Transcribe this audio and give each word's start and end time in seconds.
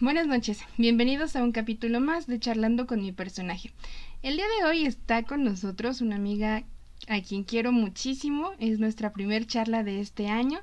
buenas 0.00 0.26
noches. 0.26 0.60
Bienvenidos 0.76 1.34
a 1.34 1.42
un 1.42 1.52
capítulo 1.52 2.00
más 2.00 2.26
de 2.26 2.38
Charlando 2.38 2.86
con 2.86 3.00
mi 3.00 3.12
personaje. 3.12 3.72
El 4.22 4.36
día 4.36 4.46
de 4.58 4.66
hoy 4.66 4.86
está 4.86 5.24
con 5.24 5.42
nosotros 5.42 6.00
una 6.00 6.16
amiga 6.16 6.64
a 7.08 7.20
quien 7.20 7.42
quiero 7.42 7.72
muchísimo. 7.72 8.52
Es 8.60 8.78
nuestra 8.78 9.12
primer 9.12 9.46
charla 9.46 9.82
de 9.82 10.00
este 10.00 10.28
año. 10.28 10.60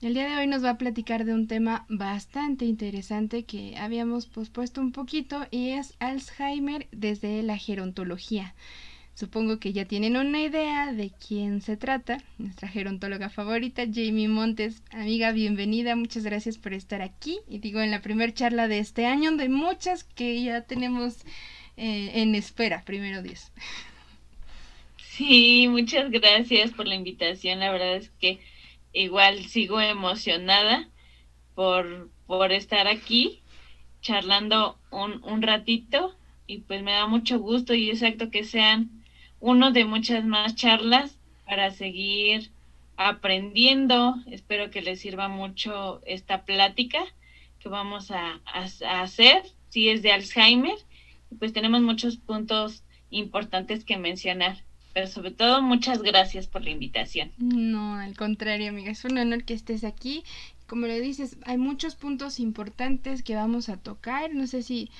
El 0.00 0.14
día 0.14 0.28
de 0.28 0.36
hoy 0.36 0.46
nos 0.46 0.64
va 0.64 0.70
a 0.70 0.78
platicar 0.78 1.24
de 1.24 1.34
un 1.34 1.46
tema 1.46 1.84
bastante 1.88 2.64
interesante 2.64 3.44
que 3.44 3.76
habíamos 3.76 4.26
pospuesto 4.26 4.80
un 4.80 4.92
poquito 4.92 5.46
y 5.50 5.70
es 5.70 5.94
Alzheimer 5.98 6.86
desde 6.92 7.42
la 7.42 7.58
gerontología. 7.58 8.54
Supongo 9.20 9.58
que 9.58 9.74
ya 9.74 9.84
tienen 9.84 10.16
una 10.16 10.40
idea 10.40 10.94
de 10.94 11.10
quién 11.10 11.60
se 11.60 11.76
trata. 11.76 12.22
Nuestra 12.38 12.68
gerontóloga 12.68 13.28
favorita, 13.28 13.82
Jamie 13.84 14.28
Montes. 14.28 14.82
Amiga, 14.92 15.30
bienvenida. 15.32 15.94
Muchas 15.94 16.24
gracias 16.24 16.56
por 16.56 16.72
estar 16.72 17.02
aquí. 17.02 17.38
Y 17.46 17.58
digo, 17.58 17.82
en 17.82 17.90
la 17.90 18.00
primera 18.00 18.32
charla 18.32 18.66
de 18.66 18.78
este 18.78 19.04
año, 19.04 19.32
de 19.32 19.50
muchas 19.50 20.04
que 20.04 20.42
ya 20.42 20.62
tenemos 20.62 21.18
eh, 21.76 22.12
en 22.14 22.34
espera, 22.34 22.82
primero 22.86 23.20
Dios. 23.20 23.52
Sí, 24.96 25.68
muchas 25.68 26.10
gracias 26.10 26.70
por 26.70 26.88
la 26.88 26.94
invitación. 26.94 27.58
La 27.58 27.72
verdad 27.72 27.96
es 27.96 28.08
que 28.20 28.40
igual 28.94 29.44
sigo 29.44 29.82
emocionada 29.82 30.88
por, 31.54 32.08
por 32.26 32.52
estar 32.52 32.88
aquí 32.88 33.42
charlando 34.00 34.78
un, 34.90 35.22
un 35.24 35.42
ratito 35.42 36.16
y 36.46 36.60
pues 36.60 36.82
me 36.82 36.92
da 36.92 37.06
mucho 37.06 37.38
gusto 37.38 37.74
y 37.74 37.90
exacto 37.90 38.30
que 38.30 38.44
sean 38.44 38.99
uno 39.40 39.72
de 39.72 39.84
muchas 39.84 40.24
más 40.24 40.54
charlas 40.54 41.18
para 41.46 41.70
seguir 41.70 42.50
aprendiendo. 42.96 44.14
Espero 44.26 44.70
que 44.70 44.82
les 44.82 45.00
sirva 45.00 45.28
mucho 45.28 46.02
esta 46.06 46.44
plática 46.44 47.00
que 47.58 47.68
vamos 47.68 48.10
a, 48.10 48.40
hacer, 48.44 49.42
si 49.68 49.88
es 49.88 50.02
de 50.02 50.12
Alzheimer. 50.12 50.76
Pues 51.38 51.52
tenemos 51.52 51.80
muchos 51.80 52.16
puntos 52.16 52.84
importantes 53.10 53.84
que 53.84 53.96
mencionar. 53.96 54.62
Pero 54.92 55.06
sobre 55.06 55.30
todo, 55.30 55.62
muchas 55.62 56.02
gracias 56.02 56.46
por 56.46 56.64
la 56.64 56.70
invitación. 56.70 57.30
No, 57.38 57.94
al 57.94 58.16
contrario, 58.16 58.70
amiga, 58.70 58.90
es 58.90 59.04
un 59.04 59.18
honor 59.18 59.44
que 59.44 59.54
estés 59.54 59.84
aquí. 59.84 60.24
Como 60.66 60.86
le 60.86 61.00
dices, 61.00 61.36
hay 61.44 61.58
muchos 61.58 61.94
puntos 61.94 62.40
importantes 62.40 63.22
que 63.22 63.36
vamos 63.36 63.68
a 63.68 63.76
tocar. 63.76 64.34
No 64.34 64.46
sé 64.46 64.62
si 64.62 64.90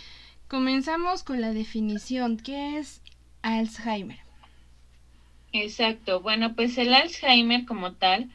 comenzamos 0.49 1.25
con 1.25 1.41
la 1.41 1.53
definición. 1.53 2.37
¿Qué 2.37 2.79
es 2.79 3.03
Alzheimer? 3.43 4.30
Exacto. 5.53 6.21
Bueno, 6.21 6.55
pues 6.55 6.79
el 6.79 6.95
Alzheimer 6.95 7.65
como 7.65 7.95
tal 7.95 8.31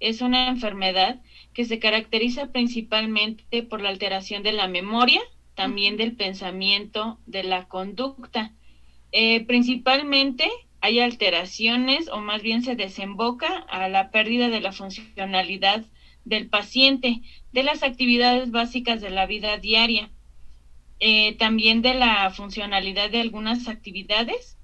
es 0.00 0.20
una 0.20 0.48
enfermedad 0.48 1.20
que 1.54 1.64
se 1.64 1.78
caracteriza 1.78 2.52
principalmente 2.52 3.62
por 3.62 3.80
la 3.80 3.88
alteración 3.88 4.42
de 4.42 4.52
la 4.52 4.68
memoria, 4.68 5.20
también 5.54 5.96
del 5.96 6.14
pensamiento, 6.14 7.18
de 7.26 7.42
la 7.42 7.66
conducta. 7.68 8.54
Eh, 9.12 9.44
principalmente 9.46 10.48
hay 10.80 11.00
alteraciones 11.00 12.08
o 12.08 12.18
más 12.20 12.42
bien 12.42 12.62
se 12.62 12.76
desemboca 12.76 13.48
a 13.68 13.88
la 13.88 14.10
pérdida 14.10 14.48
de 14.48 14.60
la 14.60 14.72
funcionalidad 14.72 15.84
del 16.24 16.48
paciente, 16.48 17.22
de 17.52 17.62
las 17.62 17.82
actividades 17.82 18.50
básicas 18.50 19.00
de 19.00 19.10
la 19.10 19.26
vida 19.26 19.56
diaria, 19.56 20.10
eh, 21.00 21.36
también 21.38 21.80
de 21.82 21.94
la 21.94 22.30
funcionalidad 22.30 23.10
de 23.10 23.20
algunas 23.20 23.66
actividades 23.68 24.57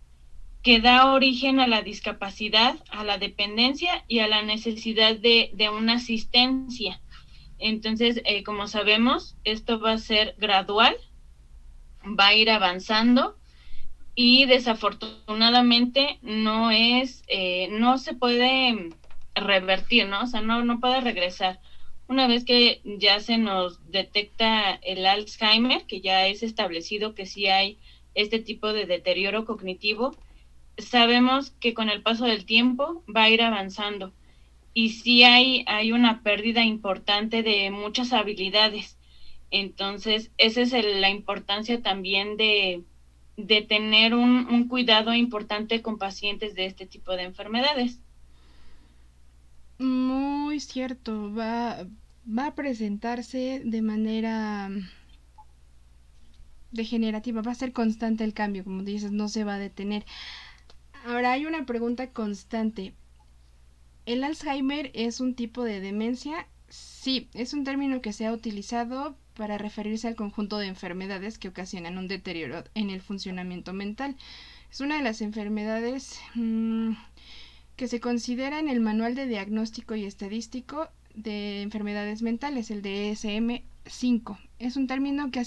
que 0.64 0.80
da 0.80 1.12
origen 1.12 1.60
a 1.60 1.66
la 1.66 1.82
discapacidad, 1.82 2.76
a 2.88 3.04
la 3.04 3.18
dependencia 3.18 4.02
y 4.08 4.20
a 4.20 4.28
la 4.28 4.40
necesidad 4.40 5.14
de, 5.14 5.52
una 5.68 5.96
asistencia. 5.96 7.02
Entonces, 7.58 8.22
eh, 8.24 8.42
como 8.42 8.66
sabemos, 8.66 9.36
esto 9.44 9.78
va 9.78 9.92
a 9.92 9.98
ser 9.98 10.34
gradual, 10.38 10.96
va 12.18 12.28
a 12.28 12.34
ir 12.34 12.50
avanzando 12.50 13.36
y 14.14 14.46
desafortunadamente 14.46 16.18
no 16.22 16.70
es, 16.70 17.24
eh, 17.28 17.68
no 17.70 17.98
se 17.98 18.14
puede 18.14 18.88
revertir, 19.34 20.08
¿no? 20.08 20.22
O 20.22 20.26
sea, 20.26 20.40
no, 20.40 20.64
no 20.64 20.80
puede 20.80 21.02
regresar. 21.02 21.60
Una 22.08 22.26
vez 22.26 22.46
que 22.46 22.80
ya 22.84 23.20
se 23.20 23.36
nos 23.36 23.90
detecta 23.90 24.72
el 24.82 25.04
Alzheimer, 25.04 25.84
que 25.84 26.00
ya 26.00 26.26
es 26.26 26.42
establecido 26.42 27.14
que 27.14 27.26
sí 27.26 27.48
hay 27.48 27.78
este 28.14 28.38
tipo 28.38 28.72
de 28.72 28.86
deterioro 28.86 29.44
cognitivo, 29.44 30.16
sabemos 30.78 31.50
que 31.60 31.74
con 31.74 31.88
el 31.88 32.02
paso 32.02 32.24
del 32.24 32.44
tiempo 32.44 33.02
va 33.14 33.24
a 33.24 33.30
ir 33.30 33.42
avanzando 33.42 34.12
y 34.74 34.90
sí 34.90 35.22
hay, 35.22 35.64
hay 35.68 35.92
una 35.92 36.22
pérdida 36.22 36.64
importante 36.64 37.42
de 37.42 37.70
muchas 37.70 38.12
habilidades. 38.12 38.98
Entonces, 39.50 40.32
esa 40.36 40.62
es 40.62 40.72
la 40.72 41.10
importancia 41.10 41.80
también 41.80 42.36
de, 42.36 42.82
de 43.36 43.62
tener 43.62 44.14
un, 44.14 44.48
un, 44.48 44.66
cuidado 44.66 45.14
importante 45.14 45.80
con 45.80 45.96
pacientes 45.96 46.56
de 46.56 46.66
este 46.66 46.86
tipo 46.86 47.12
de 47.12 47.22
enfermedades. 47.22 48.00
Muy 49.78 50.58
cierto, 50.58 51.32
va, 51.32 51.86
va 52.26 52.46
a 52.48 52.54
presentarse 52.56 53.62
de 53.64 53.82
manera 53.82 54.70
degenerativa, 56.72 57.42
va 57.42 57.52
a 57.52 57.56
ser 57.56 57.72
constante 57.72 58.24
el 58.24 58.34
cambio, 58.34 58.64
como 58.64 58.82
dices, 58.82 59.12
no 59.12 59.28
se 59.28 59.44
va 59.44 59.54
a 59.54 59.58
detener. 59.58 60.04
Ahora 61.04 61.32
hay 61.32 61.44
una 61.44 61.66
pregunta 61.66 62.10
constante. 62.12 62.94
¿El 64.06 64.24
Alzheimer 64.24 64.90
es 64.94 65.20
un 65.20 65.34
tipo 65.34 65.62
de 65.62 65.80
demencia? 65.80 66.48
Sí, 66.70 67.28
es 67.34 67.52
un 67.52 67.62
término 67.62 68.00
que 68.00 68.14
se 68.14 68.24
ha 68.24 68.32
utilizado 68.32 69.14
para 69.34 69.58
referirse 69.58 70.08
al 70.08 70.14
conjunto 70.14 70.56
de 70.56 70.66
enfermedades 70.66 71.38
que 71.38 71.48
ocasionan 71.48 71.98
un 71.98 72.08
deterioro 72.08 72.64
en 72.74 72.88
el 72.88 73.02
funcionamiento 73.02 73.74
mental. 73.74 74.16
Es 74.70 74.80
una 74.80 74.96
de 74.96 75.02
las 75.02 75.20
enfermedades 75.20 76.18
mm, 76.36 76.92
que 77.76 77.86
se 77.86 78.00
considera 78.00 78.58
en 78.58 78.70
el 78.70 78.80
Manual 78.80 79.14
de 79.14 79.26
Diagnóstico 79.26 79.94
y 79.96 80.04
Estadístico 80.04 80.88
de 81.14 81.60
Enfermedades 81.60 82.22
Mentales, 82.22 82.70
el 82.70 82.82
DSM-5. 82.82 84.38
Es 84.58 84.76
un 84.76 84.86
término 84.86 85.30
que 85.30 85.40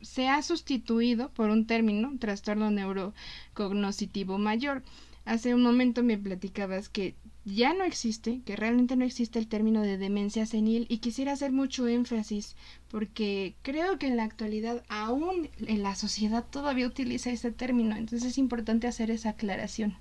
se 0.00 0.28
ha 0.28 0.42
sustituido 0.42 1.30
por 1.30 1.50
un 1.50 1.66
término, 1.66 2.12
trastorno 2.18 2.70
neurocognoscitivo 2.70 4.38
mayor. 4.38 4.82
Hace 5.24 5.54
un 5.54 5.62
momento 5.62 6.02
me 6.02 6.16
platicabas 6.16 6.88
que 6.88 7.14
ya 7.44 7.72
no 7.72 7.84
existe, 7.84 8.40
que 8.44 8.56
realmente 8.56 8.96
no 8.96 9.04
existe 9.04 9.38
el 9.38 9.48
término 9.48 9.82
de 9.82 9.98
demencia 9.98 10.46
senil 10.46 10.86
y 10.88 10.98
quisiera 10.98 11.32
hacer 11.32 11.52
mucho 11.52 11.86
énfasis 11.88 12.56
porque 12.90 13.54
creo 13.62 13.98
que 13.98 14.06
en 14.06 14.16
la 14.16 14.24
actualidad 14.24 14.82
aún 14.88 15.48
en 15.66 15.82
la 15.82 15.94
sociedad 15.94 16.44
todavía 16.50 16.86
utiliza 16.86 17.30
ese 17.30 17.50
término, 17.50 17.96
entonces 17.96 18.30
es 18.30 18.38
importante 18.38 18.86
hacer 18.86 19.10
esa 19.10 19.30
aclaración. 19.30 19.96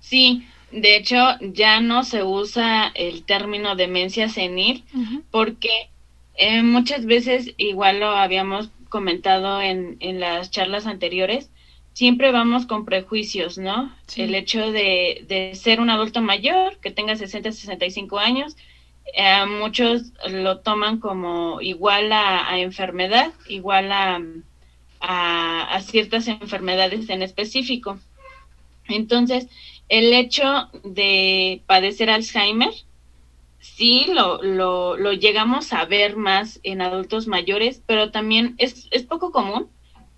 Sí, 0.00 0.46
de 0.72 0.96
hecho 0.96 1.16
ya 1.40 1.80
no 1.80 2.04
se 2.04 2.22
usa 2.22 2.88
el 2.94 3.24
término 3.24 3.76
demencia 3.76 4.28
senil 4.28 4.84
porque 5.30 5.90
eh, 6.38 6.62
muchas 6.62 7.04
veces, 7.04 7.52
igual 7.56 8.00
lo 8.00 8.10
habíamos 8.10 8.70
comentado 8.88 9.60
en, 9.60 9.96
en 9.98 10.20
las 10.20 10.50
charlas 10.50 10.86
anteriores, 10.86 11.50
siempre 11.94 12.30
vamos 12.30 12.64
con 12.64 12.84
prejuicios, 12.84 13.58
¿no? 13.58 13.92
El 14.16 14.36
hecho 14.36 14.70
de, 14.70 15.24
de, 15.26 15.56
ser 15.56 15.80
un 15.80 15.90
adulto 15.90 16.22
mayor, 16.22 16.78
que 16.78 16.92
tenga 16.92 17.16
60, 17.16 17.50
65 17.50 18.20
años, 18.20 18.56
eh, 19.14 19.46
muchos 19.46 20.12
lo 20.30 20.60
toman 20.60 21.00
como 21.00 21.60
igual 21.60 22.12
a, 22.12 22.56
enfermedad, 22.60 23.32
igual 23.48 23.90
a, 23.90 24.22
a, 25.00 25.74
a, 25.74 25.80
ciertas 25.80 26.28
enfermedades 26.28 27.10
en 27.10 27.22
específico. 27.22 27.98
Entonces, 28.86 29.48
el 29.88 30.12
hecho 30.12 30.68
de 30.84 31.62
padecer 31.66 32.10
Alzheimer 32.10 32.72
sí 33.78 34.06
lo, 34.12 34.42
lo, 34.42 35.12
llegamos 35.12 35.72
a 35.72 35.84
ver 35.84 36.16
más 36.16 36.58
en 36.64 36.82
adultos 36.82 37.28
mayores, 37.28 37.80
pero 37.86 38.10
también 38.10 38.56
es, 38.58 38.88
es 38.90 39.04
poco 39.04 39.30
común, 39.30 39.68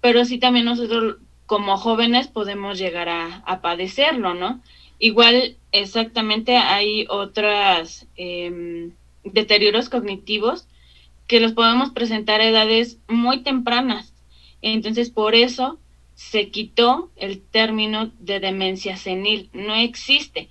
pero 0.00 0.24
sí 0.24 0.38
también 0.38 0.64
nosotros 0.64 1.18
como 1.44 1.76
jóvenes 1.76 2.28
podemos 2.28 2.78
llegar 2.78 3.10
a, 3.10 3.60
padecerlo, 3.60 4.32
¿no? 4.32 4.62
Igual 4.98 5.58
exactamente 5.72 6.56
hay 6.56 7.04
otros 7.10 8.06
em, 8.16 8.92
deterioros 9.24 9.90
cognitivos 9.90 10.66
que 11.26 11.40
los 11.40 11.52
podemos 11.52 11.90
presentar 11.90 12.40
a 12.40 12.48
edades 12.48 12.98
muy 13.08 13.42
tempranas. 13.42 14.14
Entonces, 14.62 15.10
por 15.10 15.34
eso 15.34 15.78
se 16.14 16.48
quitó 16.48 17.10
el 17.16 17.42
término 17.42 18.10
de 18.20 18.40
demencia 18.40 18.96
senil. 18.96 19.50
No 19.52 19.74
existe 19.74 20.48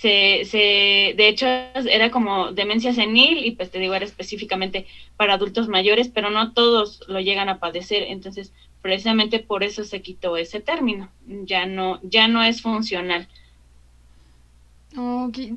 se, 0.00 0.46
se, 0.46 1.14
de 1.14 1.28
hecho 1.28 1.46
era 1.46 2.10
como 2.10 2.52
demencia 2.52 2.94
senil 2.94 3.44
y 3.44 3.50
pues 3.50 3.70
te 3.70 3.78
digo, 3.78 3.94
era 3.94 4.06
específicamente 4.06 4.86
para 5.18 5.34
adultos 5.34 5.68
mayores, 5.68 6.08
pero 6.08 6.30
no 6.30 6.52
todos 6.52 7.02
lo 7.06 7.20
llegan 7.20 7.50
a 7.50 7.58
padecer, 7.58 8.04
entonces 8.04 8.50
precisamente 8.80 9.40
por 9.40 9.62
eso 9.62 9.84
se 9.84 10.00
quitó 10.00 10.38
ese 10.38 10.60
término, 10.60 11.10
ya 11.26 11.66
no, 11.66 12.00
ya 12.02 12.28
no 12.28 12.42
es 12.42 12.62
funcional. 12.62 13.28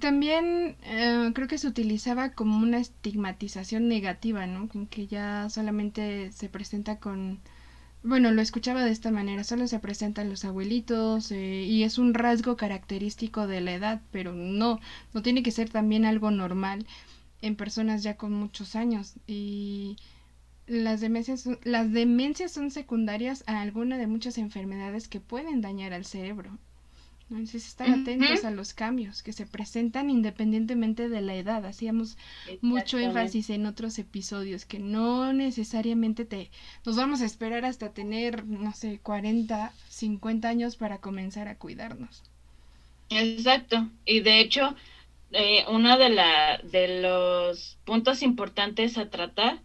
También 0.01 0.75
eh, 0.83 1.31
creo 1.33 1.47
que 1.47 1.57
se 1.57 1.67
utilizaba 1.67 2.33
como 2.33 2.57
una 2.57 2.79
estigmatización 2.79 3.87
negativa, 3.87 4.45
¿no? 4.45 4.67
Que 4.89 5.07
ya 5.07 5.47
solamente 5.49 6.31
se 6.33 6.49
presenta 6.49 6.99
con... 6.99 7.39
Bueno, 8.03 8.31
lo 8.31 8.41
escuchaba 8.41 8.83
de 8.85 8.91
esta 8.91 9.09
manera, 9.11 9.43
solo 9.43 9.65
se 9.67 9.79
presentan 9.79 10.29
los 10.29 10.45
abuelitos 10.45 11.31
eh, 11.31 11.63
y 11.63 11.83
es 11.83 11.97
un 11.97 12.13
rasgo 12.13 12.55
característico 12.57 13.47
de 13.47 13.61
la 13.61 13.73
edad, 13.73 14.01
pero 14.11 14.33
no, 14.33 14.79
no 15.13 15.21
tiene 15.23 15.41
que 15.41 15.51
ser 15.51 15.69
también 15.69 16.05
algo 16.05 16.29
normal 16.29 16.85
en 17.41 17.55
personas 17.55 18.03
ya 18.03 18.17
con 18.17 18.33
muchos 18.33 18.75
años. 18.75 19.15
Y 19.27 19.97
las 20.67 21.01
demencias, 21.01 21.47
las 21.63 21.91
demencias 21.93 22.51
son 22.51 22.71
secundarias 22.71 23.43
a 23.47 23.61
alguna 23.61 23.97
de 23.97 24.07
muchas 24.07 24.37
enfermedades 24.37 25.07
que 25.07 25.21
pueden 25.21 25.61
dañar 25.61 25.93
al 25.93 26.05
cerebro. 26.05 26.57
Entonces 27.33 27.67
estar 27.67 27.89
atentos 27.89 28.45
a 28.45 28.51
los 28.51 28.75
cambios 28.75 29.23
que 29.23 29.33
se 29.33 29.47
presentan 29.47 30.11
independientemente 30.11 31.09
de 31.09 31.21
la 31.21 31.33
edad. 31.33 31.65
Hacíamos 31.65 32.15
mucho 32.61 32.99
énfasis 32.99 33.49
en 33.49 33.65
otros 33.65 33.97
episodios 33.97 34.65
que 34.65 34.77
no 34.77 35.33
necesariamente 35.33 36.25
te 36.25 36.51
nos 36.85 36.95
vamos 36.95 37.21
a 37.21 37.25
esperar 37.25 37.65
hasta 37.65 37.91
tener, 37.91 38.45
no 38.45 38.71
sé, 38.73 38.99
40, 39.01 39.73
50 39.89 40.47
años 40.47 40.75
para 40.75 40.99
comenzar 40.99 41.47
a 41.47 41.57
cuidarnos. 41.57 42.21
Exacto. 43.09 43.89
Y 44.05 44.19
de 44.19 44.39
hecho, 44.39 44.75
eh, 45.31 45.65
uno 45.69 45.97
de, 45.97 46.09
la, 46.09 46.59
de 46.59 47.01
los 47.01 47.79
puntos 47.83 48.21
importantes 48.21 48.99
a 48.99 49.09
tratar, 49.09 49.59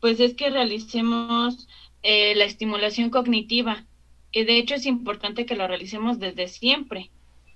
pues 0.00 0.18
es 0.18 0.34
que 0.34 0.50
realicemos 0.50 1.68
eh, 2.02 2.34
la 2.34 2.46
estimulación 2.46 3.10
cognitiva 3.10 3.84
de 4.32 4.58
hecho 4.58 4.74
es 4.74 4.86
importante 4.86 5.46
que 5.46 5.56
lo 5.56 5.68
realicemos 5.68 6.18
desde 6.18 6.48
siempre. 6.48 7.10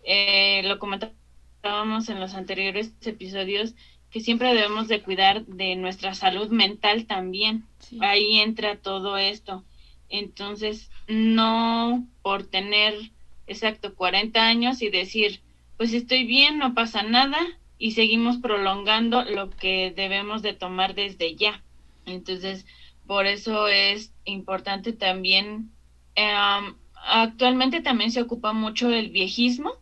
Eh, 0.05 0.63
lo 0.65 0.79
comentábamos 0.79 2.09
en 2.09 2.21
los 2.21 2.35
anteriores 2.35 2.93
episodios, 3.03 3.75
que 4.11 4.21
siempre 4.21 4.55
debemos 4.55 4.89
de 4.89 5.03
cuidar 5.03 5.45
de 5.47 5.75
nuestra 5.77 6.15
salud 6.15 6.49
mental 6.51 7.07
también. 7.07 7.65
Ahí 8.01 8.39
entra 8.39 8.77
todo 8.77 9.17
esto. 9.17 9.65
Entonces, 10.09 10.91
no 11.09 12.07
por 12.23 12.45
tener, 12.45 12.95
exacto, 13.47 13.95
40 13.95 14.47
años 14.47 14.83
y 14.83 14.91
decir, 14.91 15.41
pues 15.77 15.93
estoy 15.93 16.25
bien, 16.25 16.59
no 16.59 16.75
pasa 16.75 17.03
nada, 17.03 17.39
y 17.79 17.93
seguimos 17.93 18.39
prolongando 18.39 19.25
lo 19.25 19.51
que 19.51 19.93
debemos 19.95 20.43
de 20.43 20.55
tomar 20.55 20.95
desde 20.95 21.35
ya. 21.35 21.63
Entonces, 22.07 22.65
por 23.07 23.27
eso 23.27 23.69
es 23.69 24.13
importante 24.25 24.93
también 24.93 25.71
Em, 26.17 26.75
actualmente 27.07 27.81
también 27.83 28.11
se 28.11 28.23
ocupa 28.23 28.53
mucho 28.53 28.91
el 28.91 29.11
viejismo. 29.11 29.75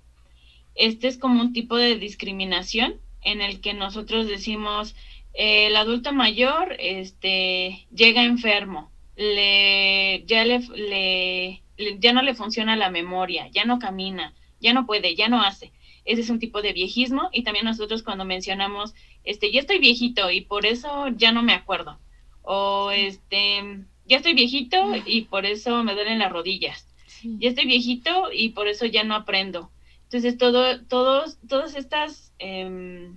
Este 0.74 1.08
es 1.08 1.16
como 1.16 1.40
un 1.40 1.52
tipo 1.52 1.76
de 1.76 1.96
discriminación 1.96 3.00
en 3.22 3.40
el 3.40 3.60
que 3.60 3.72
nosotros 3.72 4.26
decimos 4.26 4.94
el 5.32 5.74
adulto 5.76 6.12
mayor 6.12 6.76
este 6.78 7.86
llega 7.92 8.24
enfermo, 8.24 8.90
le 9.16 10.24
ya 10.26 10.44
le, 10.44 11.62
ya 11.98 12.12
no 12.12 12.22
le 12.22 12.34
funciona 12.34 12.76
la 12.76 12.90
memoria, 12.90 13.48
ya 13.48 13.64
no 13.64 13.78
camina, 13.78 14.34
ya 14.60 14.72
no 14.72 14.86
puede, 14.86 15.14
ya 15.16 15.28
no 15.28 15.42
hace. 15.42 15.72
Ese 16.04 16.20
es 16.20 16.30
un 16.30 16.38
tipo 16.38 16.62
de 16.62 16.72
viejismo 16.72 17.30
y 17.32 17.44
también 17.44 17.64
nosotros 17.64 18.02
cuando 18.02 18.24
mencionamos 18.24 18.94
este 19.24 19.50
ya 19.52 19.60
estoy 19.60 19.78
viejito 19.78 20.30
y 20.30 20.42
por 20.42 20.66
eso 20.66 21.08
ya 21.16 21.32
no 21.32 21.42
me 21.42 21.54
acuerdo 21.54 21.98
o 22.42 22.90
este 22.90 23.84
ya 24.06 24.18
estoy 24.18 24.34
viejito 24.34 24.92
y 25.06 25.22
por 25.22 25.46
eso 25.46 25.82
me 25.84 25.94
duelen 25.94 26.18
las 26.18 26.32
rodillas. 26.32 26.88
Ya 27.22 27.48
estoy 27.48 27.64
viejito 27.64 28.30
y 28.32 28.50
por 28.50 28.68
eso 28.68 28.84
ya 28.84 29.02
no 29.02 29.14
aprendo. 29.14 29.70
Entonces, 30.04 30.36
todo, 30.36 30.84
todos, 30.84 31.38
todas 31.48 31.74
estas 31.74 32.32
em, 32.38 33.16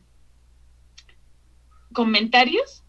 comentarios 1.94 2.84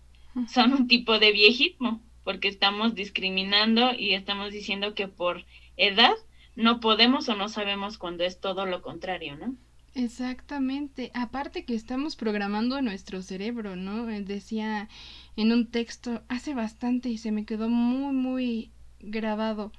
son 0.46 0.72
un 0.72 0.86
tipo 0.86 1.18
de 1.18 1.32
viejismo, 1.32 2.00
porque 2.22 2.48
estamos 2.48 2.94
discriminando 2.94 3.92
y 3.92 4.14
estamos 4.14 4.52
diciendo 4.52 4.94
que 4.94 5.08
por 5.08 5.44
edad 5.76 6.14
no 6.54 6.80
podemos 6.80 7.28
o 7.28 7.34
no 7.34 7.48
sabemos 7.48 7.98
cuando 7.98 8.24
es 8.24 8.40
todo 8.40 8.64
lo 8.64 8.80
contrario, 8.82 9.36
¿no? 9.36 9.56
Exactamente. 9.94 11.11
Aparte 11.14 11.64
que 11.64 11.75
estamos 11.75 12.14
programando 12.17 12.81
nuestro 12.82 13.23
cerebro, 13.23 13.75
¿no? 13.76 14.08
Eh, 14.11 14.23
decía 14.23 14.88
en 15.37 15.52
un 15.52 15.67
texto 15.67 16.23
hace 16.29 16.55
bastante 16.55 17.08
y 17.08 17.19
se 17.19 17.32
me 17.32 17.44
quedó 17.44 17.69
muy, 17.69 18.14
muy 18.14 18.70
grabado. 19.00 19.73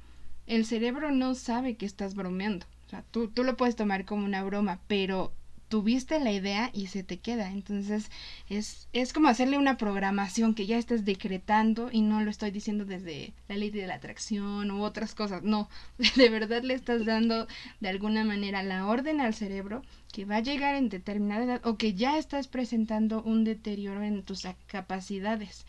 El 0.48 0.66
cerebro 0.66 1.12
no 1.12 1.36
sabe 1.36 1.78
que 1.78 1.86
estás 1.86 2.16
bromeando. 2.16 2.66
O 2.88 2.90
sea, 2.90 3.04
tú, 3.12 3.30
tú 3.30 3.44
lo 3.44 3.56
puedes 3.56 3.76
tomar 3.76 4.06
como 4.06 4.26
una 4.26 4.44
broma, 4.44 4.80
pero 4.88 5.34
tuviste 5.69 6.19
la 6.19 6.31
idea 6.31 6.71
y 6.74 6.88
se 6.88 7.04
te 7.04 7.19
queda. 7.19 7.51
Entonces 7.51 8.10
es, 8.50 8.88
es 8.92 9.13
como 9.13 9.30
hacerle 9.30 9.57
una 9.57 9.77
programación 9.77 10.56
que 10.56 10.66
ya 10.66 10.77
estás 10.77 11.06
decretando 11.06 11.89
y 11.92 12.01
no 12.01 12.21
lo 12.21 12.30
estoy 12.30 12.51
diciendo 12.51 12.86
desde 12.86 13.33
la 13.48 13.56
ley 13.56 13.69
de 13.69 13.88
la 13.88 13.95
atracción 13.95 14.71
u 14.71 14.83
otras 14.83 15.16
cosas. 15.16 15.44
No, 15.44 15.69
de 16.16 16.30
verdad 16.30 16.63
le 16.63 16.74
estás 16.74 17.06
dando 17.06 17.48
de 17.80 17.89
alguna 17.89 18.25
manera 18.25 18.63
la 18.63 18.88
orden 18.88 19.21
al 19.21 19.33
cerebro 19.33 19.83
que 20.12 20.25
va 20.25 20.38
a 20.38 20.42
llegar 20.42 20.75
en 20.75 20.89
determinada 20.89 21.44
edad 21.45 21.62
o 21.66 21.77
que 21.77 21.94
ya 21.94 22.18
estás 22.18 22.48
presentando 22.48 23.21
un 23.21 23.44
deterioro 23.44 24.04
en 24.04 24.24
tus 24.24 24.48
capacidades. 24.68 25.66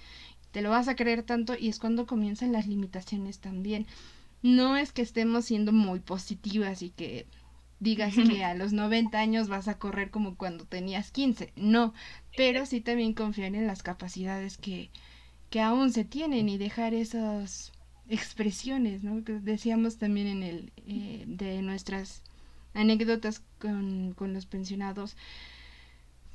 Te 0.51 0.63
lo 0.63 0.71
vas 0.71 0.89
a 0.89 0.97
creer 0.97 1.23
tanto 1.23 1.55
y 1.59 1.69
es 1.69 1.79
cuando 1.79 2.07
comienzan 2.07 2.53
las 2.53 2.67
limitaciones 2.67 3.39
también. 3.39 3.87
No 4.43 4.77
es 4.77 4.93
que 4.93 5.03
estemos 5.03 5.45
siendo 5.45 5.73
muy 5.73 6.01
positivas 6.01 6.81
y 6.83 6.91
que 6.91 7.27
digas 7.81 8.15
que 8.15 8.45
a 8.45 8.55
los 8.55 8.73
90 8.73 9.19
años 9.19 9.49
vas 9.49 9.67
a 9.67 9.79
correr 9.79 10.11
como 10.11 10.37
cuando 10.37 10.65
tenías 10.67 11.11
15, 11.11 11.53
no, 11.57 11.95
pero 12.37 12.67
sí 12.67 12.81
también 12.81 13.15
confiar 13.15 13.55
en 13.55 13.67
las 13.67 13.83
capacidades 13.83 14.59
que, 14.59 14.91
que 15.49 15.61
aún 15.61 15.93
se 15.93 16.05
tienen 16.05 16.49
y 16.49 16.59
dejar 16.59 16.95
esas 16.95 17.73
expresiones, 18.09 19.03
¿no? 19.03 19.25
Que 19.25 19.33
decíamos 19.35 19.97
también 19.97 20.27
en 20.27 20.43
el 20.43 20.73
eh, 20.87 21.25
de 21.27 21.63
nuestras 21.63 22.23
anécdotas 22.75 23.43
con, 23.59 24.13
con 24.13 24.35
los 24.35 24.47
pensionados, 24.47 25.17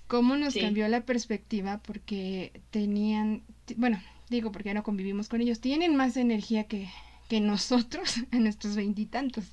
cómo 0.07 0.35
nos 0.35 0.55
cambió 0.55 0.87
la 0.87 1.05
perspectiva 1.05 1.77
porque 1.79 2.61
tenían, 2.71 3.43
bueno, 3.77 4.01
digo 4.29 4.51
porque 4.51 4.69
ya 4.69 4.73
no 4.73 4.83
convivimos 4.83 5.29
con 5.29 5.41
ellos, 5.41 5.59
tienen 5.59 5.95
más 5.95 6.17
energía 6.17 6.65
que, 6.65 6.89
que 7.29 7.39
nosotros 7.39 8.15
a 8.31 8.37
nuestros 8.37 8.75
veintitantos. 8.75 9.45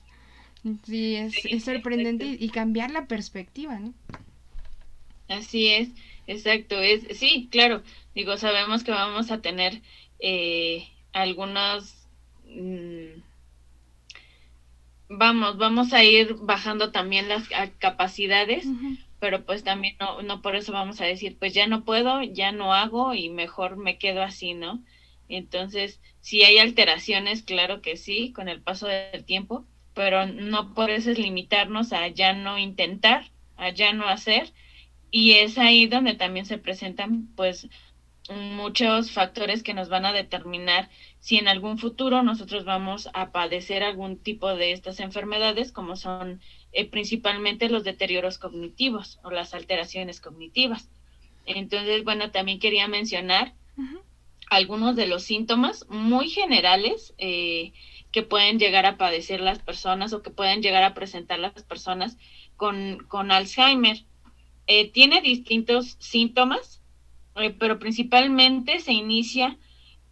Sí, 0.84 1.16
es, 1.16 1.64
sorprendente 1.64 2.24
y, 2.38 2.48
cambiar 2.50 2.90
la 2.90 3.06
perspectiva, 3.06 3.80
¿no? 3.80 3.94
Así 5.28 5.68
es, 5.68 5.88
exacto. 6.26 6.80
Es, 6.80 7.18
sí, 7.18 7.48
claro. 7.50 7.82
Digo, 8.14 8.36
sabemos 8.36 8.84
que 8.84 8.92
vamos 8.92 9.30
a 9.30 9.40
tener 9.40 9.82
eh, 10.20 10.88
algunos... 11.12 12.06
Mm, 12.46 13.22
vamos, 15.08 15.58
vamos 15.58 15.92
a 15.92 16.04
ir 16.04 16.34
bajando 16.40 16.92
también 16.92 17.28
las 17.28 17.48
capacidades, 17.78 18.66
pero 19.18 19.44
pues 19.44 19.64
también 19.64 19.96
no, 19.98 20.22
no 20.22 20.42
por 20.42 20.54
eso 20.54 20.72
vamos 20.72 21.00
a 21.00 21.06
decir, 21.06 21.36
pues 21.38 21.54
ya 21.54 21.66
no 21.66 21.84
puedo, 21.84 22.22
ya 22.22 22.52
no 22.52 22.72
hago 22.72 23.14
y 23.14 23.30
mejor 23.30 23.76
me 23.76 23.98
quedo 23.98 24.22
así, 24.22 24.54
¿no? 24.54 24.82
Entonces, 25.28 26.00
si 26.20 26.42
hay 26.44 26.58
alteraciones, 26.58 27.42
claro 27.42 27.82
que 27.82 27.96
sí, 27.96 28.32
con 28.32 28.48
el 28.48 28.60
paso 28.60 28.86
del 28.86 29.24
tiempo, 29.24 29.66
pero 29.94 30.26
no 30.26 30.74
por 30.74 30.90
eso 30.90 31.10
es 31.10 31.18
limitarnos 31.18 31.92
a 31.92 32.08
ya 32.08 32.32
no 32.32 32.58
intentar, 32.58 33.30
a 33.56 33.70
ya 33.70 33.92
no 33.92 34.08
hacer. 34.08 34.52
Y 35.10 35.32
es 35.32 35.58
ahí 35.58 35.86
donde 35.86 36.14
también 36.14 36.46
se 36.46 36.58
presentan 36.58 37.28
pues 37.36 37.68
muchos 38.30 39.10
factores 39.10 39.62
que 39.62 39.74
nos 39.74 39.88
van 39.88 40.06
a 40.06 40.12
determinar 40.12 40.88
si 41.20 41.36
en 41.36 41.48
algún 41.48 41.78
futuro 41.78 42.22
nosotros 42.22 42.64
vamos 42.64 43.08
a 43.14 43.30
padecer 43.30 43.82
algún 43.82 44.16
tipo 44.16 44.54
de 44.54 44.72
estas 44.72 45.00
enfermedades, 45.00 45.72
como 45.72 45.96
son 45.96 46.40
eh, 46.72 46.88
principalmente 46.88 47.68
los 47.68 47.84
deterioros 47.84 48.38
cognitivos 48.38 49.18
o 49.22 49.30
las 49.30 49.54
alteraciones 49.54 50.20
cognitivas. 50.20 50.88
Entonces, 51.46 52.04
bueno, 52.04 52.30
también 52.30 52.60
quería 52.60 52.88
mencionar 52.88 53.52
algunos 54.48 54.96
de 54.96 55.06
los 55.06 55.24
síntomas 55.24 55.86
muy 55.88 56.28
generales 56.28 57.14
eh, 57.18 57.72
que 58.12 58.22
pueden 58.22 58.58
llegar 58.58 58.86
a 58.86 58.98
padecer 58.98 59.40
las 59.40 59.58
personas 59.58 60.12
o 60.12 60.22
que 60.22 60.30
pueden 60.30 60.62
llegar 60.62 60.84
a 60.84 60.94
presentar 60.94 61.38
las 61.38 61.62
personas 61.62 62.18
con, 62.56 62.98
con 63.08 63.32
Alzheimer. 63.32 64.04
Eh, 64.66 64.90
tiene 64.90 65.22
distintos 65.22 65.96
síntomas, 65.98 66.82
eh, 67.36 67.50
pero 67.50 67.78
principalmente 67.78 68.78
se 68.80 68.92
inicia 68.92 69.58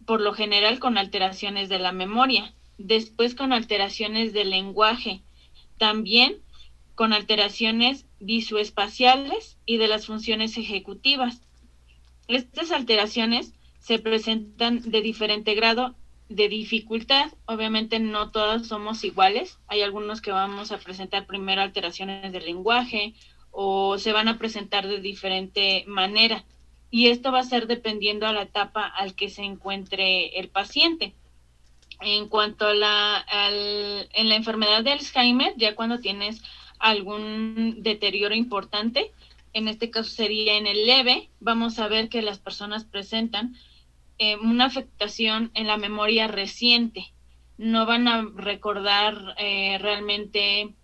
por 0.05 0.19
lo 0.19 0.33
general 0.33 0.79
con 0.79 0.97
alteraciones 0.97 1.69
de 1.69 1.79
la 1.79 1.91
memoria, 1.91 2.53
después 2.77 3.35
con 3.35 3.53
alteraciones 3.53 4.33
del 4.33 4.49
lenguaje, 4.49 5.21
también 5.77 6.37
con 6.95 7.13
alteraciones 7.13 8.05
visoespaciales 8.19 9.57
y 9.65 9.77
de 9.77 9.87
las 9.87 10.07
funciones 10.07 10.57
ejecutivas. 10.57 11.41
Estas 12.27 12.71
alteraciones 12.71 13.53
se 13.79 13.99
presentan 13.99 14.89
de 14.89 15.01
diferente 15.01 15.53
grado 15.55 15.95
de 16.35 16.49
dificultad. 16.49 17.31
Obviamente 17.45 17.99
no 17.99 18.31
todas 18.31 18.67
somos 18.67 19.03
iguales. 19.03 19.59
Hay 19.67 19.81
algunos 19.81 20.21
que 20.21 20.31
vamos 20.31 20.71
a 20.71 20.77
presentar 20.77 21.25
primero 21.25 21.61
alteraciones 21.61 22.31
del 22.31 22.45
lenguaje, 22.45 23.13
o 23.51 23.97
se 23.97 24.13
van 24.13 24.27
a 24.27 24.37
presentar 24.37 24.87
de 24.87 25.01
diferente 25.01 25.83
manera. 25.87 26.45
Y 26.89 27.07
esto 27.07 27.31
va 27.31 27.39
a 27.39 27.43
ser 27.43 27.67
dependiendo 27.67 28.25
a 28.25 28.33
la 28.33 28.43
etapa 28.43 28.85
al 28.85 29.15
que 29.15 29.29
se 29.29 29.43
encuentre 29.43 30.39
el 30.39 30.49
paciente. 30.49 31.13
En 31.99 32.27
cuanto 32.27 32.67
a 32.67 32.73
la, 32.73 33.25
en 33.29 34.29
la 34.29 34.35
enfermedad 34.35 34.83
de 34.83 34.93
Alzheimer, 34.93 35.53
ya 35.57 35.75
cuando 35.75 35.99
tienes 35.99 36.41
algún 36.79 37.83
deterioro 37.83 38.33
importante, 38.33 39.11
en 39.53 39.67
este 39.67 39.89
caso 39.89 40.09
sería 40.09 40.57
en 40.57 40.65
el 40.65 40.85
leve, 40.85 41.29
vamos 41.39 41.77
a 41.79 41.87
ver 41.87 42.09
que 42.09 42.21
las 42.21 42.39
personas 42.39 42.85
presentan 42.85 43.55
eh, 44.23 44.37
una 44.37 44.65
afectación 44.65 45.49
en 45.55 45.65
la 45.65 45.77
memoria 45.77 46.27
reciente. 46.27 47.11
No 47.57 47.87
van 47.87 48.07
a 48.07 48.21
recordar 48.35 49.33
eh, 49.39 49.79
realmente 49.81 50.75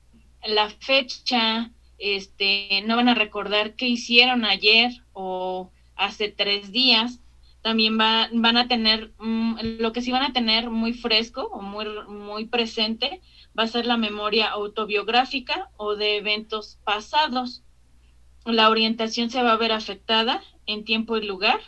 la 0.44 0.72
fecha, 0.72 1.70
este, 2.00 2.82
no 2.88 2.96
van 2.96 3.10
a 3.10 3.14
recordar 3.14 3.76
qué 3.76 3.88
hicieron 3.88 4.44
ayer 4.44 4.92
o 5.14 5.70
hace 5.96 6.30
tres 6.30 6.72
días. 6.72 7.20
También 7.62 8.00
van 8.00 8.58
a 8.58 8.68
tener, 8.68 9.12
mm, 9.20 9.58
lo 9.82 9.94
que 9.94 10.02
sí 10.02 10.12
van 10.12 10.24
a 10.24 10.34
tener 10.34 10.72
muy 10.72 10.94
fresco 10.94 11.44
o 11.44 11.62
muy, 11.62 11.86
muy 12.08 12.46
presente 12.46 13.22
va 13.58 13.66
a 13.66 13.68
ser 13.68 13.86
la 13.86 13.98
memoria 13.98 14.48
autobiográfica 14.48 15.70
o 15.78 15.96
de 15.96 16.18
eventos 16.18 16.80
pasados. 16.84 17.62
La 18.46 18.72
orientación 18.72 19.30
se 19.30 19.44
va 19.44 19.52
a 19.52 19.58
ver 19.58 19.74
afectada 19.74 20.42
en 20.66 20.86
tiempo 20.86 21.18
y 21.18 21.28
lugar. 21.28 21.60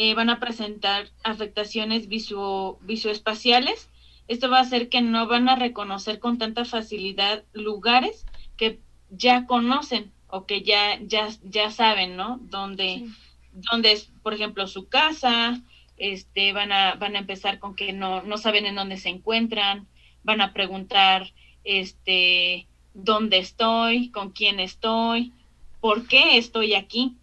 Eh, 0.00 0.14
van 0.14 0.30
a 0.30 0.38
presentar 0.38 1.08
afectaciones 1.24 2.08
visoespaciales. 2.08 3.90
Esto 4.28 4.48
va 4.48 4.58
a 4.58 4.62
hacer 4.62 4.88
que 4.88 5.00
no 5.02 5.26
van 5.26 5.48
a 5.48 5.56
reconocer 5.56 6.20
con 6.20 6.38
tanta 6.38 6.64
facilidad 6.64 7.42
lugares 7.52 8.24
que 8.56 8.78
ya 9.10 9.44
conocen 9.46 10.12
o 10.28 10.46
que 10.46 10.62
ya, 10.62 11.00
ya, 11.00 11.28
ya 11.42 11.72
saben, 11.72 12.16
¿no? 12.16 12.38
Dónde, 12.42 13.06
dónde 13.52 13.90
es, 13.90 14.12
por 14.22 14.34
ejemplo, 14.34 14.68
su 14.68 14.88
casa, 14.88 15.60
este, 15.96 16.52
van 16.52 16.70
a, 16.70 16.94
van 16.94 17.16
a 17.16 17.18
empezar 17.18 17.58
con 17.58 17.74
que 17.74 17.92
no, 17.92 18.22
no 18.22 18.38
saben 18.38 18.66
en 18.66 18.76
dónde 18.76 18.98
se 18.98 19.08
encuentran, 19.08 19.88
van 20.22 20.40
a 20.40 20.52
preguntar, 20.52 21.32
este, 21.64 22.68
dónde 22.94 23.38
estoy, 23.38 24.10
con 24.10 24.30
quién 24.30 24.60
estoy, 24.60 25.32
por 25.80 26.06
qué 26.06 26.38
estoy 26.38 26.74
aquí. 26.74 27.16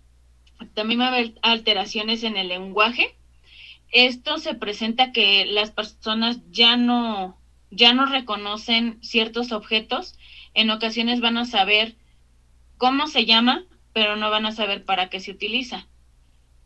También 0.74 1.00
va 1.00 1.06
a 1.06 1.10
haber 1.10 1.36
alteraciones 1.42 2.24
en 2.24 2.38
el 2.38 2.48
lenguaje. 2.48 3.16
Esto 3.92 4.38
se 4.38 4.56
presenta 4.56 5.12
que 5.12 5.46
las 5.46 5.72
personas 5.72 6.40
ya 6.52 6.78
no, 6.78 7.38
ya 7.72 7.94
no 7.94 8.06
reconocen 8.06 8.98
ciertos 9.02 9.52
objetos. 9.52 10.18
En 10.54 10.70
ocasiones 10.70 11.22
van 11.22 11.38
a 11.38 11.46
saber 11.46 11.96
cómo 12.78 13.08
se 13.08 13.26
llama, 13.26 13.64
pero 13.94 14.16
no 14.16 14.30
van 14.30 14.46
a 14.46 14.52
saber 14.52 14.84
para 14.84 15.10
qué 15.10 15.20
se 15.20 15.32
utiliza. 15.32 15.88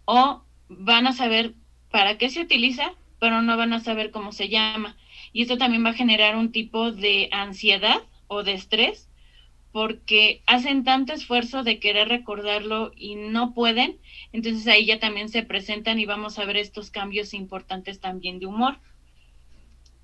O 0.06 0.44
van 0.70 1.08
a 1.08 1.14
saber 1.14 1.54
para 1.92 2.18
qué 2.18 2.30
se 2.30 2.42
utiliza, 2.42 2.94
pero 3.20 3.42
no 3.42 3.58
van 3.58 3.74
a 3.74 3.80
saber 3.80 4.12
cómo 4.12 4.32
se 4.32 4.50
llama. 4.50 4.96
Y 5.34 5.42
esto 5.42 5.58
también 5.58 5.86
va 5.86 5.90
a 5.90 5.94
generar 5.94 6.36
un 6.36 6.52
tipo 6.52 6.92
de 6.92 7.30
ansiedad 7.32 8.02
o 8.28 8.44
de 8.44 8.54
estrés 8.54 9.09
porque 9.72 10.42
hacen 10.48 10.84
tanto 10.84 11.14
esfuerzo 11.14 11.64
de 11.64 11.80
querer 11.80 12.08
recordarlo 12.08 12.92
y 12.96 13.16
no 13.16 13.54
pueden, 13.54 14.00
entonces 14.34 14.68
ahí 14.68 14.86
ya 14.86 15.00
también 15.00 15.30
se 15.30 15.44
presentan 15.44 16.00
y 16.00 16.06
vamos 16.06 16.40
a 16.40 16.46
ver 16.46 16.58
estos 16.58 16.90
cambios 16.90 17.34
importantes 17.34 18.00
también 18.00 18.40
de 18.40 18.48
humor. 18.48 18.80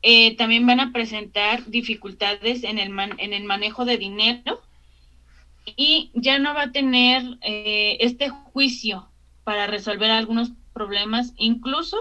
Eh, 0.03 0.35
también 0.35 0.67
van 0.67 0.79
a 0.79 0.91
presentar 0.93 1.65
dificultades 1.65 2.63
en 2.63 2.77
el, 2.77 2.91
en 3.17 3.33
el 3.33 3.43
manejo 3.43 3.85
de 3.85 3.97
dinero 3.97 4.61
y 5.75 6.11
ya 6.13 6.37
no 6.37 6.53
va 6.53 6.63
a 6.63 6.71
tener 6.71 7.23
eh, 7.41 7.97
este 8.01 8.29
juicio 8.29 9.09
para 9.43 9.65
resolver 9.65 10.11
algunos 10.11 10.51
problemas. 10.73 11.33
Incluso 11.37 11.97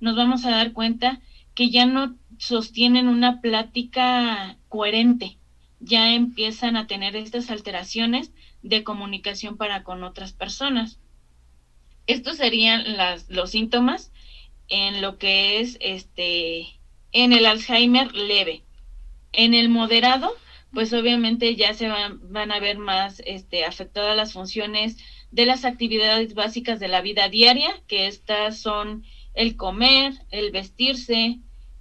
nos 0.00 0.16
vamos 0.16 0.44
a 0.44 0.50
dar 0.50 0.72
cuenta 0.72 1.20
que 1.54 1.70
ya 1.70 1.86
no 1.86 2.16
sostienen 2.36 3.06
una 3.06 3.40
plática 3.40 4.56
coherente 4.68 5.38
ya 5.80 6.14
empiezan 6.14 6.76
a 6.76 6.86
tener 6.86 7.16
estas 7.16 7.50
alteraciones 7.50 8.32
de 8.62 8.84
comunicación 8.84 9.56
para 9.56 9.82
con 9.82 10.02
otras 10.04 10.32
personas. 10.32 10.98
Estos 12.06 12.36
serían 12.36 12.84
los 13.28 13.50
síntomas 13.50 14.12
en 14.68 15.00
lo 15.02 15.18
que 15.18 15.60
es 15.60 15.76
este 15.80 16.66
en 17.12 17.32
el 17.32 17.46
Alzheimer 17.46 18.14
leve. 18.14 18.62
En 19.32 19.54
el 19.54 19.68
moderado, 19.68 20.34
pues 20.72 20.92
obviamente 20.92 21.56
ya 21.56 21.74
se 21.74 21.88
van, 21.88 22.32
van 22.32 22.52
a 22.52 22.60
ver 22.60 22.78
más 22.78 23.22
este, 23.24 23.64
afectadas 23.64 24.16
las 24.16 24.32
funciones 24.32 24.96
de 25.30 25.46
las 25.46 25.64
actividades 25.64 26.34
básicas 26.34 26.80
de 26.80 26.88
la 26.88 27.00
vida 27.00 27.28
diaria, 27.28 27.82
que 27.86 28.06
estas 28.06 28.60
son 28.60 29.04
el 29.34 29.56
comer, 29.56 30.14
el 30.30 30.50
vestirse, 30.50 31.38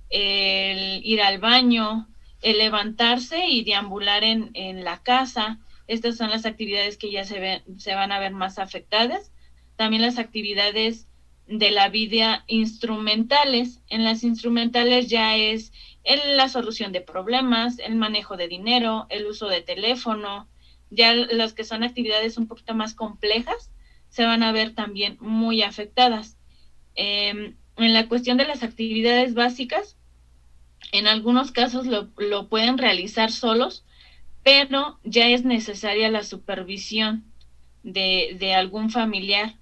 el 0.10 1.06
ir 1.06 1.22
al 1.22 1.40
baño, 1.40 2.08
el 2.46 2.60
levantarse 2.60 3.48
y 3.48 3.64
deambular 3.64 4.24
en, 4.24 4.52
en 4.54 4.84
la 4.84 5.02
casa. 5.02 5.58
Estas 5.88 6.16
son 6.16 6.30
las 6.30 6.46
actividades 6.46 6.96
que 6.96 7.12
ya 7.12 7.24
se, 7.24 7.40
ven, 7.40 7.64
se 7.80 7.96
van 7.96 8.12
a 8.12 8.20
ver 8.20 8.34
más 8.34 8.60
afectadas. 8.60 9.32
También 9.78 10.04
las 10.04 10.20
actividades 10.20 11.08
de 11.48 11.72
la 11.72 11.90
vida 11.90 12.44
instrumentales. 12.46 13.82
En 13.90 14.04
las 14.04 14.24
instrumentales 14.24 15.10
ya 15.10 15.36
es 15.36 15.74
el, 16.04 16.38
la 16.38 16.48
solución 16.48 16.92
de 16.92 17.02
problemas, 17.02 17.80
el 17.80 17.96
manejo 17.96 18.38
de 18.38 18.48
dinero, 18.48 19.08
el 19.10 19.25
uso 19.25 19.48
de 19.48 19.62
teléfono. 19.62 20.48
Ya 20.92 21.16
las 21.16 21.54
que 21.54 21.64
son 21.64 21.82
actividades 21.82 22.38
un 22.38 22.48
poquito 22.48 22.75
más 22.75 22.94
complejas 22.94 23.72
se 24.10 24.24
van 24.24 24.44
a 24.44 24.52
ver 24.52 24.75
también 24.75 25.18
muy 25.20 25.64
afectadas. 25.64 26.38
Em, 26.94 27.56
en 27.78 27.94
la 27.94 28.08
cuestión 28.08 28.38
de 28.38 28.46
las 28.46 28.62
actividades 28.62 29.34
básicas, 29.34 29.95
en 30.92 31.08
algunos 31.08 31.51
casos 31.51 31.88
lo, 31.88 32.10
lo 32.18 32.48
pueden 32.48 32.77
realizar 32.77 33.32
solos, 33.32 33.84
pero 34.44 35.00
ya 35.04 35.27
es 35.27 35.44
necesaria 35.44 36.10
la 36.10 36.24
supervisión 36.24 37.25
de, 37.84 38.36
de 38.39 38.54
algún 38.54 38.89
familiar, 38.89 39.56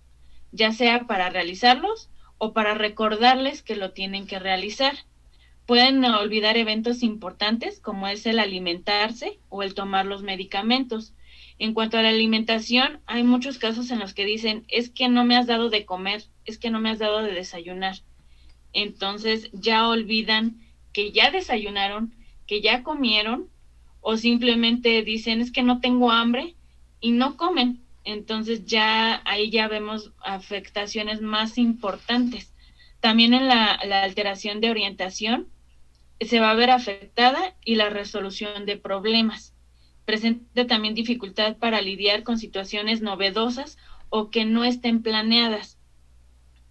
ya 0.52 0.72
sea 0.72 1.08
para 1.08 1.30
realizarlos 1.30 2.10
o 2.38 2.54
para 2.54 2.74
recordarles 2.74 3.62
que 3.62 3.76
lo 3.76 3.92
tienen 3.92 4.28
que 4.28 4.40
realizar. 4.40 4.94
Pueden 5.66 6.04
olvidar 6.04 6.58
eventos 6.58 7.04
importantes 7.04 7.80
como 7.80 8.08
es 8.08 8.26
el 8.26 8.40
alimentarse 8.40 9.40
o 9.50 9.64
el 9.64 9.74
tomar 9.74 10.06
los 10.06 10.22
medicamentos. 10.22 11.14
En 11.60 11.74
cuanto 11.74 11.98
a 11.98 12.02
la 12.02 12.10
alimentación, 12.10 13.00
hay 13.06 13.24
muchos 13.24 13.58
casos 13.58 13.90
en 13.92 14.00
los 14.00 14.14
que 14.14 14.26
dicen, 14.26 14.66
es 14.68 14.90
que 14.90 15.08
no 15.08 15.24
me 15.24 15.38
has 15.38 15.48
dado 15.48 15.70
de 15.70 15.86
comer, 15.86 16.26
es 16.46 16.58
que 16.58 16.70
no 16.70 16.82
me 16.82 16.90
has 16.90 17.00
dado 17.00 17.24
de 17.24 17.32
desayunar. 17.32 17.96
Entonces 18.74 19.50
ya 19.54 19.88
olvidan 19.88 20.63
que 20.94 21.12
ya 21.12 21.32
desayunaron, 21.32 22.14
que 22.48 22.62
ya 22.62 22.84
comieron, 22.84 23.50
o 24.02 24.18
simplemente 24.18 25.02
dicen 25.02 25.42
es 25.42 25.52
que 25.52 25.64
no 25.64 25.80
tengo 25.80 26.12
hambre 26.12 26.56
y 27.00 27.12
no 27.12 27.36
comen. 27.38 27.82
Entonces 28.04 28.66
ya 28.66 29.22
ahí 29.26 29.50
ya 29.50 29.68
vemos 29.68 30.12
afectaciones 30.24 31.22
más 31.22 31.58
importantes. 31.58 32.54
También 33.00 33.34
en 33.34 33.48
la, 33.48 33.72
alteración 33.74 34.62
de 34.62 34.70
orientación 34.70 35.48
se 36.20 36.40
va 36.40 36.52
a 36.52 36.56
ver 36.56 36.70
afectada 36.70 37.56
y 37.66 37.76
la 37.76 37.90
resolución 37.90 38.66
de 38.66 38.78
problemas. 38.78 39.54
Presenta 40.06 40.68
también 40.68 40.94
dificultad 40.94 41.58
para 41.58 41.82
lidiar 41.82 42.24
con 42.24 42.38
situaciones 42.38 43.02
novedosas 43.02 43.78
o 44.10 44.30
que 44.30 44.46
no 44.46 44.66
estén 44.66 45.02
planeadas. 45.02 45.78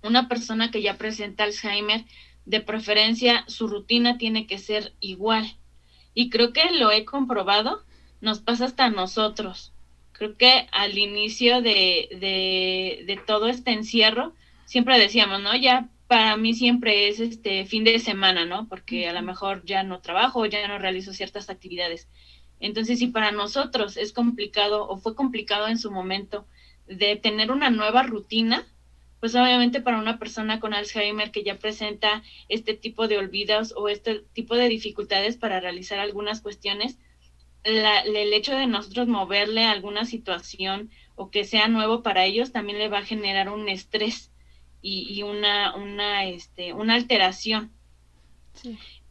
Una 0.03 0.29
persona 0.29 0.71
que 0.71 0.83
ya 0.83 0.99
presenta 0.99 1.45
Alzheimer 1.45 2.05
de 2.45 2.61
preferencia 2.61 3.45
su 3.47 3.69
rutina 3.69 4.19
tiene 4.19 4.47
que 4.47 4.59
ser 4.59 4.93
igual. 5.01 5.57
Y 6.15 6.31
creo 6.31 6.53
que 6.53 6.71
lo 6.73 6.91
he 6.91 7.05
comprobado, 7.05 7.83
nos 8.21 8.41
pasa 8.41 8.67
hasta 8.67 8.87
a 8.87 8.91
nosotros. 8.91 9.73
Creo 10.13 10.37
que 10.37 10.67
al 10.73 10.99
inicio 10.99 11.63
de, 11.63 12.09
de, 12.21 13.05
de 13.07 13.21
todo 13.27 13.49
este 13.49 13.73
encierro, 13.73 14.35
siempre 14.65 14.99
decíamos, 14.99 15.43
¿no? 15.43 15.57
Ya 15.57 15.89
para 16.07 16.37
mí 16.37 16.53
siempre 16.53 17.09
es 17.09 17.21
este 17.21 17.65
fin 17.65 17.85
de 17.85 17.99
semana, 17.99 18.45
¿no? 18.45 18.69
Porque 18.69 19.09
a 19.09 19.13
lo 19.13 19.23
mejor 19.23 19.65
ya 19.65 19.83
no 19.83 20.01
trabajo, 20.01 20.45
ya 20.45 20.69
no 20.69 20.79
realizo 20.79 21.13
ciertas 21.15 21.49
actividades. 21.49 22.09
Entonces, 22.61 22.99
si 22.99 23.09
para 23.09 23.33
nosotros 23.33 23.97
es 23.97 24.13
complicado 24.13 24.87
o 24.89 24.99
fue 24.99 25.17
complicado 25.17 25.69
en 25.69 25.79
su 25.79 25.91
momento 25.91 26.47
de 26.87 27.17
tener 27.17 27.51
una 27.51 27.71
nueva 27.71 28.03
rutina, 28.03 28.67
pues 29.23 29.37
obviamente 29.37 29.81
para 29.81 30.01
una 30.01 30.19
persona 30.19 30.59
con 30.59 30.75
Alzheimer 30.75 31.31
que 31.31 31.45
ya 31.45 31.57
presenta 31.57 32.25
este 32.49 32.75
tipo 32.75 33.07
de 33.07 33.19
olvidos 33.19 33.73
o 33.77 33.89
este 33.89 34.25
tipo 34.33 34.57
de 34.57 34.69
dificultades 34.69 35.37
para 35.37 35.61
realizar 35.61 36.01
algunas 36.01 36.41
cuestiones, 36.41 36.99
el 37.63 38.33
hecho 38.33 38.57
de 38.57 38.67
nosotros 38.67 39.07
moverle 39.07 39.65
alguna 39.65 40.07
situación 40.07 40.91
o 41.15 41.31
que 41.31 41.45
sea 41.45 41.69
nuevo 41.69 42.03
para 42.03 42.25
ellos 42.25 42.51
también 42.51 42.81
le 42.81 42.89
va 42.89 42.99
a 42.99 43.05
generar 43.05 43.49
un 43.49 43.69
estrés 43.69 44.33
y, 44.83 45.23
una, 45.23 45.77
una, 45.77 46.25
este, 46.25 46.73
una 46.73 46.95
alteración. 46.95 47.71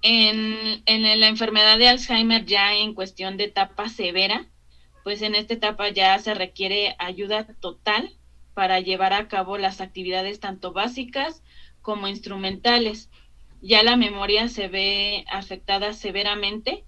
En, 0.01 0.83
en 0.87 1.19
la 1.21 1.27
enfermedad 1.29 1.77
de 1.77 1.87
Alzheimer 1.87 2.45
ya 2.45 2.75
en 2.75 2.95
cuestión 2.95 3.37
de 3.37 3.45
etapa 3.45 3.87
severa, 3.87 4.45
pues 5.05 5.21
en 5.21 5.35
esta 5.35 5.53
etapa 5.53 5.87
ya 5.87 6.19
se 6.19 6.33
requiere 6.33 6.97
ayuda 6.99 7.47
total 7.61 8.17
para 8.53 8.79
llevar 8.79 9.13
a 9.13 9.27
cabo 9.27 9.57
las 9.57 9.81
actividades 9.81 10.39
tanto 10.39 10.73
básicas 10.73 11.43
como 11.81 12.07
instrumentales. 12.07 13.09
Ya 13.61 13.83
la 13.83 13.95
memoria 13.95 14.47
se 14.47 14.67
ve 14.67 15.25
afectada 15.31 15.93
severamente, 15.93 16.83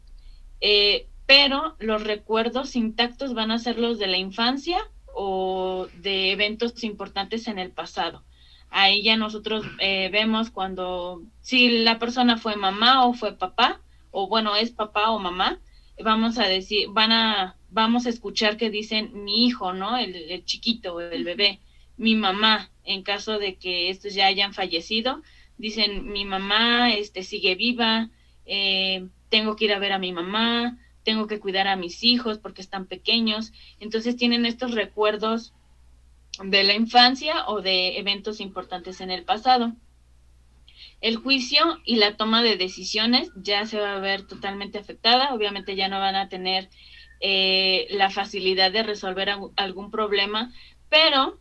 eh, 0.61 1.07
pero 1.25 1.75
los 1.79 2.03
recuerdos 2.03 2.75
intactos 2.75 3.33
van 3.33 3.51
a 3.51 3.59
ser 3.59 3.77
los 3.77 3.99
de 3.99 4.07
la 4.07 4.17
infancia 4.17 4.79
o 5.15 5.87
de 6.01 6.31
eventos 6.31 6.83
importantes 6.83 7.47
en 7.47 7.59
el 7.59 7.71
pasado. 7.71 8.23
Ahí 8.69 9.03
ya 9.03 9.15
nosotros 9.17 9.65
eh, 9.79 10.09
vemos 10.11 10.49
cuando, 10.49 11.21
si 11.41 11.83
la 11.83 11.99
persona 11.99 12.37
fue 12.37 12.55
mamá 12.55 13.05
o 13.05 13.13
fue 13.13 13.37
papá, 13.37 13.81
o 14.09 14.27
bueno, 14.27 14.55
es 14.55 14.71
papá 14.71 15.11
o 15.11 15.19
mamá, 15.19 15.59
vamos 16.03 16.39
a 16.39 16.47
decir, 16.47 16.87
van 16.89 17.11
a, 17.11 17.55
vamos 17.73 18.05
a 18.05 18.09
escuchar 18.09 18.57
que 18.57 18.69
dicen 18.69 19.23
mi 19.23 19.45
hijo, 19.45 19.73
¿no? 19.73 19.97
El, 19.97 20.15
el 20.15 20.45
chiquito, 20.45 21.01
el 21.01 21.23
bebé, 21.23 21.59
mi 21.97 22.15
mamá, 22.15 22.69
en 22.83 23.03
caso 23.03 23.39
de 23.39 23.55
que 23.55 23.89
estos 23.89 24.13
ya 24.13 24.27
hayan 24.27 24.53
fallecido, 24.53 25.21
dicen 25.57 26.11
mi 26.11 26.25
mamá 26.25 26.93
este, 26.93 27.23
sigue 27.23 27.55
viva, 27.55 28.09
eh, 28.45 29.07
tengo 29.29 29.55
que 29.55 29.65
ir 29.65 29.73
a 29.73 29.79
ver 29.79 29.91
a 29.91 29.99
mi 29.99 30.11
mamá, 30.11 30.77
tengo 31.03 31.27
que 31.27 31.39
cuidar 31.39 31.67
a 31.67 31.75
mis 31.75 32.03
hijos 32.03 32.37
porque 32.37 32.61
están 32.61 32.85
pequeños. 32.85 33.51
Entonces 33.79 34.15
tienen 34.15 34.45
estos 34.45 34.71
recuerdos 34.71 35.53
de 36.43 36.63
la 36.63 36.73
infancia 36.73 37.47
o 37.47 37.61
de 37.61 37.97
eventos 37.97 38.39
importantes 38.39 39.01
en 39.01 39.11
el 39.11 39.23
pasado. 39.23 39.73
El 41.01 41.17
juicio 41.17 41.79
y 41.83 41.97
la 41.97 42.15
toma 42.15 42.43
de 42.43 42.55
decisiones 42.55 43.31
ya 43.35 43.65
se 43.65 43.79
va 43.79 43.95
a 43.95 43.99
ver 43.99 44.25
totalmente 44.25 44.77
afectada. 44.77 45.33
Obviamente 45.33 45.75
ya 45.75 45.89
no 45.89 45.99
van 45.99 46.15
a 46.15 46.29
tener 46.29 46.69
eh, 47.25 47.87
la 47.89 48.09
facilidad 48.09 48.69
de 48.73 48.83
resolver 48.83 49.29
algún 49.55 49.91
problema, 49.91 50.53
pero 50.89 51.39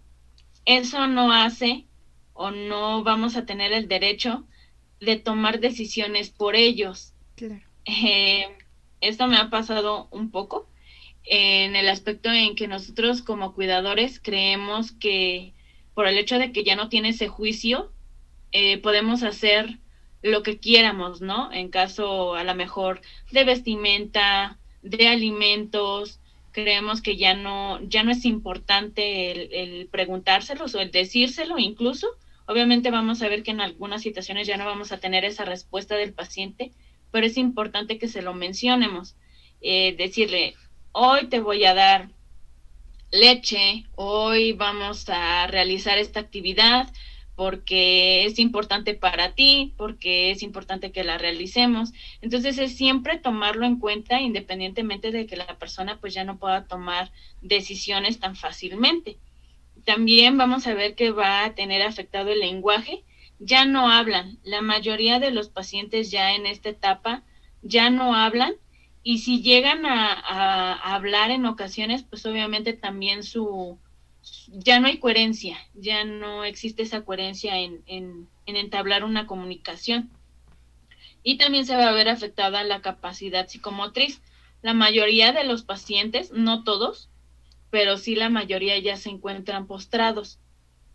eso 0.65 1.09
no 1.09 1.33
hace 1.33 1.87
o 2.35 2.53
no 2.53 3.03
vamos 3.03 3.35
a 3.37 3.47
tener 3.47 3.73
el 3.73 3.89
derecho 3.89 4.47
de 5.01 5.17
tomar 5.17 5.59
decisiones 5.59 6.31
por 6.31 6.55
ellos. 6.55 7.15
Claro. 7.35 7.61
Eh, 7.85 8.47
esto 9.01 9.27
me 9.27 9.39
ha 9.39 9.51
pasado 9.51 10.07
un 10.13 10.31
poco 10.31 10.69
en 11.25 11.75
el 11.75 11.89
aspecto 11.89 12.31
en 12.31 12.55
que 12.55 12.69
nosotros 12.69 13.21
como 13.21 13.53
cuidadores 13.53 14.21
creemos 14.21 14.93
que 14.93 15.53
por 15.95 16.07
el 16.07 16.17
hecho 16.17 16.39
de 16.39 16.53
que 16.53 16.63
ya 16.63 16.77
no 16.77 16.89
tiene 16.89 17.09
ese 17.09 17.27
juicio, 17.27 17.93
eh, 18.53 18.79
podemos 18.79 19.25
hacer 19.25 19.81
lo 20.23 20.45
que 20.45 20.59
quieramos, 20.59 21.21
¿no? 21.21 21.53
En 21.53 21.71
caso 21.71 22.37
a 22.37 22.45
lo 22.45 22.55
mejor 22.55 23.01
de 23.33 23.43
vestimenta, 23.43 24.61
de 24.83 25.09
alimentos, 25.09 26.21
creemos 26.53 27.01
que 27.03 27.17
ya 27.17 27.35
no, 27.35 27.81
ya 27.83 28.03
no 28.03 28.11
es 28.11 28.25
importante 28.25 29.31
el, 29.31 29.53
el 29.53 29.87
preguntárselos 29.89 30.75
o 30.75 30.81
el 30.81 30.91
decírselo 30.91 31.59
incluso. 31.59 32.09
Obviamente 32.47 32.91
vamos 32.91 33.23
a 33.23 33.29
ver 33.29 33.43
que 33.43 33.53
en 33.53 33.61
algunas 33.61 34.03
situaciones 34.03 34.47
ya 34.47 34.57
no 34.57 34.65
vamos 34.65 34.93
a 34.93 34.99
tener 34.99 35.25
esa 35.25 35.45
respuesta 35.45 35.97
del 35.97 36.13
paciente, 36.13 36.73
pero 37.11 37.27
es 37.27 37.37
importante 37.37 37.99
que 37.99 38.09
se 38.09 38.23
lo 38.23 38.35
mencionemos. 38.35 39.15
Eh, 39.61 39.95
decirle, 39.97 40.55
hoy 40.93 41.29
te 41.29 41.41
voy 41.41 41.65
a 41.65 41.75
dar 41.75 42.09
leche, 43.13 43.85
hoy 43.95 44.53
vamos 44.53 45.09
a 45.09 45.47
realizar 45.47 45.99
esta 45.99 46.21
actividad 46.21 46.93
porque 47.35 48.25
es 48.25 48.39
importante 48.39 48.95
para 48.95 49.35
ti, 49.35 49.75
porque 49.77 50.31
es 50.31 50.43
importante 50.43 50.93
que 50.93 51.05
la 51.05 51.19
realicemos. 51.19 51.93
Entonces 52.21 52.59
es 52.59 52.77
siempre 52.77 53.19
tomarlo 53.19 53.67
en 53.67 53.79
cuenta 53.79 54.21
independientemente 54.21 55.11
de 55.11 55.27
que 55.27 55.37
la 55.37 55.59
persona 55.59 55.99
pues 56.01 56.15
ya 56.15 56.25
no 56.25 56.39
pueda 56.39 56.67
tomar 56.67 57.11
decisiones 57.41 58.21
tan 58.21 58.37
fácilmente. 58.37 59.19
También 59.85 60.37
vamos 60.39 60.67
a 60.67 60.75
ver 60.75 60.95
que 60.95 61.11
va 61.11 61.45
a 61.45 61.55
tener 61.55 61.83
afectado 61.83 62.31
el 62.31 62.41
lenguaje 62.41 63.05
ya 63.45 63.65
no 63.65 63.91
hablan. 63.91 64.39
La 64.45 64.63
mayoría 64.63 65.19
de 65.19 65.31
los 65.31 65.49
pacientes 65.49 66.11
ya 66.11 66.35
en 66.35 66.47
esta 66.47 66.69
etapa 66.69 67.23
ya 67.63 67.91
no 67.91 68.15
hablan 68.15 68.55
y 69.03 69.19
si 69.19 69.43
llegan 69.43 69.85
a, 69.85 70.75
hablar 70.95 71.31
en 71.31 71.47
ocasiones, 71.47 72.05
pues 72.05 72.25
obviamente 72.25 72.73
también 72.73 73.25
su, 73.25 73.79
ya 74.49 74.81
no 74.81 74.89
hay 74.89 74.99
coherencia, 74.99 75.59
ya 75.75 76.05
no 76.05 76.45
existe 76.45 76.83
esa 76.83 77.05
coherencia 77.05 77.59
en, 77.59 77.83
en, 77.87 78.29
en, 78.47 78.57
entablar 78.57 79.05
una 79.05 79.27
comunicación. 79.27 80.11
Y 81.23 81.39
también 81.39 81.67
se 81.67 81.77
va 81.77 81.89
a 81.89 81.93
ver 81.93 82.09
afectada 82.09 82.65
la 82.65 82.83
capacidad 82.83 83.49
psicomotriz. 83.49 84.23
La 84.61 84.75
mayoría 84.75 85.33
de 85.33 85.45
los 85.45 85.63
pacientes, 85.63 86.33
no 86.33 86.65
todos, 86.65 87.09
pero 87.71 87.97
sí 87.97 88.15
la 88.15 88.29
mayoría 88.29 88.79
ya 88.79 88.97
se 88.97 89.11
encuentran 89.11 89.67
postrados. 89.67 90.39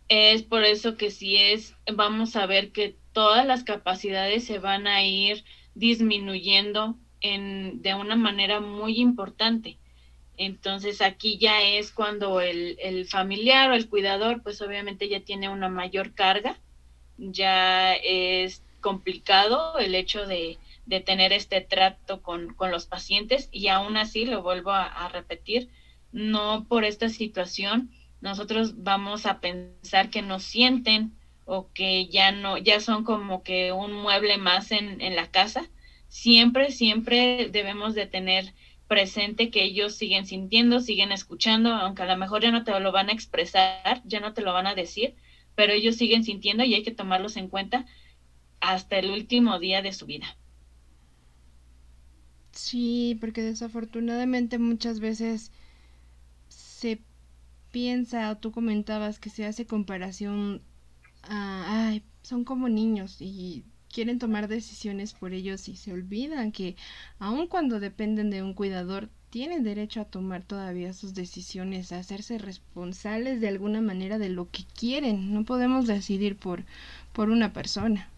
Es 0.08 0.42
por 0.42 0.64
eso 0.64 0.96
que 0.96 1.10
si 1.10 1.36
es, 1.36 1.74
vamos 1.92 2.36
a 2.36 2.46
ver 2.46 2.72
que 2.72 2.96
todas 3.12 3.46
las 3.46 3.64
capacidades 3.64 4.44
se 4.44 4.58
van 4.58 4.86
a 4.86 5.02
ir 5.02 5.44
disminuyendo 5.74 6.96
en, 7.20 7.82
de 7.82 7.94
una 7.94 8.16
manera 8.16 8.60
muy 8.60 9.00
importante. 9.00 9.78
Entonces 10.38 11.02
aquí 11.02 11.36
ya 11.36 11.62
es 11.62 11.90
cuando 11.90 12.40
el, 12.40 12.78
el, 12.80 13.06
familiar 13.06 13.70
o 13.70 13.74
el 13.74 13.88
cuidador, 13.88 14.40
pues 14.42 14.62
obviamente 14.62 15.08
ya 15.08 15.20
tiene 15.20 15.48
una 15.48 15.68
mayor 15.68 16.14
carga, 16.14 16.56
ya 17.18 17.94
es 17.94 18.62
complicado 18.80 19.78
el 19.80 19.96
hecho 19.96 20.26
de, 20.26 20.58
de 20.86 21.00
tener 21.00 21.32
este 21.32 21.60
trato 21.60 22.22
con, 22.22 22.54
con, 22.54 22.70
los 22.70 22.86
pacientes 22.86 23.48
y 23.50 23.66
aún 23.66 23.96
así, 23.96 24.26
lo 24.26 24.42
vuelvo 24.42 24.70
a, 24.70 25.08
repetir, 25.08 25.70
no 26.12 26.66
por 26.68 26.84
esta 26.84 27.08
situación 27.08 27.90
nosotros 28.20 28.84
vamos 28.84 29.26
a 29.26 29.40
pensar 29.40 30.08
que 30.10 30.22
nos 30.22 30.44
sienten 30.44 31.12
o 31.46 31.72
que 31.72 32.06
ya 32.06 32.30
no, 32.30 32.58
ya 32.58 32.78
son 32.78 33.02
como 33.02 33.42
que 33.42 33.72
un 33.72 33.92
mueble 33.92 34.38
más 34.38 34.70
en, 34.70 35.00
en 35.00 35.16
la 35.16 35.32
casa, 35.32 35.68
siempre, 36.06 36.70
siempre 36.70 37.48
debemos 37.50 37.96
de 37.96 38.06
tener 38.06 38.54
presente 38.88 39.50
que 39.50 39.62
ellos 39.64 39.94
siguen 39.96 40.26
sintiendo, 40.26 40.80
siguen 40.80 41.12
escuchando, 41.12 41.70
aunque 41.74 42.02
a 42.02 42.06
lo 42.06 42.16
mejor 42.16 42.42
ya 42.42 42.50
no 42.52 42.64
te 42.64 42.78
lo 42.80 42.92
van 42.92 43.10
a 43.10 43.12
expresar, 43.12 44.02
ya 44.04 44.20
no 44.20 44.34
te 44.34 44.42
lo 44.42 44.52
van 44.54 44.66
a 44.66 44.74
decir, 44.74 45.16
pero 45.54 45.72
ellos 45.72 45.96
siguen 45.96 46.24
sintiendo 46.24 46.64
y 46.64 46.74
hay 46.74 46.82
que 46.84 46.92
tomarlos 46.94 47.36
en 47.36 47.48
cuenta 47.48 47.86
hasta 48.60 48.98
el 48.98 49.10
último 49.10 49.58
día 49.60 49.82
de 49.82 49.92
su 49.92 50.06
vida. 50.06 50.38
Sí, 52.52 53.16
porque 53.20 53.42
desafortunadamente 53.42 54.58
muchas 54.58 55.00
veces 55.00 55.52
se 56.48 57.04
piensa 57.70 58.30
o 58.32 58.38
tú 58.38 58.52
comentabas 58.52 59.20
que 59.20 59.30
se 59.30 59.46
hace 59.46 59.66
comparación 59.66 60.62
a, 61.22 61.88
ay, 61.88 62.04
son 62.22 62.44
como 62.44 62.68
niños 62.68 63.20
y 63.20 63.64
quieren 63.92 64.18
tomar 64.18 64.48
decisiones 64.48 65.12
por 65.14 65.32
ellos 65.32 65.68
y 65.68 65.76
se 65.76 65.92
olvidan 65.92 66.52
que 66.52 66.76
aun 67.18 67.46
cuando 67.46 67.80
dependen 67.80 68.30
de 68.30 68.42
un 68.42 68.54
cuidador 68.54 69.08
tienen 69.30 69.62
derecho 69.62 70.00
a 70.00 70.04
tomar 70.04 70.42
todavía 70.42 70.92
sus 70.92 71.14
decisiones, 71.14 71.92
a 71.92 71.98
hacerse 71.98 72.38
responsables 72.38 73.40
de 73.40 73.48
alguna 73.48 73.80
manera 73.80 74.18
de 74.18 74.30
lo 74.30 74.50
que 74.50 74.64
quieren. 74.78 75.34
No 75.34 75.44
podemos 75.44 75.86
decidir 75.86 76.36
por, 76.36 76.64
por 77.12 77.30
una 77.30 77.52
persona. 77.52 78.08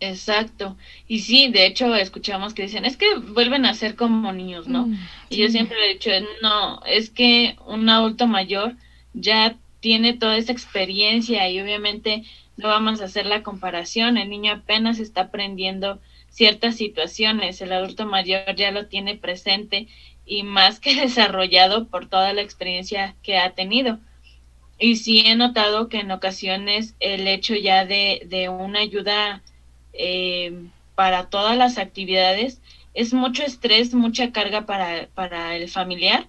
Exacto. 0.00 0.76
Y 1.06 1.20
sí, 1.20 1.50
de 1.50 1.66
hecho, 1.66 1.94
escuchamos 1.94 2.54
que 2.54 2.62
dicen, 2.62 2.84
es 2.84 2.96
que 2.96 3.06
vuelven 3.16 3.64
a 3.64 3.74
ser 3.74 3.94
como 3.94 4.32
niños, 4.32 4.66
¿no? 4.68 4.86
Mm, 4.86 4.98
y 5.30 5.36
yo 5.36 5.48
siempre 5.48 5.76
he 5.84 5.94
dicho, 5.94 6.10
no, 6.42 6.82
es 6.84 7.10
que 7.10 7.56
un 7.66 7.88
adulto 7.88 8.26
mayor 8.26 8.76
ya 9.14 9.56
tiene 9.80 10.14
toda 10.14 10.36
esa 10.36 10.52
experiencia 10.52 11.48
y 11.48 11.60
obviamente 11.60 12.24
no 12.56 12.68
vamos 12.68 13.00
a 13.00 13.06
hacer 13.06 13.26
la 13.26 13.42
comparación. 13.42 14.16
El 14.16 14.30
niño 14.30 14.52
apenas 14.52 14.98
está 14.98 15.22
aprendiendo 15.22 16.00
ciertas 16.30 16.76
situaciones, 16.76 17.60
el 17.60 17.72
adulto 17.72 18.06
mayor 18.06 18.56
ya 18.56 18.70
lo 18.72 18.86
tiene 18.86 19.16
presente 19.16 19.88
y 20.26 20.42
más 20.42 20.80
que 20.80 20.94
desarrollado 21.00 21.86
por 21.88 22.08
toda 22.08 22.32
la 22.32 22.42
experiencia 22.42 23.14
que 23.22 23.38
ha 23.38 23.50
tenido. 23.54 23.98
Y 24.78 24.96
sí 24.96 25.20
he 25.26 25.36
notado 25.36 25.88
que 25.88 26.00
en 26.00 26.10
ocasiones 26.10 26.96
el 27.00 27.28
hecho 27.28 27.54
ya 27.54 27.84
de, 27.84 28.22
de 28.26 28.48
una 28.48 28.80
ayuda 28.80 29.42
eh, 29.92 30.52
para 30.94 31.30
todas 31.30 31.56
las 31.56 31.78
actividades, 31.78 32.60
es 32.94 33.12
mucho 33.12 33.44
estrés, 33.44 33.94
mucha 33.94 34.32
carga 34.32 34.66
para, 34.66 35.08
para 35.14 35.56
el 35.56 35.68
familiar 35.68 36.28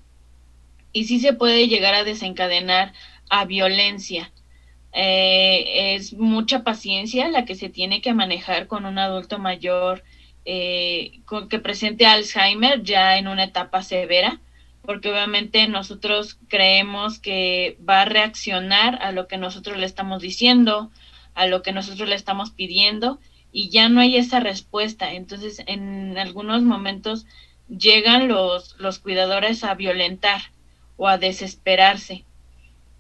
y 0.96 1.06
sí 1.06 1.20
se 1.20 1.34
puede 1.34 1.68
llegar 1.68 1.94
a 1.94 2.04
desencadenar 2.04 2.94
a 3.30 3.46
violencia. 3.46 4.32
Eh, 4.98 5.96
es 5.96 6.14
mucha 6.14 6.64
paciencia 6.64 7.28
la 7.28 7.44
que 7.44 7.56
se 7.56 7.68
tiene 7.68 8.00
que 8.00 8.14
manejar 8.14 8.68
con 8.68 8.86
un 8.86 8.98
adulto 8.98 9.40
mayor 9.40 10.04
eh, 10.46 11.20
con, 11.26 11.50
que 11.50 11.60
presente 11.60 12.06
Alzheimer 12.06 12.82
ya 12.82 13.18
en 13.18 13.28
una 13.28 13.44
etapa 13.44 13.84
severa, 13.84 14.40
porque 14.84 15.12
obviamente 15.12 15.68
nosotros 15.68 16.40
creemos 16.48 17.20
que 17.20 17.78
va 17.88 18.04
a 18.04 18.06
reaccionar 18.06 19.00
a 19.02 19.12
lo 19.12 19.28
que 19.28 19.38
nosotros 19.38 19.78
le 19.78 19.86
estamos 19.86 20.22
diciendo, 20.22 20.92
a 21.34 21.48
lo 21.48 21.62
que 21.62 21.74
nosotros 21.74 22.08
le 22.08 22.16
estamos 22.16 22.52
pidiendo, 22.52 23.20
y 23.52 23.70
ya 23.70 23.90
no 23.90 24.00
hay 24.00 24.16
esa 24.16 24.40
respuesta. 24.40 25.14
Entonces, 25.14 25.62
en 25.68 26.18
algunos 26.18 26.62
momentos 26.62 27.26
llegan 27.68 28.30
los, 28.30 28.76
los 28.80 29.00
cuidadores 29.00 29.64
a 29.66 29.74
violentar 29.74 30.42
o 30.96 31.10
a 31.10 31.18
desesperarse. 31.18 32.24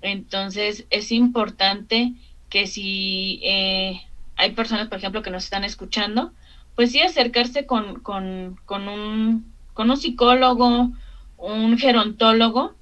Entonces 0.05 0.85
es 0.89 1.11
importante 1.11 2.13
que 2.49 2.67
si 2.67 3.41
eh, 3.43 4.01
hay 4.37 4.51
personas, 4.51 4.87
por 4.87 4.97
ejemplo, 4.97 5.21
que 5.21 5.31
nos 5.31 5.43
están 5.43 5.63
escuchando, 5.63 6.31
pues 6.75 6.91
sí 6.91 7.01
acercarse 7.01 7.65
con, 7.65 7.99
con, 8.01 8.59
con, 8.65 8.87
un, 8.87 9.51
con 9.73 9.89
un 9.89 9.97
psicólogo, 9.97 10.91
un 11.37 11.77
gerontólogo, 11.77 12.75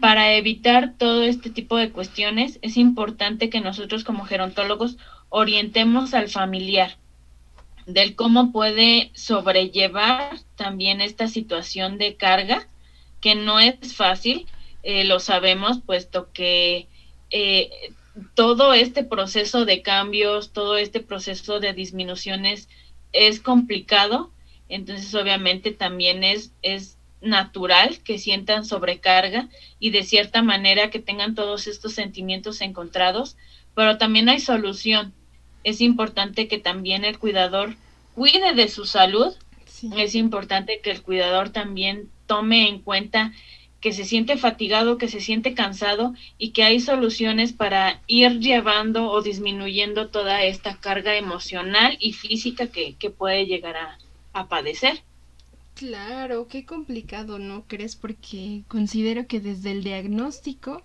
para 0.00 0.34
evitar 0.34 0.94
todo 0.98 1.22
este 1.22 1.48
tipo 1.50 1.76
de 1.76 1.90
cuestiones, 1.90 2.58
es 2.62 2.76
importante 2.76 3.48
que 3.48 3.60
nosotros 3.60 4.04
como 4.04 4.24
gerontólogos 4.24 4.98
orientemos 5.30 6.12
al 6.12 6.28
familiar 6.28 6.98
del 7.86 8.16
cómo 8.16 8.52
puede 8.52 9.10
sobrellevar 9.14 10.38
también 10.56 11.00
esta 11.00 11.28
situación 11.28 11.98
de 11.98 12.16
carga, 12.16 12.66
que 13.20 13.34
no 13.34 13.58
es 13.58 13.94
fácil, 13.94 14.46
eh, 14.88 15.02
lo 15.02 15.18
sabemos, 15.18 15.80
puesto 15.84 16.30
que 16.32 16.86
eh, 17.30 17.70
todo 18.34 18.72
este 18.72 19.02
proceso 19.02 19.64
de 19.64 19.82
cambios, 19.82 20.52
todo 20.52 20.76
este 20.76 21.00
proceso 21.00 21.58
de 21.58 21.72
disminuciones 21.72 22.68
es 23.12 23.40
complicado, 23.40 24.30
entonces 24.68 25.12
obviamente 25.16 25.72
también 25.72 26.22
es, 26.22 26.52
es 26.62 26.98
natural 27.20 27.98
que 28.04 28.20
sientan 28.20 28.64
sobrecarga 28.64 29.48
y 29.80 29.90
de 29.90 30.04
cierta 30.04 30.40
manera 30.40 30.88
que 30.88 31.00
tengan 31.00 31.34
todos 31.34 31.66
estos 31.66 31.92
sentimientos 31.92 32.60
encontrados, 32.60 33.36
pero 33.74 33.98
también 33.98 34.28
hay 34.28 34.38
solución. 34.38 35.12
Es 35.64 35.80
importante 35.80 36.46
que 36.46 36.58
también 36.58 37.04
el 37.04 37.18
cuidador 37.18 37.74
cuide 38.14 38.54
de 38.54 38.68
su 38.68 38.84
salud. 38.84 39.34
Es 39.96 40.14
importante 40.14 40.80
que 40.80 40.92
el 40.92 41.02
cuidador 41.02 41.50
también 41.50 42.08
tome 42.28 42.68
en 42.68 42.78
cuenta 42.78 43.32
que 43.80 43.92
se 43.92 44.04
siente 44.04 44.36
fatigado, 44.36 44.98
que 44.98 45.08
se 45.08 45.20
siente 45.20 45.54
cansado 45.54 46.14
y 46.38 46.50
que 46.50 46.64
hay 46.64 46.80
soluciones 46.80 47.52
para 47.52 48.02
ir 48.06 48.40
llevando 48.40 49.10
o 49.10 49.22
disminuyendo 49.22 50.08
toda 50.08 50.42
esta 50.42 50.76
carga 50.76 51.16
emocional 51.16 51.96
y 52.00 52.12
física 52.12 52.66
que, 52.68 52.96
puede 53.10 53.46
llegar 53.46 53.76
a, 53.76 53.98
a 54.32 54.48
padecer. 54.48 55.02
Claro, 55.74 56.48
qué 56.48 56.64
complicado, 56.64 57.38
¿no 57.38 57.64
crees? 57.66 57.96
Porque 57.96 58.62
considero 58.66 59.26
que 59.26 59.40
desde 59.40 59.72
el 59.72 59.84
diagnóstico 59.84 60.82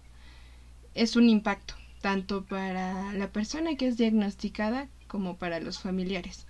es 0.94 1.16
un 1.16 1.30
impacto, 1.30 1.76
tanto 2.02 2.44
para 2.44 3.14
la 3.14 3.32
persona 3.32 3.76
que 3.76 3.88
es 3.88 3.98
diagnosticada 3.98 4.90
como 5.08 5.38
para 5.38 5.60
los 5.60 5.80
familiares. 5.80 6.46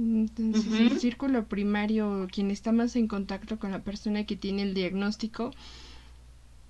Entonces, 0.00 0.72
el 0.72 0.98
círculo 0.98 1.44
primario, 1.44 2.26
quien 2.32 2.50
está 2.50 2.72
más 2.72 2.96
en 2.96 3.06
contacto 3.06 3.58
con 3.58 3.70
la 3.70 3.82
persona 3.82 4.24
que 4.24 4.34
tiene 4.34 4.62
el 4.62 4.72
diagnóstico, 4.72 5.50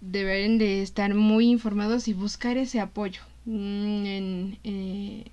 deben 0.00 0.58
de 0.58 0.82
estar 0.82 1.14
muy 1.14 1.48
informados 1.48 2.08
y 2.08 2.12
buscar 2.12 2.56
ese 2.56 2.80
apoyo 2.80 3.20
mm, 3.44 4.06
en, 4.06 4.58
eh, 4.64 5.24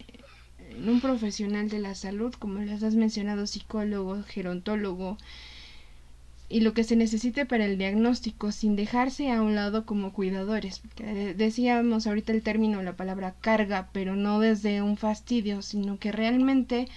en 0.75 0.89
un 0.89 1.01
profesional 1.01 1.69
de 1.69 1.79
la 1.79 1.95
salud, 1.95 2.33
como 2.33 2.59
les 2.59 2.83
has 2.83 2.93
mencionado, 2.95 3.47
psicólogo, 3.47 4.21
gerontólogo, 4.23 5.17
y 6.49 6.61
lo 6.61 6.73
que 6.73 6.83
se 6.83 6.95
necesite 6.95 7.45
para 7.45 7.65
el 7.65 7.77
diagnóstico 7.77 8.51
sin 8.51 8.75
dejarse 8.75 9.31
a 9.31 9.41
un 9.41 9.55
lado 9.55 9.85
como 9.85 10.13
cuidadores. 10.13 10.79
Porque 10.79 11.33
decíamos 11.33 12.07
ahorita 12.07 12.31
el 12.31 12.43
término, 12.43 12.81
la 12.83 12.95
palabra 12.95 13.33
carga, 13.41 13.89
pero 13.91 14.15
no 14.15 14.39
desde 14.39 14.81
un 14.81 14.97
fastidio, 14.97 15.61
sino 15.61 15.97
que 15.97 16.11
realmente 16.11 16.87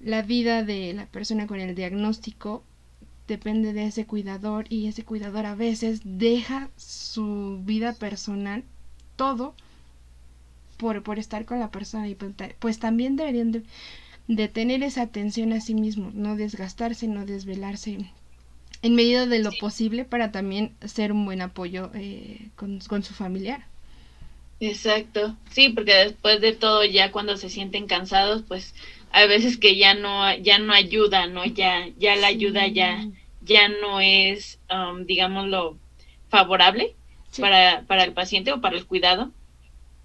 la 0.00 0.22
vida 0.22 0.62
de 0.62 0.92
la 0.92 1.06
persona 1.06 1.46
con 1.46 1.60
el 1.60 1.74
diagnóstico 1.74 2.62
depende 3.26 3.72
de 3.72 3.86
ese 3.86 4.06
cuidador 4.06 4.66
y 4.68 4.86
ese 4.86 5.04
cuidador 5.04 5.46
a 5.46 5.54
veces 5.54 6.00
deja 6.04 6.70
su 6.76 7.60
vida 7.64 7.92
personal 7.92 8.64
todo 9.16 9.54
por, 10.78 11.02
por 11.02 11.18
estar 11.18 11.44
con 11.44 11.58
la 11.60 11.70
persona 11.70 12.08
y 12.08 12.14
pues, 12.14 12.32
pues 12.58 12.78
también 12.78 13.16
deberían 13.16 13.52
de, 13.52 13.62
de 14.28 14.48
tener 14.48 14.82
esa 14.82 15.02
atención 15.02 15.52
a 15.52 15.60
sí 15.60 15.74
mismos, 15.74 16.14
no 16.14 16.36
desgastarse, 16.36 17.08
no 17.08 17.26
desvelarse 17.26 17.98
en 18.82 18.94
medida 18.94 19.26
de 19.26 19.40
lo 19.40 19.50
posible 19.52 20.04
para 20.04 20.30
también 20.30 20.74
ser 20.84 21.12
un 21.12 21.24
buen 21.24 21.42
apoyo 21.42 21.90
eh, 21.94 22.48
con, 22.54 22.80
su 22.80 23.14
familiar. 23.14 23.66
Exacto, 24.60 25.36
sí, 25.50 25.68
porque 25.68 25.94
después 25.94 26.40
de 26.40 26.52
todo 26.52 26.84
ya 26.84 27.12
cuando 27.12 27.36
se 27.36 27.48
sienten 27.48 27.86
cansados, 27.86 28.42
pues 28.46 28.74
hay 29.12 29.28
veces 29.28 29.58
que 29.58 29.76
ya 29.76 29.94
no 29.94 30.34
ya 30.36 30.58
no 30.58 30.72
ayuda, 30.72 31.26
¿no? 31.26 31.44
Ya 31.44 31.88
ya 31.98 32.16
la 32.16 32.28
ayuda 32.28 32.66
ya 32.66 33.08
ya 33.48 33.68
no 33.68 34.00
es, 34.00 34.60
um, 34.70 35.04
digámoslo, 35.06 35.78
favorable 36.28 36.94
para, 37.40 37.82
para 37.86 38.04
el 38.04 38.12
paciente 38.12 38.52
o 38.52 38.60
para 38.60 38.76
el 38.76 38.86
cuidado. 38.86 39.30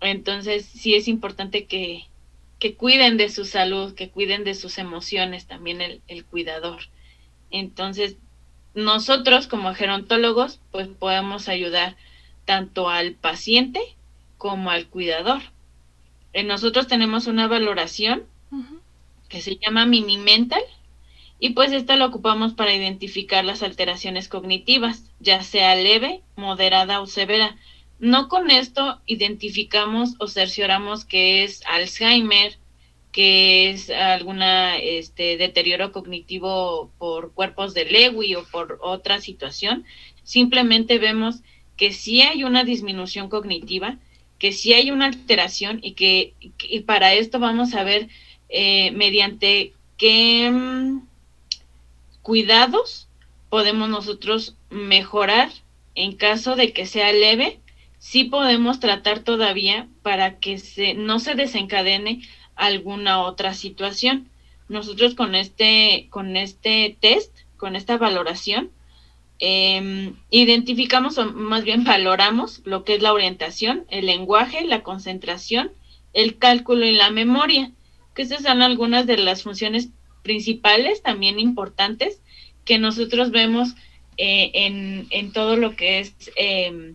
Entonces 0.01 0.65
sí 0.65 0.95
es 0.95 1.07
importante 1.07 1.65
que, 1.65 2.05
que 2.59 2.75
cuiden 2.75 3.17
de 3.17 3.29
su 3.29 3.45
salud, 3.45 3.93
que 3.93 4.09
cuiden 4.09 4.43
de 4.43 4.55
sus 4.55 4.77
emociones 4.77 5.45
también 5.45 5.81
el, 5.81 6.01
el 6.07 6.25
cuidador. 6.25 6.83
Entonces, 7.51 8.17
nosotros 8.73 9.47
como 9.47 9.73
gerontólogos, 9.73 10.59
pues 10.71 10.87
podemos 10.87 11.47
ayudar 11.47 11.95
tanto 12.45 12.89
al 12.89 13.13
paciente 13.13 13.79
como 14.37 14.71
al 14.71 14.87
cuidador. 14.87 15.41
En 16.33 16.47
nosotros 16.47 16.87
tenemos 16.87 17.27
una 17.27 17.47
valoración 17.47 18.23
que 19.33 19.41
se 19.41 19.57
llama 19.57 19.87
mini 19.87 20.19
mental 20.19 20.61
y 21.39 21.49
pues 21.49 21.71
esta 21.71 21.95
la 21.95 22.05
ocupamos 22.05 22.53
para 22.53 22.71
identificar 22.71 23.43
las 23.43 23.63
alteraciones 23.63 24.29
cognitivas, 24.29 25.09
ya 25.19 25.41
sea 25.41 25.73
leve, 25.73 26.21
moderada 26.35 27.01
o 27.01 27.07
severa. 27.07 27.57
No 27.97 28.27
con 28.27 28.51
esto 28.51 29.01
identificamos 29.07 30.13
o 30.19 30.27
cercioramos 30.27 31.03
que 31.03 31.43
es 31.43 31.63
Alzheimer, 31.65 32.59
que 33.11 33.71
es 33.71 33.89
alguna 33.89 34.77
este, 34.77 35.35
deterioro 35.37 35.91
cognitivo 35.91 36.91
por 36.99 37.33
cuerpos 37.33 37.73
de 37.73 37.85
Lewy 37.85 38.35
o 38.35 38.45
por 38.51 38.77
otra 38.83 39.19
situación, 39.19 39.83
simplemente 40.23 40.99
vemos 40.99 41.37
que 41.75 41.91
sí 41.91 42.21
hay 42.21 42.43
una 42.43 42.63
disminución 42.63 43.29
cognitiva, 43.29 43.97
que 44.37 44.51
sí 44.51 44.73
hay 44.73 44.91
una 44.91 45.05
alteración 45.05 45.79
y 45.81 45.93
que, 45.93 46.35
para 46.85 47.15
esto 47.15 47.39
vamos 47.39 47.73
a 47.73 47.83
ver 47.83 48.09
eh, 48.55 48.91
mediante 48.91 49.73
qué 49.97 50.49
mm, 50.51 51.01
cuidados 52.21 53.07
podemos 53.49 53.89
nosotros 53.89 54.55
mejorar 54.69 55.49
en 55.95 56.15
caso 56.15 56.55
de 56.55 56.71
que 56.71 56.85
sea 56.85 57.11
leve, 57.11 57.59
sí 57.97 58.25
podemos 58.25 58.79
tratar 58.79 59.19
todavía 59.19 59.87
para 60.03 60.37
que 60.37 60.59
se, 60.59 60.93
no 60.93 61.17
se 61.19 61.33
desencadene 61.33 62.21
alguna 62.55 63.21
otra 63.21 63.55
situación. 63.55 64.29
Nosotros 64.69 65.15
con 65.15 65.33
este, 65.33 66.07
con 66.11 66.37
este 66.37 66.95
test, 66.99 67.35
con 67.57 67.75
esta 67.75 67.97
valoración, 67.97 68.69
em, 69.39 70.15
identificamos 70.29 71.17
o 71.17 71.25
más 71.31 71.63
bien 71.63 71.85
valoramos 71.85 72.61
lo 72.65 72.83
que 72.83 72.95
es 72.95 73.01
la 73.01 73.13
orientación, 73.13 73.85
el 73.89 74.05
lenguaje, 74.05 74.63
la 74.63 74.83
concentración, 74.83 75.71
el 76.13 76.37
cálculo 76.37 76.85
y 76.85 76.91
la 76.91 77.09
memoria, 77.09 77.71
que 78.13 78.23
esas 78.23 78.43
son 78.43 78.61
algunas 78.61 79.05
de 79.07 79.17
las 79.17 79.43
funciones 79.43 79.89
principales, 80.21 81.01
también 81.01 81.39
importantes, 81.39 82.21
que 82.65 82.77
nosotros 82.77 83.31
vemos 83.31 83.75
eh, 84.17 84.51
en, 84.53 85.07
en, 85.09 85.31
todo 85.31 85.57
lo 85.57 85.75
que 85.75 85.99
es 85.99 86.13
eh, 86.35 86.93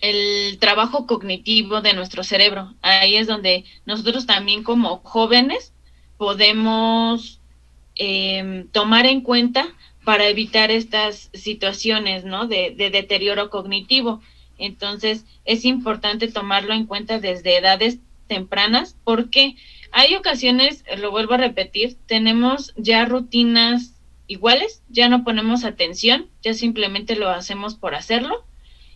el 0.00 0.58
trabajo 0.58 1.06
cognitivo 1.06 1.82
de 1.82 1.94
nuestro 1.94 2.24
cerebro. 2.24 2.74
Ahí 2.82 3.16
es 3.16 3.26
donde 3.26 3.64
nosotros 3.86 4.26
también 4.26 4.62
como 4.62 4.98
jóvenes 4.98 5.72
podemos 6.16 7.40
eh, 7.96 8.66
tomar 8.72 9.06
en 9.06 9.20
cuenta 9.20 9.68
para 10.04 10.26
evitar 10.26 10.70
estas 10.70 11.30
situaciones 11.34 12.24
¿no? 12.24 12.46
de, 12.46 12.74
de, 12.76 12.90
deterioro 12.90 13.50
cognitivo. 13.50 14.20
Entonces 14.58 15.24
es 15.44 15.64
importante 15.64 16.28
tomarlo 16.28 16.72
en 16.74 16.86
cuenta 16.86 17.18
desde 17.18 17.56
edades 17.56 17.98
tempranas 18.26 18.96
porque 19.04 19.56
hay 19.92 20.14
ocasiones, 20.14 20.84
lo 20.98 21.10
vuelvo 21.10 21.34
a 21.34 21.38
repetir, 21.38 21.96
tenemos 22.06 22.72
ya 22.76 23.04
rutinas 23.04 23.94
iguales, 24.26 24.82
ya 24.88 25.08
no 25.08 25.24
ponemos 25.24 25.64
atención, 25.64 26.28
ya 26.42 26.54
simplemente 26.54 27.16
lo 27.16 27.28
hacemos 27.28 27.74
por 27.74 27.94
hacerlo 27.94 28.44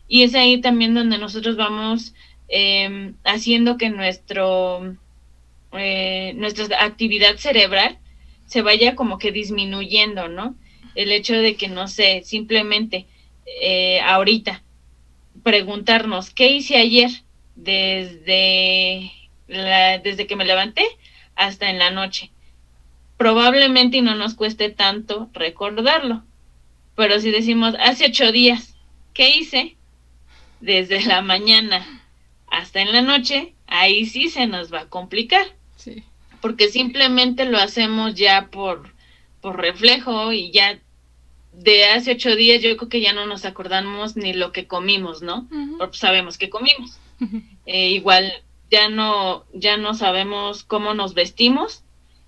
y 0.06 0.22
es 0.22 0.34
ahí 0.34 0.60
también 0.60 0.94
donde 0.94 1.18
nosotros 1.18 1.56
vamos 1.56 2.14
em, 2.48 3.14
haciendo 3.24 3.76
que 3.76 3.90
nuestro, 3.90 4.96
eh, 5.72 6.34
nuestra 6.36 6.84
actividad 6.84 7.36
cerebral 7.36 7.98
se 8.46 8.62
vaya 8.62 8.94
como 8.94 9.18
que 9.18 9.32
disminuyendo, 9.32 10.28
¿no? 10.28 10.54
El 10.94 11.10
hecho 11.10 11.34
de 11.34 11.56
que, 11.56 11.68
no 11.68 11.88
sé, 11.88 12.22
simplemente 12.24 13.06
eh, 13.60 14.00
ahorita 14.00 14.62
preguntarnos, 15.42 16.30
¿qué 16.30 16.52
hice 16.52 16.76
ayer? 16.76 17.10
Desde, 17.56 19.10
la, 19.48 19.98
desde 19.98 20.26
que 20.26 20.36
me 20.36 20.44
levanté 20.44 20.86
hasta 21.36 21.70
en 21.70 21.78
la 21.78 21.90
noche. 21.90 22.30
Probablemente 23.16 23.98
y 23.98 24.02
no 24.02 24.14
nos 24.14 24.34
cueste 24.34 24.70
tanto 24.70 25.30
recordarlo, 25.32 26.24
Pero 26.96 27.20
si 27.20 27.30
decimos 27.30 27.74
hace 27.80 28.06
ocho 28.06 28.32
días, 28.32 28.76
¿qué 29.12 29.36
hice? 29.36 29.76
Desde 30.60 31.04
la 31.04 31.22
mañana 31.22 32.02
hasta 32.48 32.80
en 32.80 32.92
la 32.92 33.02
noche, 33.02 33.54
ahí 33.66 34.06
sí 34.06 34.28
se 34.28 34.46
nos 34.46 34.72
va 34.72 34.82
a 34.82 34.88
complicar. 34.88 35.46
Sí. 35.76 36.04
Porque 36.40 36.68
simplemente 36.68 37.44
lo 37.44 37.58
hacemos 37.58 38.14
ya 38.14 38.48
por, 38.50 38.92
por 39.40 39.60
reflejo 39.60 40.32
y 40.32 40.50
ya 40.52 40.78
de 41.52 41.86
hace 41.86 42.12
ocho 42.12 42.34
días 42.36 42.62
yo 42.62 42.76
creo 42.76 42.88
que 42.88 43.00
ya 43.00 43.12
no 43.12 43.26
nos 43.26 43.44
acordamos 43.44 44.16
ni 44.16 44.32
lo 44.32 44.52
que 44.52 44.66
comimos, 44.66 45.22
¿no? 45.22 45.48
Porque 45.78 45.96
sabemos 45.96 46.38
que 46.38 46.50
comimos. 46.50 46.98
Eh, 47.66 47.92
igual 47.92 48.30
ya 48.74 48.88
no, 48.88 49.44
ya 49.52 49.76
no 49.76 49.94
sabemos 49.94 50.64
cómo 50.64 50.94
nos 50.94 51.14
vestimos. 51.14 51.84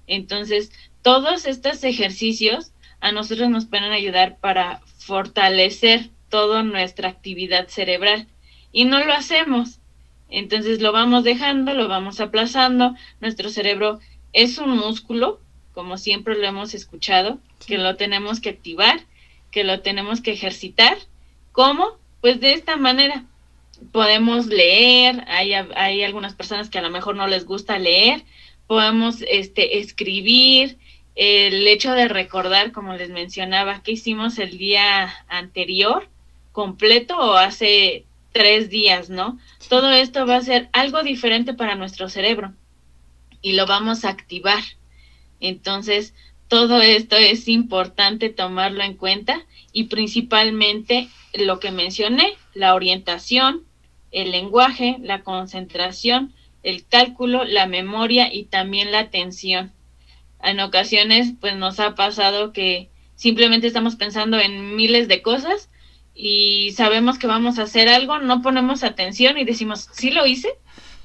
Entonces, 0.06 0.70
todos 1.02 1.44
estos 1.44 1.82
ejercicios 1.82 2.70
a 3.00 3.10
nosotros 3.10 3.50
nos 3.50 3.66
pueden 3.66 3.90
ayudar 3.90 4.38
para 4.38 4.80
fortalecer 4.96 6.10
toda 6.28 6.62
nuestra 6.62 7.08
actividad 7.08 7.66
cerebral. 7.66 8.28
Y 8.70 8.84
no 8.84 9.04
lo 9.04 9.12
hacemos. 9.12 9.80
Entonces 10.28 10.80
lo 10.80 10.92
vamos 10.92 11.24
dejando, 11.24 11.74
lo 11.74 11.88
vamos 11.88 12.20
aplazando. 12.20 12.94
Nuestro 13.20 13.50
cerebro 13.50 13.98
es 14.32 14.58
un 14.58 14.76
músculo, 14.76 15.40
como 15.74 15.98
siempre 15.98 16.36
lo 16.36 16.46
hemos 16.46 16.74
escuchado, 16.74 17.40
que 17.66 17.76
lo 17.76 17.96
tenemos 17.96 18.38
que 18.38 18.50
activar, 18.50 19.00
que 19.50 19.64
lo 19.64 19.80
tenemos 19.80 20.20
que 20.20 20.30
ejercitar. 20.30 20.96
¿Cómo? 21.50 21.98
Pues 22.20 22.38
de 22.38 22.52
esta 22.52 22.76
manera. 22.76 23.24
Podemos 23.92 24.46
leer, 24.46 25.24
hay, 25.28 25.52
hay 25.52 26.02
algunas 26.02 26.34
personas 26.34 26.70
que 26.70 26.78
a 26.78 26.82
lo 26.82 26.90
mejor 26.90 27.16
no 27.16 27.26
les 27.26 27.44
gusta 27.44 27.78
leer, 27.78 28.24
podemos 28.66 29.22
este, 29.28 29.78
escribir, 29.78 30.78
el 31.16 31.66
hecho 31.66 31.92
de 31.92 32.08
recordar, 32.08 32.72
como 32.72 32.94
les 32.94 33.08
mencionaba, 33.08 33.82
que 33.82 33.92
hicimos 33.92 34.38
el 34.38 34.58
día 34.58 35.14
anterior 35.28 36.08
completo 36.52 37.16
o 37.18 37.34
hace 37.34 38.04
tres 38.32 38.68
días, 38.68 39.08
¿no? 39.08 39.38
Todo 39.68 39.90
esto 39.90 40.26
va 40.26 40.36
a 40.36 40.42
ser 40.42 40.68
algo 40.72 41.02
diferente 41.02 41.54
para 41.54 41.74
nuestro 41.74 42.10
cerebro 42.10 42.52
y 43.40 43.52
lo 43.52 43.66
vamos 43.66 44.04
a 44.04 44.10
activar. 44.10 44.62
Entonces, 45.40 46.14
todo 46.48 46.80
esto 46.82 47.16
es 47.16 47.48
importante 47.48 48.28
tomarlo 48.28 48.82
en 48.82 48.94
cuenta 48.94 49.44
y 49.72 49.84
principalmente 49.84 51.08
lo 51.34 51.60
que 51.60 51.70
mencioné, 51.70 52.34
la 52.54 52.74
orientación, 52.74 53.65
el 54.16 54.30
lenguaje, 54.30 54.96
la 55.02 55.22
concentración, 55.22 56.32
el 56.62 56.86
cálculo, 56.86 57.44
la 57.44 57.66
memoria 57.66 58.32
y 58.32 58.44
también 58.44 58.90
la 58.90 59.00
atención. 59.00 59.72
En 60.42 60.58
ocasiones, 60.60 61.34
pues 61.38 61.54
nos 61.54 61.80
ha 61.80 61.94
pasado 61.94 62.54
que 62.54 62.88
simplemente 63.14 63.66
estamos 63.66 63.96
pensando 63.96 64.40
en 64.40 64.74
miles 64.74 65.06
de 65.08 65.20
cosas 65.20 65.68
y 66.14 66.72
sabemos 66.72 67.18
que 67.18 67.26
vamos 67.26 67.58
a 67.58 67.64
hacer 67.64 67.90
algo, 67.90 68.18
no 68.18 68.40
ponemos 68.40 68.84
atención 68.84 69.36
y 69.36 69.44
decimos, 69.44 69.90
¿sí 69.92 70.10
lo 70.10 70.24
hice? 70.24 70.48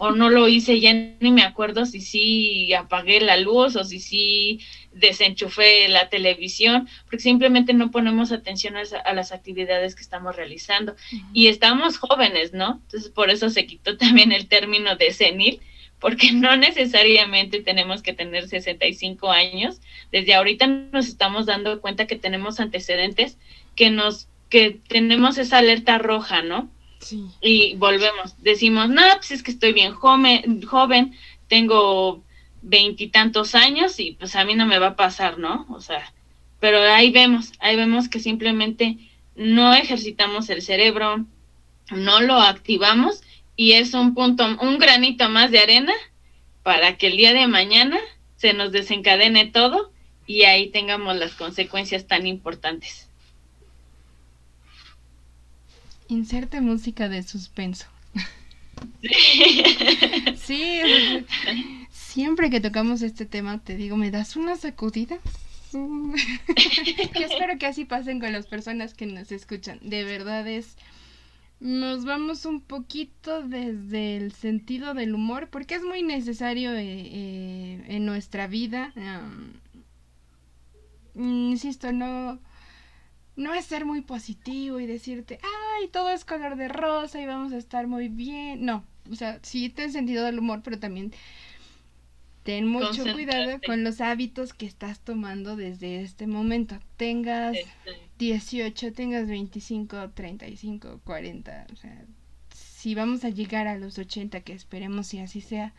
O 0.04 0.10
no 0.10 0.32
lo 0.32 0.48
hice, 0.48 0.80
ya 0.80 0.92
ni 0.94 1.30
me 1.30 1.44
acuerdo 1.44 1.86
si 1.86 2.02
sí 2.02 2.74
apagué 2.74 3.22
la 3.22 3.38
luz 3.38 3.76
o 3.76 3.84
si 3.84 4.00
sí 4.00 4.60
desenchufé 4.92 5.88
la 5.90 6.10
televisión, 6.10 6.90
porque 7.04 7.20
simplemente 7.20 7.72
no 7.76 7.92
ponemos 7.92 8.32
atención 8.32 8.74
a, 8.78 9.14
las 9.14 9.32
actividades 9.32 9.94
que 9.94 10.02
estamos 10.02 10.36
realizando. 10.36 10.96
Y 11.34 11.50
estamos 11.50 12.00
jóvenes, 12.00 12.52
¿no? 12.52 12.82
Entonces 12.86 13.12
por 13.12 13.30
eso 13.30 13.52
se 13.52 13.68
quitó 13.68 13.96
también 14.00 14.32
el 14.32 14.48
término 14.48 14.96
de 14.96 15.12
senil, 15.12 15.62
porque 16.00 16.32
no 16.32 16.58
necesariamente 16.58 17.62
tenemos 17.62 18.02
que 18.02 18.14
tener 18.14 18.48
65 18.48 19.30
años. 19.30 19.82
Desde 20.12 20.34
ahorita 20.34 20.66
nos 20.66 21.10
estamos 21.10 21.46
dando 21.46 21.80
cuenta 21.80 22.08
que 22.08 22.16
tenemos 22.16 22.60
antecedentes 22.60 23.38
que 23.76 23.92
nos 23.92 24.30
que 24.50 24.80
tenemos 24.88 25.38
esa 25.38 25.60
alerta 25.60 26.00
roja, 26.00 26.42
¿no? 26.42 26.72
Y 27.42 27.76
volvemos, 27.76 28.36
decimos, 28.42 28.90
no, 28.90 29.02
pues 29.18 29.32
es 29.32 29.44
que 29.44 29.52
estoy 29.52 29.74
bien 29.74 29.94
joven, 29.94 30.62
joven 30.64 31.16
tengo 31.48 32.24
veintitantos 32.62 33.56
años 33.56 34.00
y 34.00 34.14
pues 34.14 34.36
a 34.36 34.46
mí 34.46 34.56
no 34.56 34.66
me 34.66 34.80
va 34.80 34.88
a 34.88 34.96
pasar, 34.96 35.40
¿no? 35.40 35.66
O 35.70 35.82
sea, 35.82 36.14
pero 36.60 36.82
ahí 36.82 37.12
vemos, 37.12 37.54
ahí 37.60 37.76
vemos 37.76 38.08
que 38.08 38.20
simplemente 38.20 38.98
no 39.36 39.74
ejercitamos 39.74 40.50
el 40.50 40.62
cerebro, 40.62 41.26
no 41.90 42.22
lo 42.22 42.36
activamos 42.36 43.22
y 43.56 43.74
es 43.74 43.94
un 43.94 44.14
punto, 44.14 44.46
un 44.62 44.78
granito 44.78 45.28
más 45.30 45.52
de 45.52 45.60
arena 45.60 45.94
para 46.64 46.98
que 46.98 47.08
el 47.08 47.18
día 47.18 47.34
de 47.34 47.48
mañana 47.48 48.00
se 48.38 48.54
nos 48.54 48.72
desencadene 48.72 49.48
todo 49.48 49.92
y 50.26 50.44
ahí 50.44 50.70
tengamos 50.70 51.16
las 51.18 51.34
consecuencias 51.34 52.08
tan 52.08 52.28
importantes. 52.28 53.11
Inserte 56.12 56.60
música 56.60 57.08
de 57.08 57.24
suspenso. 57.24 57.88
Sí, 60.36 60.82
siempre 61.90 62.50
que 62.50 62.60
tocamos 62.60 63.02
este 63.02 63.26
tema 63.26 63.60
te 63.60 63.76
digo, 63.78 63.96
¿me 63.96 64.12
das 64.12 64.36
una 64.36 64.56
sacudida? 64.58 65.20
que 65.72 67.24
espero 67.24 67.58
que 67.58 67.68
así 67.68 67.86
pasen 67.86 68.20
con 68.20 68.34
las 68.34 68.48
personas 68.48 68.94
que 68.94 69.06
nos 69.06 69.32
escuchan. 69.32 69.80
De 69.82 70.04
verdad 70.04 70.46
es... 70.48 70.76
Nos 71.62 72.04
vamos 72.04 72.46
un 72.46 72.60
poquito 72.60 73.44
desde 73.44 74.18
el 74.18 74.34
sentido 74.34 74.94
del 74.94 75.14
humor 75.14 75.48
porque 75.50 75.76
es 75.76 75.84
muy 75.84 76.04
necesario 76.04 76.74
eh, 76.74 76.84
eh, 76.84 77.86
en 77.88 78.06
nuestra 78.06 78.48
vida. 78.48 78.94
insisto, 81.16 81.94
no 81.94 82.40
no 83.36 83.54
es 83.54 83.66
ser 83.66 83.86
muy 83.86 84.02
positivo 84.02 84.80
y 84.80 84.86
decirte, 84.86 85.40
ay, 85.42 85.88
todo 85.90 86.10
es 86.10 86.26
color 86.26 86.56
de 86.56 86.68
rosa 86.68 87.22
y 87.22 87.26
vamos 87.26 87.54
a 87.54 87.58
estar 87.58 87.88
muy 87.88 88.10
bien. 88.10 88.66
No, 88.66 88.84
o 89.10 89.16
sea, 89.16 89.40
sí 89.42 89.70
ten 89.70 89.92
sentido 89.92 90.26
del 90.26 90.40
humor, 90.40 90.62
pero 90.64 90.80
también 90.80 91.14
ten 92.44 92.68
mucho 92.68 93.04
cuidado 93.14 93.60
con 93.66 93.84
los 93.84 94.02
hábitos 94.02 94.54
que 94.54 94.66
estás 94.66 95.00
tomando 95.00 95.56
desde 95.56 96.02
este 96.02 96.28
momento. 96.28 96.80
Tengas 96.98 97.56
18, 98.20 98.94
tengas 98.94 99.28
25, 99.28 100.10
35, 100.12 101.02
40, 101.04 101.68
o 101.72 101.76
sea, 101.76 102.06
si 102.54 102.96
vamos 102.96 103.24
a 103.24 103.30
llegar 103.30 103.68
a 103.68 103.78
los 103.78 103.98
80, 103.98 104.42
que 104.42 104.54
esperemos 104.54 105.14
y 105.14 105.20
así 105.20 105.42
sea, 105.42 105.74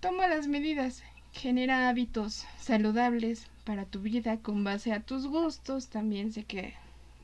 toma 0.00 0.26
las 0.26 0.48
medidas, 0.48 1.02
genera 1.34 1.88
hábitos 1.88 2.46
saludables, 2.58 3.46
para 3.64 3.86
tu 3.86 4.00
vida 4.00 4.36
con 4.38 4.62
base 4.62 4.92
a 4.92 5.00
tus 5.00 5.26
gustos. 5.26 5.88
También 5.88 6.32
sé 6.32 6.44
que 6.44 6.74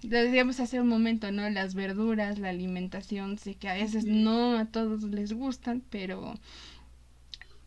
deberíamos 0.03 0.59
hacer 0.61 0.81
un 0.81 0.89
momento, 0.89 1.31
¿no? 1.31 1.49
Las 1.51 1.75
verduras, 1.75 2.39
la 2.39 2.49
alimentación, 2.49 3.39
sé 3.39 3.55
que 3.55 3.69
a 3.69 3.75
veces 3.75 4.05
no 4.07 4.57
a 4.57 4.65
todos 4.67 5.03
les 5.05 5.33
gustan, 5.33 5.83
pero 5.91 6.35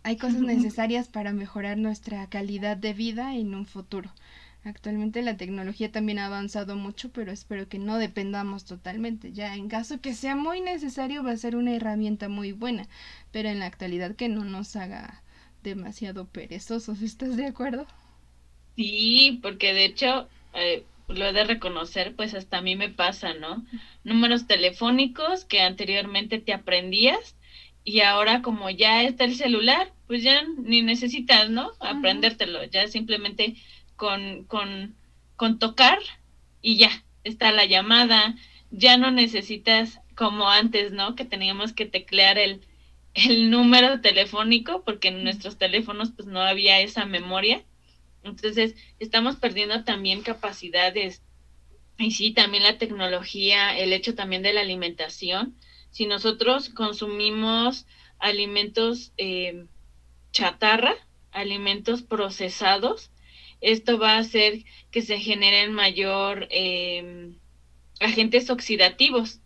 hay 0.02 0.18
cosas 0.18 0.42
necesarias 0.42 1.08
para 1.08 1.32
mejorar 1.32 1.78
nuestra 1.78 2.28
calidad 2.28 2.76
de 2.76 2.94
vida 2.94 3.36
en 3.36 3.56
un 3.56 3.66
futuro. 3.66 4.12
Actualmente 4.66 5.22
la 5.22 5.36
tecnología 5.36 5.92
también 5.92 6.20
ha 6.20 6.26
avanzado 6.26 6.78
mucho, 6.78 7.12
pero 7.12 7.32
espero 7.32 7.68
que 7.68 7.80
no 7.80 7.98
dependamos 7.98 8.64
totalmente. 8.64 9.34
Ya 9.34 9.56
en 9.56 9.68
caso 9.68 10.00
que 10.00 10.14
sea 10.14 10.36
muy 10.36 10.62
necesario 10.62 11.22
va 11.22 11.32
a 11.32 11.38
ser 11.38 11.58
una 11.58 11.76
herramienta 11.76 12.30
muy 12.30 12.54
buena, 12.54 12.88
pero 13.32 13.50
en 13.50 13.60
la 13.60 13.66
actualidad 13.66 14.16
que 14.16 14.30
no 14.30 14.46
nos 14.46 14.76
haga 14.78 15.23
demasiado 15.64 16.28
perezosos. 16.28 17.02
¿Estás 17.02 17.38
de 17.38 17.48
acuerdo? 17.48 17.88
Sí, 18.76 19.40
porque 19.42 19.74
de 19.74 19.86
hecho, 19.86 20.28
eh, 20.54 20.84
lo 21.08 21.26
he 21.26 21.34
de 21.34 21.44
reconocer, 21.44 22.16
pues 22.16 22.34
hasta 22.34 22.58
a 22.58 22.62
mí 22.62 22.76
me 22.76 22.90
pasa, 22.90 23.34
¿no? 23.34 23.66
Números 24.04 24.48
telefónicos 24.48 25.46
que 25.46 25.62
anteriormente 25.62 26.40
te 26.40 26.54
aprendías 26.54 27.36
y 27.84 28.02
ahora 28.02 28.42
como 28.42 28.70
ya 28.70 29.04
está 29.04 29.26
el 29.26 29.36
celular, 29.36 29.92
pues 30.08 30.24
ya 30.24 30.44
ni 30.58 30.82
necesitas, 30.82 31.50
¿no? 31.50 31.72
Aprendértelo, 31.80 32.64
ya 32.66 32.88
simplemente 32.88 33.56
con, 33.96 34.46
con, 34.46 34.96
con 35.36 35.60
tocar 35.60 36.00
y 36.62 36.78
ya 36.78 36.92
está 37.24 37.52
la 37.52 37.66
llamada, 37.66 38.36
ya 38.72 38.98
no 38.98 39.12
necesitas 39.12 40.00
como 40.16 40.50
antes, 40.50 40.92
¿no? 40.92 41.16
Que 41.16 41.26
teníamos 41.26 41.74
que 41.74 41.86
teclear 41.86 42.38
el, 42.38 42.62
el 43.14 43.50
número 43.50 44.02
telefónico 44.02 44.84
porque 44.84 45.10
en 45.10 45.24
nuestros 45.24 45.58
teléfonos 45.58 46.12
pues 46.16 46.28
no 46.28 46.42
había 46.42 46.80
esa 46.80 47.06
memoria 47.06 47.64
entonces, 48.24 48.76
estamos 49.00 49.36
perdiendo 49.36 49.84
también 49.84 50.22
capacidades. 50.22 51.22
Y 51.98 52.12
sí, 52.12 52.32
también 52.32 52.64
la 52.64 52.78
tecnología, 52.78 53.78
el 53.78 53.94
hecho 53.94 54.16
también 54.16 54.42
de 54.42 54.54
la 54.54 54.62
alimentación. 54.62 55.56
Si 55.92 56.08
nosotros 56.08 56.70
consumimos 56.70 57.86
alimentos 58.18 59.12
eh, 59.18 59.66
chatarra, 60.32 60.96
alimentos 61.32 62.02
procesados, 62.02 63.12
esto 63.62 64.00
va 64.00 64.14
a 64.14 64.20
hacer 64.20 64.64
que 64.92 65.02
se 65.02 65.20
generen 65.20 65.74
mayor 65.74 66.48
em, 66.50 67.38
agentes 68.00 68.50
oxidativos. 68.50 69.40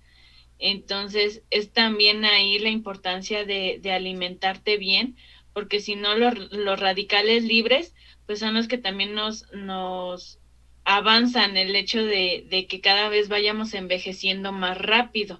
Entonces, 0.59 1.43
es 1.49 1.71
también 1.71 2.25
ahí 2.25 2.59
la 2.59 2.69
importancia 2.69 3.45
de, 3.45 3.81
alimentarte 3.91 4.77
bien, 4.77 5.15
porque 5.53 5.79
si 5.79 5.95
no, 5.95 6.15
los 6.15 6.79
radicales 6.79 7.43
libres 7.43 7.93
pues 8.25 8.39
son 8.39 8.53
los 8.53 8.67
que 8.67 8.77
también 8.77 9.15
nos, 9.15 9.51
nos 9.53 10.37
avanzan 10.83 11.55
el 11.55 11.75
hecho 11.75 12.03
de, 12.03 12.45
de 12.49 12.67
que 12.67 12.81
cada 12.81 13.07
vez 13.07 13.29
vayamos 13.29 13.73
envejeciendo 13.73 14.51
más 14.51 14.77
rápido. 14.77 15.39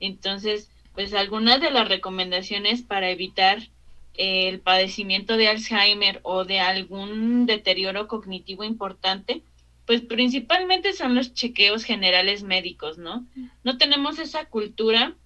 Entonces, 0.00 0.68
pues 0.94 1.14
algunas 1.14 1.60
de 1.60 1.70
las 1.70 1.88
recomendaciones 1.88 2.82
para 2.82 3.10
evitar 3.10 3.68
el 4.14 4.60
padecimiento 4.60 5.36
de 5.36 5.48
Alzheimer 5.48 6.20
o 6.22 6.44
de 6.44 6.60
algún 6.60 7.46
deterioro 7.46 8.06
cognitivo 8.08 8.64
importante, 8.64 9.42
pues 9.86 10.00
principalmente 10.00 10.92
son 10.92 11.14
los 11.14 11.34
chequeos 11.34 11.84
generales 11.84 12.42
médicos, 12.42 12.98
¿no? 12.98 13.26
No 13.64 13.76
tenemos 13.76 14.18
esa 14.18 14.46
cultura 14.46 15.16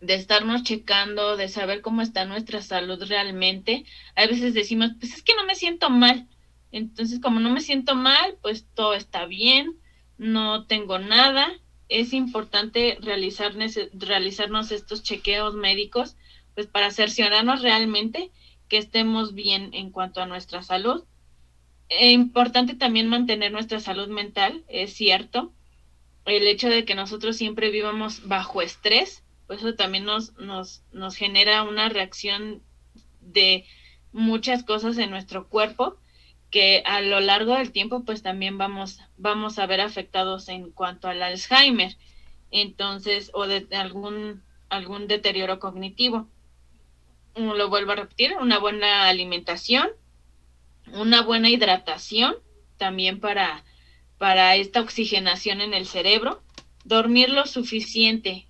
de 0.00 0.14
estarnos 0.14 0.62
checando, 0.64 1.36
de 1.36 1.48
saber 1.48 1.80
cómo 1.82 2.02
está 2.02 2.24
nuestra 2.24 2.62
salud 2.62 3.02
realmente. 3.06 3.84
A 4.14 4.26
veces 4.26 4.54
decimos, 4.54 4.90
pues 4.98 5.14
es 5.14 5.22
que 5.22 5.34
no 5.34 5.44
me 5.44 5.54
siento 5.54 5.88
mal. 5.88 6.26
Entonces, 6.72 7.20
como 7.20 7.40
no 7.40 7.50
me 7.50 7.60
siento 7.60 7.94
mal, 7.94 8.36
pues 8.42 8.66
todo 8.74 8.94
está 8.94 9.26
bien, 9.26 9.78
no 10.18 10.66
tengo 10.66 10.98
nada. 10.98 11.48
Es 11.88 12.12
importante 12.12 12.98
realizar, 13.00 13.54
realizarnos 13.92 14.72
estos 14.72 15.02
chequeos 15.04 15.54
médicos, 15.54 16.16
pues 16.54 16.66
para 16.66 16.90
cerciorarnos 16.90 17.62
realmente 17.62 18.32
que 18.68 18.78
estemos 18.78 19.32
bien 19.32 19.70
en 19.74 19.90
cuanto 19.90 20.20
a 20.20 20.26
nuestra 20.26 20.62
salud 20.62 21.04
es 21.88 22.12
importante 22.12 22.74
también 22.74 23.08
mantener 23.08 23.52
nuestra 23.52 23.80
salud 23.80 24.08
mental, 24.08 24.64
es 24.68 24.94
cierto. 24.94 25.52
El 26.24 26.46
hecho 26.48 26.68
de 26.68 26.84
que 26.84 26.94
nosotros 26.94 27.36
siempre 27.36 27.70
vivamos 27.70 28.26
bajo 28.26 28.62
estrés, 28.62 29.22
pues 29.46 29.60
eso 29.60 29.74
también 29.74 30.04
nos, 30.04 30.36
nos, 30.38 30.82
nos 30.92 31.16
genera 31.16 31.62
una 31.62 31.88
reacción 31.88 32.62
de 33.20 33.64
muchas 34.12 34.64
cosas 34.64 34.98
en 34.98 35.10
nuestro 35.10 35.48
cuerpo 35.48 35.98
que 36.50 36.82
a 36.86 37.00
lo 37.00 37.20
largo 37.20 37.54
del 37.54 37.72
tiempo 37.72 38.04
pues 38.04 38.22
también 38.22 38.58
vamos, 38.58 39.00
vamos 39.16 39.58
a 39.58 39.66
ver 39.66 39.80
afectados 39.80 40.48
en 40.48 40.70
cuanto 40.70 41.08
al 41.08 41.22
Alzheimer, 41.22 41.96
entonces, 42.50 43.30
o 43.34 43.46
de 43.46 43.66
algún, 43.76 44.42
algún 44.68 45.08
deterioro 45.08 45.58
cognitivo. 45.58 46.28
Lo 47.34 47.68
vuelvo 47.68 47.92
a 47.92 47.96
repetir, 47.96 48.34
una 48.40 48.58
buena 48.58 49.08
alimentación, 49.08 49.88
una 50.92 51.22
buena 51.22 51.50
hidratación 51.50 52.36
también 52.76 53.20
para, 53.20 53.64
para 54.18 54.56
esta 54.56 54.80
oxigenación 54.80 55.60
en 55.60 55.74
el 55.74 55.86
cerebro, 55.86 56.42
dormir 56.84 57.30
lo 57.30 57.46
suficiente. 57.46 58.46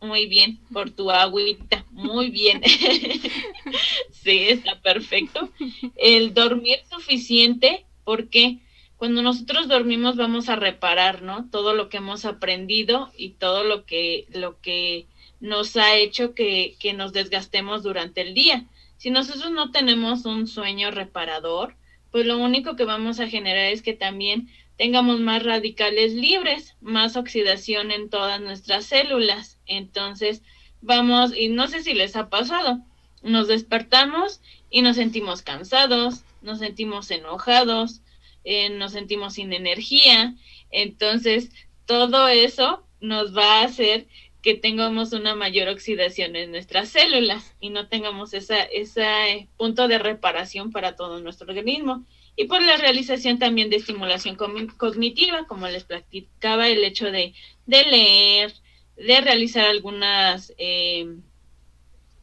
Muy 0.00 0.26
bien, 0.26 0.58
por 0.72 0.90
tu 0.90 1.10
agüita, 1.10 1.84
muy 1.90 2.30
bien. 2.30 2.62
sí, 4.10 4.38
está 4.48 4.80
perfecto. 4.80 5.50
El 5.96 6.32
dormir 6.32 6.78
suficiente, 6.88 7.84
porque 8.04 8.60
cuando 8.96 9.22
nosotros 9.22 9.68
dormimos 9.68 10.16
vamos 10.16 10.48
a 10.48 10.56
reparar, 10.56 11.22
¿no? 11.22 11.48
Todo 11.50 11.74
lo 11.74 11.90
que 11.90 11.98
hemos 11.98 12.24
aprendido 12.24 13.10
y 13.16 13.30
todo 13.30 13.64
lo 13.64 13.84
que, 13.84 14.26
lo 14.32 14.58
que 14.60 15.06
nos 15.40 15.76
ha 15.76 15.96
hecho 15.96 16.34
que, 16.34 16.76
que 16.78 16.94
nos 16.94 17.12
desgastemos 17.12 17.82
durante 17.82 18.22
el 18.22 18.34
día. 18.34 18.66
Si 19.00 19.08
nosotros 19.08 19.50
no 19.50 19.70
tenemos 19.70 20.26
un 20.26 20.46
sueño 20.46 20.90
reparador, 20.90 21.74
pues 22.10 22.26
lo 22.26 22.36
único 22.36 22.76
que 22.76 22.84
vamos 22.84 23.18
a 23.18 23.28
generar 23.28 23.72
es 23.72 23.80
que 23.80 23.94
también 23.94 24.50
tengamos 24.76 25.20
más 25.20 25.42
radicales 25.42 26.12
libres, 26.12 26.76
más 26.82 27.16
oxidación 27.16 27.92
en 27.92 28.10
todas 28.10 28.42
nuestras 28.42 28.84
células. 28.84 29.58
Entonces, 29.64 30.42
vamos, 30.82 31.34
y 31.34 31.48
no 31.48 31.66
sé 31.66 31.82
si 31.82 31.94
les 31.94 32.14
ha 32.14 32.28
pasado, 32.28 32.82
nos 33.22 33.48
despertamos 33.48 34.42
y 34.68 34.82
nos 34.82 34.96
sentimos 34.96 35.40
cansados, 35.40 36.22
nos 36.42 36.58
sentimos 36.58 37.10
enojados, 37.10 38.02
eh, 38.44 38.68
nos 38.68 38.92
sentimos 38.92 39.32
sin 39.32 39.54
energía. 39.54 40.34
Entonces, 40.70 41.48
todo 41.86 42.28
eso 42.28 42.84
nos 43.00 43.34
va 43.34 43.60
a 43.60 43.64
hacer 43.64 44.08
que 44.42 44.54
tengamos 44.54 45.12
una 45.12 45.34
mayor 45.34 45.68
oxidación 45.68 46.34
en 46.34 46.50
nuestras 46.50 46.88
células 46.88 47.54
y 47.60 47.70
no 47.70 47.88
tengamos 47.88 48.32
ese 48.32 49.48
punto 49.56 49.86
de 49.86 49.98
reparación 49.98 50.72
para 50.72 50.96
todo 50.96 51.20
nuestro 51.20 51.48
organismo. 51.48 52.06
Y 52.36 52.44
por 52.46 52.62
la 52.62 52.76
realización 52.78 53.38
también 53.38 53.68
de 53.68 53.76
estimulación 53.76 54.36
cognitiva, 54.36 55.46
como 55.46 55.68
les 55.68 55.84
platicaba, 55.84 56.68
el 56.68 56.82
hecho 56.84 57.10
de, 57.10 57.34
leer, 57.66 58.54
de 58.96 59.20
realizar 59.20 59.66
algunas, 59.66 60.54
eh, 60.56 61.06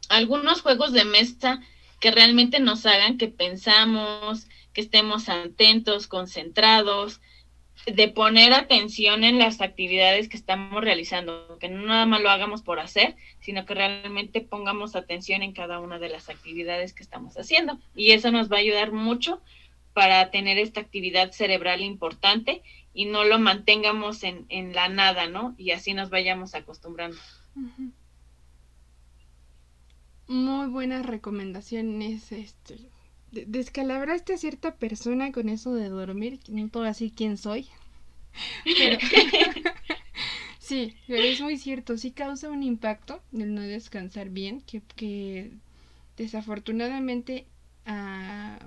algunos 0.10 0.62
juegos 0.62 0.92
de 0.94 1.06
mesa 1.06 1.62
que 2.00 2.12
realmente 2.12 2.60
nos 2.60 2.86
hagan 2.86 3.18
que 3.18 3.28
pensamos, 3.28 4.48
que 4.74 4.82
estemos 4.82 5.30
atentos, 5.30 6.08
concentrados, 6.08 7.22
de 7.94 8.10
poner 8.10 8.54
atención 8.54 9.24
en 9.24 9.40
las 9.40 9.62
actividades 9.62 10.28
que 10.28 10.38
estamos 10.38 10.84
realizando, 10.84 11.58
que 11.60 11.70
no 11.70 11.86
nada 11.86 12.06
más 12.06 12.22
lo 12.22 12.30
hagamos 12.30 12.62
por 12.62 12.80
hacer, 12.80 13.16
sino 13.40 13.66
que 13.66 13.76
realmente 13.76 14.42
pongamos 14.42 14.96
atención 14.96 15.42
en 15.42 15.54
cada 15.54 15.80
una 15.80 15.98
de 15.98 16.10
las 16.10 16.30
actividades 16.30 16.94
que 16.94 17.04
estamos 17.04 17.38
haciendo. 17.38 17.80
Y 17.96 18.12
eso 18.12 18.32
nos 18.32 18.52
va 18.52 18.58
a 18.58 18.60
ayudar 18.60 18.92
mucho 18.92 19.42
para 19.94 20.30
tener 20.32 20.58
esta 20.58 20.82
actividad 20.82 21.32
cerebral 21.32 21.82
importante 21.82 22.62
y 22.94 23.06
no 23.06 23.24
lo 23.24 23.40
mantengamos 23.40 24.24
en, 24.24 24.46
en 24.50 24.74
la 24.74 24.90
nada, 24.90 25.28
¿no? 25.28 25.56
Y 25.58 25.72
así 25.72 25.94
nos 25.94 26.10
vayamos 26.10 26.56
acostumbrando. 26.56 27.18
Muy 30.28 30.68
buenas 30.68 31.06
recomendaciones, 31.06 32.32
este, 32.34 32.78
descalabraste 33.32 34.34
a 34.34 34.38
cierta 34.38 34.76
persona 34.76 35.32
con 35.32 35.48
eso 35.48 35.74
de 35.74 35.90
dormir, 35.90 36.40
no 36.50 36.68
puedo 36.68 36.86
decir 36.86 37.14
quién 37.16 37.38
soy. 37.38 37.68
sí, 40.60 40.96
pero 41.08 41.24
es 41.24 41.42
muy 41.42 41.58
cierto, 41.58 41.98
sí 41.98 42.12
causa 42.12 42.50
un 42.50 42.64
impacto 42.64 43.22
el 43.34 43.54
no 43.54 43.62
descansar 43.62 44.30
bien, 44.30 44.62
que, 44.62 44.82
que 44.96 45.52
desafortunadamente 46.18 47.46
a 47.86 48.60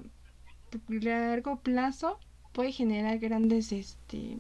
largo 0.89 1.57
plazo 1.61 2.19
puede 2.53 2.73
generar 2.73 3.19
grandes 3.19 3.73
este 3.73 4.37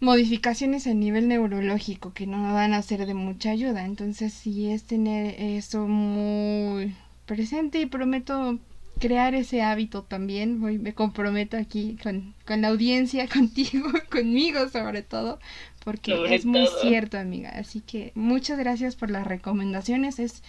modificaciones 0.00 0.86
a 0.86 0.94
nivel 0.94 1.28
neurológico 1.28 2.12
que 2.12 2.26
no 2.26 2.52
van 2.52 2.74
a 2.74 2.82
ser 2.82 3.06
de 3.06 3.14
mucha 3.14 3.50
ayuda. 3.50 3.84
Entonces 3.84 4.32
sí 4.32 4.70
es 4.70 4.84
tener 4.84 5.40
eso 5.40 5.86
muy 5.86 6.94
presente 7.26 7.80
y 7.80 7.86
prometo 7.86 8.58
crear 8.98 9.34
ese 9.34 9.62
hábito 9.62 10.02
también. 10.02 10.62
Hoy 10.62 10.78
me 10.78 10.94
comprometo 10.94 11.56
aquí 11.56 11.96
con, 12.02 12.34
la 12.46 12.68
audiencia, 12.68 13.28
contigo, 13.32 13.88
conmigo 14.10 14.68
sobre 14.68 15.02
todo, 15.02 15.38
porque 15.84 16.34
es 16.34 16.44
muy 16.44 16.66
cierto, 16.80 17.18
amiga. 17.18 17.50
Así 17.50 17.80
que 17.80 18.12
muchas 18.14 18.58
gracias 18.58 18.96
por 18.96 19.10
las 19.10 19.26
recomendaciones. 19.26 20.18
Es 20.18 20.42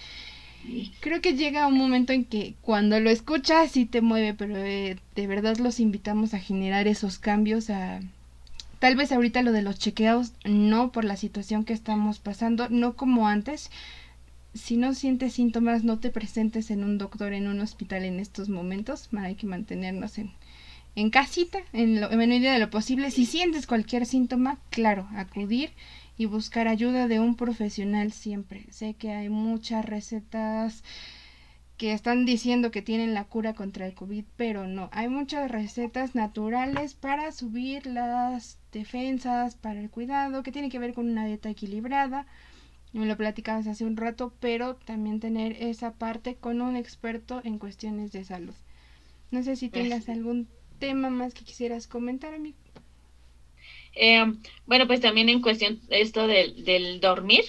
creo 0.99 1.21
que 1.21 1.35
llega 1.35 1.67
un 1.67 1.77
momento 1.77 2.13
en 2.13 2.25
que 2.25 2.55
cuando 2.61 2.99
lo 2.99 3.09
escuchas 3.09 3.71
sí 3.71 3.85
te 3.85 4.01
mueve, 4.01 4.33
pero 4.33 4.57
eh, 4.57 4.97
de 5.15 5.27
verdad 5.27 5.57
los 5.57 5.79
invitamos 5.79 6.33
a 6.33 6.39
generar 6.39 6.87
esos 6.87 7.19
cambios 7.19 7.69
a 7.69 8.01
tal 8.79 8.95
vez 8.95 9.11
ahorita 9.11 9.41
lo 9.41 9.51
de 9.51 9.61
los 9.61 9.79
chequeos 9.79 10.33
no 10.43 10.91
por 10.91 11.05
la 11.05 11.17
situación 11.17 11.65
que 11.65 11.73
estamos 11.73 12.19
pasando, 12.19 12.67
no 12.69 12.95
como 12.95 13.27
antes, 13.27 13.71
si 14.55 14.77
no 14.77 14.93
sientes 14.93 15.33
síntomas, 15.33 15.83
no 15.83 15.99
te 15.99 16.09
presentes 16.09 16.71
en 16.71 16.83
un 16.83 16.97
doctor, 16.97 17.33
en 17.33 17.47
un 17.47 17.59
hospital 17.59 18.05
en 18.05 18.19
estos 18.19 18.47
momentos. 18.47 19.09
Hay 19.17 19.35
que 19.35 19.45
mantenernos 19.45 20.17
en, 20.17 20.31
en 20.95 21.09
casita, 21.09 21.59
en, 21.73 21.99
lo, 21.99 22.09
en 22.09 22.17
medida 22.17 22.53
de 22.53 22.59
lo 22.59 22.69
posible. 22.69 23.11
Si 23.11 23.25
sientes 23.25 23.67
cualquier 23.67 24.05
síntoma, 24.05 24.57
claro, 24.69 25.07
acudir 25.13 25.71
y 26.17 26.25
buscar 26.25 26.69
ayuda 26.69 27.09
de 27.09 27.19
un 27.19 27.35
profesional 27.35 28.13
siempre. 28.13 28.65
Sé 28.71 28.93
que 28.93 29.11
hay 29.11 29.27
muchas 29.27 29.83
recetas 29.83 30.83
que 31.77 31.91
están 31.91 32.25
diciendo 32.25 32.71
que 32.71 32.81
tienen 32.81 33.13
la 33.13 33.25
cura 33.25 33.53
contra 33.53 33.85
el 33.85 33.93
COVID, 33.93 34.23
pero 34.37 34.65
no, 34.65 34.87
hay 34.93 35.09
muchas 35.09 35.51
recetas 35.51 36.15
naturales 36.15 36.93
para 36.93 37.33
subir 37.33 37.85
las 37.85 38.57
defensas, 38.71 39.55
para 39.55 39.81
el 39.81 39.89
cuidado, 39.89 40.41
que 40.41 40.53
tiene 40.53 40.69
que 40.69 40.79
ver 40.79 40.93
con 40.93 41.09
una 41.09 41.25
dieta 41.25 41.49
equilibrada 41.49 42.25
me 42.99 43.05
lo 43.05 43.17
platicabas 43.17 43.67
hace 43.67 43.85
un 43.85 43.97
rato, 43.97 44.33
pero 44.39 44.75
también 44.75 45.19
tener 45.19 45.53
esa 45.61 45.93
parte 45.93 46.35
con 46.35 46.61
un 46.61 46.75
experto 46.75 47.41
en 47.43 47.59
cuestiones 47.59 48.11
de 48.11 48.23
salud. 48.23 48.53
No 49.31 49.43
sé 49.43 49.55
si 49.55 49.69
tengas 49.69 50.07
algún 50.07 50.47
tema 50.79 51.09
más 51.09 51.33
que 51.33 51.43
quisieras 51.43 51.87
comentar, 51.87 52.33
amigo. 52.33 52.57
Eh, 53.95 54.23
bueno, 54.65 54.87
pues 54.87 55.01
también 55.01 55.29
en 55.29 55.41
cuestión 55.41 55.79
esto 55.89 56.27
del, 56.27 56.63
del 56.65 56.99
dormir, 56.99 57.43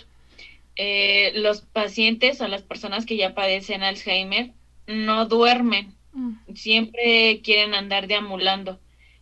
eh, 0.77 1.33
los 1.35 1.63
pacientes 1.63 2.41
o 2.41 2.49
las 2.49 2.63
personas 2.63 3.07
que 3.07 3.17
ya 3.17 3.35
padecen 3.35 3.83
Alzheimer 3.83 4.53
no 4.87 5.27
duermen, 5.27 5.95
mm. 6.13 6.55
siempre 6.55 7.41
quieren 7.43 7.75
andar 7.75 8.07
deambulando. 8.07 8.79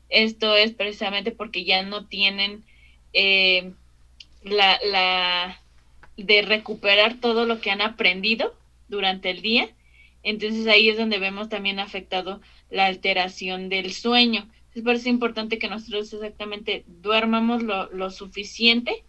Esto 0.09 0.57
es 0.57 0.73
precisamente 0.73 1.31
porque 1.31 1.65
ya 1.65 1.83
no 1.83 2.07
tienen 2.07 2.65
eh, 3.13 3.73
la, 4.43 4.79
la, 4.85 5.61
de 6.17 6.43
recuperar 6.43 7.21
todo 7.21 7.47
lo 7.47 7.61
que 7.61 7.71
han 7.71 7.81
aprendido 7.81 8.55
durante 8.89 9.31
el 9.31 9.43
día. 9.43 9.69
Entonces 10.23 10.67
ahí 10.67 10.89
es 10.89 10.97
donde 10.97 11.19
vemos 11.19 11.49
también 11.49 11.79
afectado 11.79 12.41
la 12.71 12.87
alteración 12.87 13.69
del 13.69 13.93
sueño. 13.93 14.49
Es 14.75 14.83
por 14.83 14.95
eso 14.97 15.09
importante 15.09 15.59
que 15.59 15.69
nosotros 15.69 16.13
exactamente 16.13 16.85
duermamos 16.87 17.63
lo, 17.63 17.91
lo 17.93 18.11
suficiente, 18.11 19.05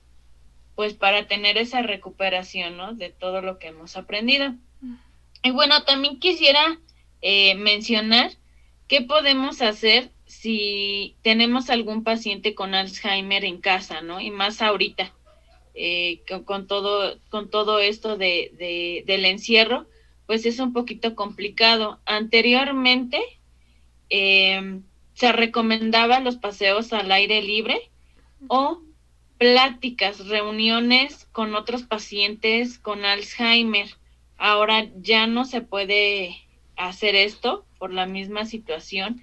pues 0.75 0.93
para 0.93 1.27
tener 1.27 1.57
esa 1.57 1.81
recuperación, 1.81 2.77
¿no? 2.77 2.93
De 2.93 3.09
todo 3.09 3.41
lo 3.41 3.57
que 3.57 3.67
hemos 3.67 3.95
aprendido. 3.95 4.53
Y 5.43 5.51
bueno, 5.51 5.83
también 5.83 6.19
quisiera 6.19 6.79
eh, 7.21 7.55
mencionar 7.55 8.31
qué 8.87 9.01
podemos 9.01 9.61
hacer 9.61 10.11
si 10.25 11.15
tenemos 11.21 11.69
algún 11.69 12.03
paciente 12.03 12.55
con 12.55 12.75
Alzheimer 12.75 13.45
en 13.45 13.59
casa, 13.59 14.01
¿no? 14.01 14.19
Y 14.19 14.31
más 14.31 14.61
ahorita, 14.61 15.13
eh, 15.75 16.21
con, 16.45 16.67
todo, 16.67 17.19
con 17.29 17.49
todo 17.49 17.79
esto 17.79 18.17
de, 18.17 19.03
del 19.05 19.25
encierro, 19.25 19.85
pues 20.25 20.45
es 20.45 20.59
un 20.59 20.73
poquito 20.73 21.15
complicado. 21.15 21.99
Anteriormente 22.05 23.21
eh, 24.09 24.79
se 25.13 25.31
recomendaba 25.31 26.19
los 26.19 26.37
paseos 26.37 26.93
al 26.93 27.11
aire 27.11 27.41
libre 27.41 27.89
o 28.47 28.81
pláticas, 29.37 30.27
reuniones 30.27 31.27
con 31.31 31.55
otros 31.55 31.83
pacientes 31.83 32.79
con 32.79 33.05
Alzheimer. 33.05 33.87
Ahora 34.37 34.87
ya 35.01 35.27
no 35.27 35.45
se 35.45 35.61
puede 35.61 36.37
hacer 36.75 37.15
esto 37.15 37.65
por 37.77 37.93
la 37.93 38.05
misma 38.05 38.45
situación 38.45 39.21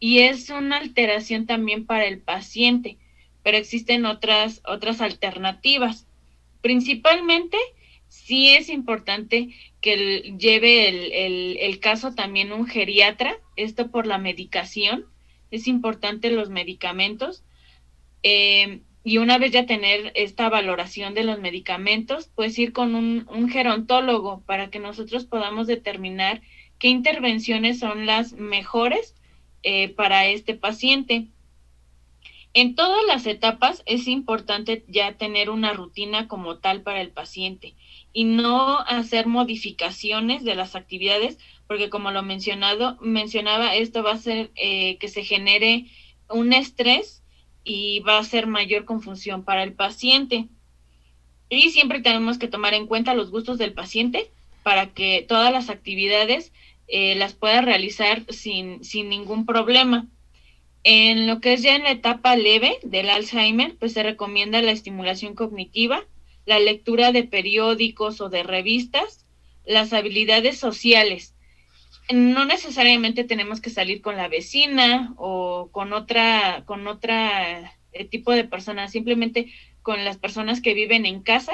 y 0.00 0.20
es 0.20 0.50
una 0.50 0.78
alteración 0.78 1.46
también 1.46 1.86
para 1.86 2.06
el 2.06 2.20
paciente, 2.20 2.98
pero 3.48 3.56
existen 3.56 4.04
otras, 4.04 4.60
otras 4.66 5.00
alternativas. 5.00 6.06
Principalmente, 6.60 7.56
sí 8.08 8.50
es 8.50 8.68
importante 8.68 9.54
que 9.80 10.34
lleve 10.38 10.86
el, 10.86 11.56
el, 11.56 11.80
caso 11.80 12.14
también 12.14 12.52
un 12.52 12.66
geriatra, 12.66 13.38
esto 13.56 13.90
por 13.90 14.06
la 14.06 14.18
medicación, 14.18 15.06
es 15.50 15.66
importante 15.66 16.30
los 16.30 16.50
medicamentos. 16.50 17.42
Eh, 18.22 18.82
y 19.02 19.16
una 19.16 19.38
vez 19.38 19.52
ya 19.52 19.64
tener 19.64 20.12
esta 20.14 20.50
valoración 20.50 21.14
de 21.14 21.24
los 21.24 21.40
medicamentos, 21.40 22.30
pues 22.34 22.58
ir 22.58 22.74
con 22.74 22.94
un, 22.94 23.48
gerontólogo 23.48 24.42
para 24.44 24.68
que 24.68 24.78
nosotros 24.78 25.24
podamos 25.24 25.66
determinar 25.66 26.42
qué 26.78 26.88
intervenciones 26.88 27.78
son 27.78 28.04
las 28.04 28.34
mejores 28.34 29.14
eh, 29.62 29.88
para 29.88 30.26
este 30.26 30.54
paciente. 30.54 31.28
En 32.54 32.74
todas 32.74 33.04
las 33.06 33.26
etapas 33.26 33.82
es 33.86 34.08
importante 34.08 34.84
ya 34.88 35.12
tener 35.12 35.50
una 35.50 35.72
rutina 35.74 36.28
como 36.28 36.58
tal 36.58 36.82
para 36.82 37.00
el 37.00 37.10
paciente 37.10 37.74
y 38.12 38.24
no 38.24 38.78
hacer 38.80 39.26
modificaciones 39.26 40.44
de 40.44 40.54
las 40.54 40.74
actividades, 40.74 41.38
porque 41.66 41.90
como 41.90 42.10
lo 42.10 42.22
mencionado, 42.22 42.96
mencionaba, 43.00 43.76
esto 43.76 44.02
va 44.02 44.12
a 44.12 44.14
hacer 44.14 44.50
eh, 44.56 44.96
que 44.96 45.08
se 45.08 45.24
genere 45.24 45.86
un 46.28 46.52
estrés 46.52 47.22
y 47.64 48.00
va 48.00 48.18
a 48.18 48.24
ser 48.24 48.46
mayor 48.46 48.86
confusión 48.86 49.44
para 49.44 49.62
el 49.62 49.74
paciente. 49.74 50.48
Y 51.50 51.70
siempre 51.70 52.00
tenemos 52.00 52.38
que 52.38 52.48
tomar 52.48 52.74
en 52.74 52.86
cuenta 52.86 53.14
los 53.14 53.30
gustos 53.30 53.58
del 53.58 53.74
paciente 53.74 54.30
para 54.62 54.92
que 54.92 55.24
todas 55.28 55.52
las 55.52 55.70
actividades 55.70 56.52
eh, 56.88 57.14
las 57.14 57.34
pueda 57.34 57.60
realizar 57.60 58.24
sin, 58.30 58.82
sin 58.84 59.08
ningún 59.10 59.46
problema. 59.46 60.06
En 60.84 61.26
lo 61.26 61.40
que 61.40 61.54
es 61.54 61.62
ya 61.62 61.74
en 61.74 61.82
la 61.82 61.90
etapa 61.90 62.36
leve 62.36 62.78
del 62.82 63.10
Alzheimer, 63.10 63.76
pues 63.78 63.92
se 63.92 64.02
recomienda 64.02 64.62
la 64.62 64.70
estimulación 64.70 65.34
cognitiva, 65.34 66.04
la 66.46 66.58
lectura 66.58 67.12
de 67.12 67.24
periódicos 67.24 68.20
o 68.20 68.28
de 68.28 68.42
revistas, 68.42 69.26
las 69.66 69.92
habilidades 69.92 70.58
sociales. 70.58 71.34
No 72.12 72.44
necesariamente 72.44 73.24
tenemos 73.24 73.60
que 73.60 73.70
salir 73.70 74.00
con 74.00 74.16
la 74.16 74.28
vecina 74.28 75.12
o 75.16 75.68
con 75.72 75.92
otra, 75.92 76.62
con 76.64 76.86
otra 76.86 77.76
eh, 77.92 78.04
tipo 78.04 78.32
de 78.32 78.44
personas, 78.44 78.92
simplemente 78.92 79.52
con 79.82 80.04
las 80.04 80.16
personas 80.16 80.62
que 80.62 80.74
viven 80.74 81.04
en 81.04 81.22
casa. 81.22 81.52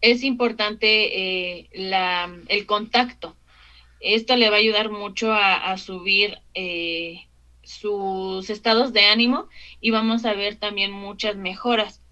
Es 0.00 0.22
importante 0.22 1.58
eh, 1.58 1.68
la, 1.72 2.34
el 2.48 2.64
contacto 2.66 3.36
esto 4.04 4.36
le 4.36 4.50
va 4.50 4.56
a 4.56 4.60
ayudar 4.60 4.90
mucho 4.90 5.32
a, 5.32 5.76
subir 5.78 6.38
eh, 6.52 7.26
sus 7.64 8.50
estados 8.50 8.92
de 8.92 9.06
ánimo 9.06 9.48
y 9.80 9.90
vamos 9.90 10.24
a 10.24 10.34
ver 10.34 10.56
también 10.56 10.92
muchas 10.92 11.36
mejoras. 11.36 12.02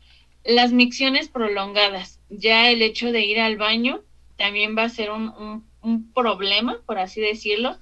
Las 0.45 0.73
micciones 0.73 1.29
prolongadas, 1.29 2.21
ya 2.29 2.71
el 2.71 2.83
hecho 2.83 3.13
de 3.13 3.25
ir 3.25 3.41
al 3.41 3.57
baño 3.57 4.03
también 4.37 4.77
va 4.77 4.85
a 4.85 4.89
ser 4.89 5.11
un, 5.11 5.65
problema, 6.15 6.81
por 6.87 6.99
así 6.99 7.21
decirlo, 7.21 7.77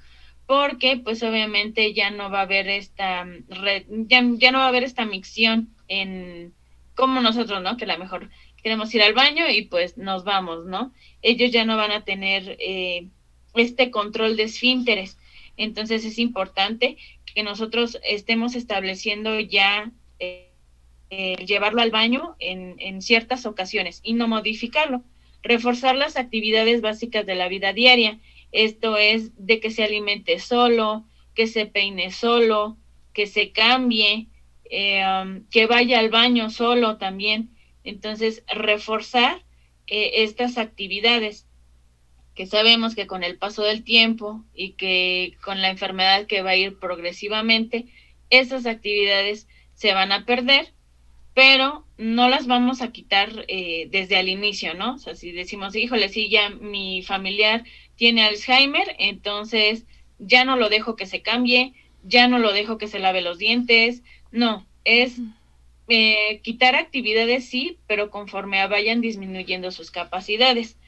porque 0.47 0.97
pues 0.97 1.23
obviamente 1.23 1.93
ya 1.93 2.11
no 2.11 2.31
va 2.31 2.41
a 2.41 2.43
haber 2.43 2.69
esta 2.69 3.27
ya, 4.09 4.23
no 4.23 4.59
va 4.59 4.65
a 4.65 4.69
haber 4.69 4.85
esta 4.85 5.05
micción 5.05 5.69
en 5.89 6.55
como 6.95 7.21
nosotros, 7.21 7.63
¿no? 7.63 7.77
Que 7.77 7.85
a 7.85 7.89
lo 7.89 7.99
mejor 7.99 8.31
queremos 8.63 8.95
ir 8.95 9.03
al 9.03 9.15
baño 9.15 9.49
y 9.49 9.63
pues 9.63 9.97
nos 9.97 10.25
vamos, 10.25 10.67
¿no? 10.67 10.93
Ellos 11.23 11.51
ya 11.51 11.65
no 11.65 11.77
van 11.77 11.93
a 11.93 12.05
tener 12.05 12.57
eh, 12.59 13.09
este 13.55 13.91
control 13.91 14.37
de 14.37 14.45
esfínteres. 14.45 15.19
Entonces 15.57 16.05
es 16.05 16.19
importante 16.19 16.97
que 17.35 17.43
nosotros 17.43 17.99
estemos 18.03 18.55
estableciendo 18.55 19.39
ya 19.41 19.91
eh, 20.19 20.53
eh, 21.11 21.37
llevarlo 21.47 21.83
al 21.83 21.91
baño 21.91 22.37
en, 22.39 22.77
en 22.79 23.03
ciertas 23.03 23.47
ocasiones 23.47 24.01
y 24.03 24.15
no 24.15 24.29
modificarlo. 24.29 25.03
Reforzar 25.43 25.97
las 25.97 26.17
actividades 26.17 26.81
básicas 26.81 27.27
de 27.27 27.35
la 27.35 27.49
vida 27.49 27.73
diaria. 27.73 28.21
Esto 28.53 28.97
es 28.97 29.33
de 29.37 29.61
que 29.61 29.71
se 29.71 29.85
alimente 29.85 30.39
solo, 30.39 31.07
que 31.35 31.47
se 31.47 31.67
peine 31.67 32.11
solo, 32.11 32.77
que 33.13 33.27
se 33.27 33.53
cambie, 33.53 34.29
eh, 34.71 35.03
um, 35.05 35.47
que 35.51 35.67
vaya 35.67 35.99
al 35.99 36.11
baño 36.11 36.51
solo 36.51 36.99
también. 36.99 37.51
Entonces, 37.85 38.45
reforzar 38.47 39.43
estas 39.87 40.57
actividades 40.57 41.50
que 42.41 42.47
sabemos 42.47 42.95
que 42.95 43.07
con 43.07 43.23
el 43.23 43.37
paso 43.37 43.63
del 43.65 43.85
tiempo 43.85 44.43
y 44.55 44.71
que 44.71 45.37
con 45.43 45.61
la 45.61 45.69
enfermedad 45.69 46.25
que 46.25 46.41
va 46.41 46.53
a 46.53 46.57
ir 46.57 46.79
progresivamente, 46.79 47.85
esas 48.31 48.65
actividades 48.65 49.47
se 49.75 49.93
van 49.93 50.11
a 50.11 50.25
perder, 50.25 50.73
pero 51.35 51.85
no 51.99 52.31
las 52.31 52.47
vamos 52.47 52.81
a 52.81 52.93
quitar 52.93 53.45
eh, 53.49 53.89
desde 53.91 54.19
el 54.19 54.31
inicio, 54.31 54.73
¿no? 54.73 54.95
O 54.95 54.99
sea, 54.99 55.15
si 55.17 55.33
decimos, 55.33 55.77
híjole, 55.77 56.09
sí, 56.09 56.31
ya 56.31 56.49
mi 56.49 57.03
familiar 57.03 57.63
tiene 57.95 58.25
Alzheimer, 58.25 58.97
entonces 58.99 59.85
ya 60.19 60.47
no 60.47 60.57
lo 60.57 60.71
dejo 60.71 60.97
que 60.97 61.05
se 61.05 61.21
cambie, 61.21 61.75
ya 62.05 62.27
no 62.27 62.39
lo 62.39 62.55
dejo 62.55 62.79
que 62.79 62.89
se 62.89 63.01
lave 63.01 63.21
los 63.21 63.37
dientes, 63.37 64.03
no, 64.33 64.67
es 64.85 65.19
eh, 65.89 66.41
quitar 66.43 66.75
actividades 66.75 67.51
sí, 67.51 67.77
pero 67.87 68.11
conforme 68.11 68.67
vayan 68.67 69.03
disminuyendo 69.03 69.71
sus 69.71 69.91
capacidades. 69.91 70.79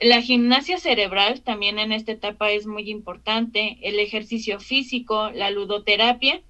La 0.00 0.22
gimnasia 0.22 0.78
cerebral 0.78 1.40
también 1.40 1.80
en 1.80 1.90
esta 1.90 2.12
etapa 2.12 2.52
es 2.52 2.66
muy 2.66 2.88
importante, 2.88 3.78
el 3.82 3.98
ejercicio 3.98 4.60
físico, 4.60 5.30
la 5.32 5.50
ludoterapia 5.50 6.40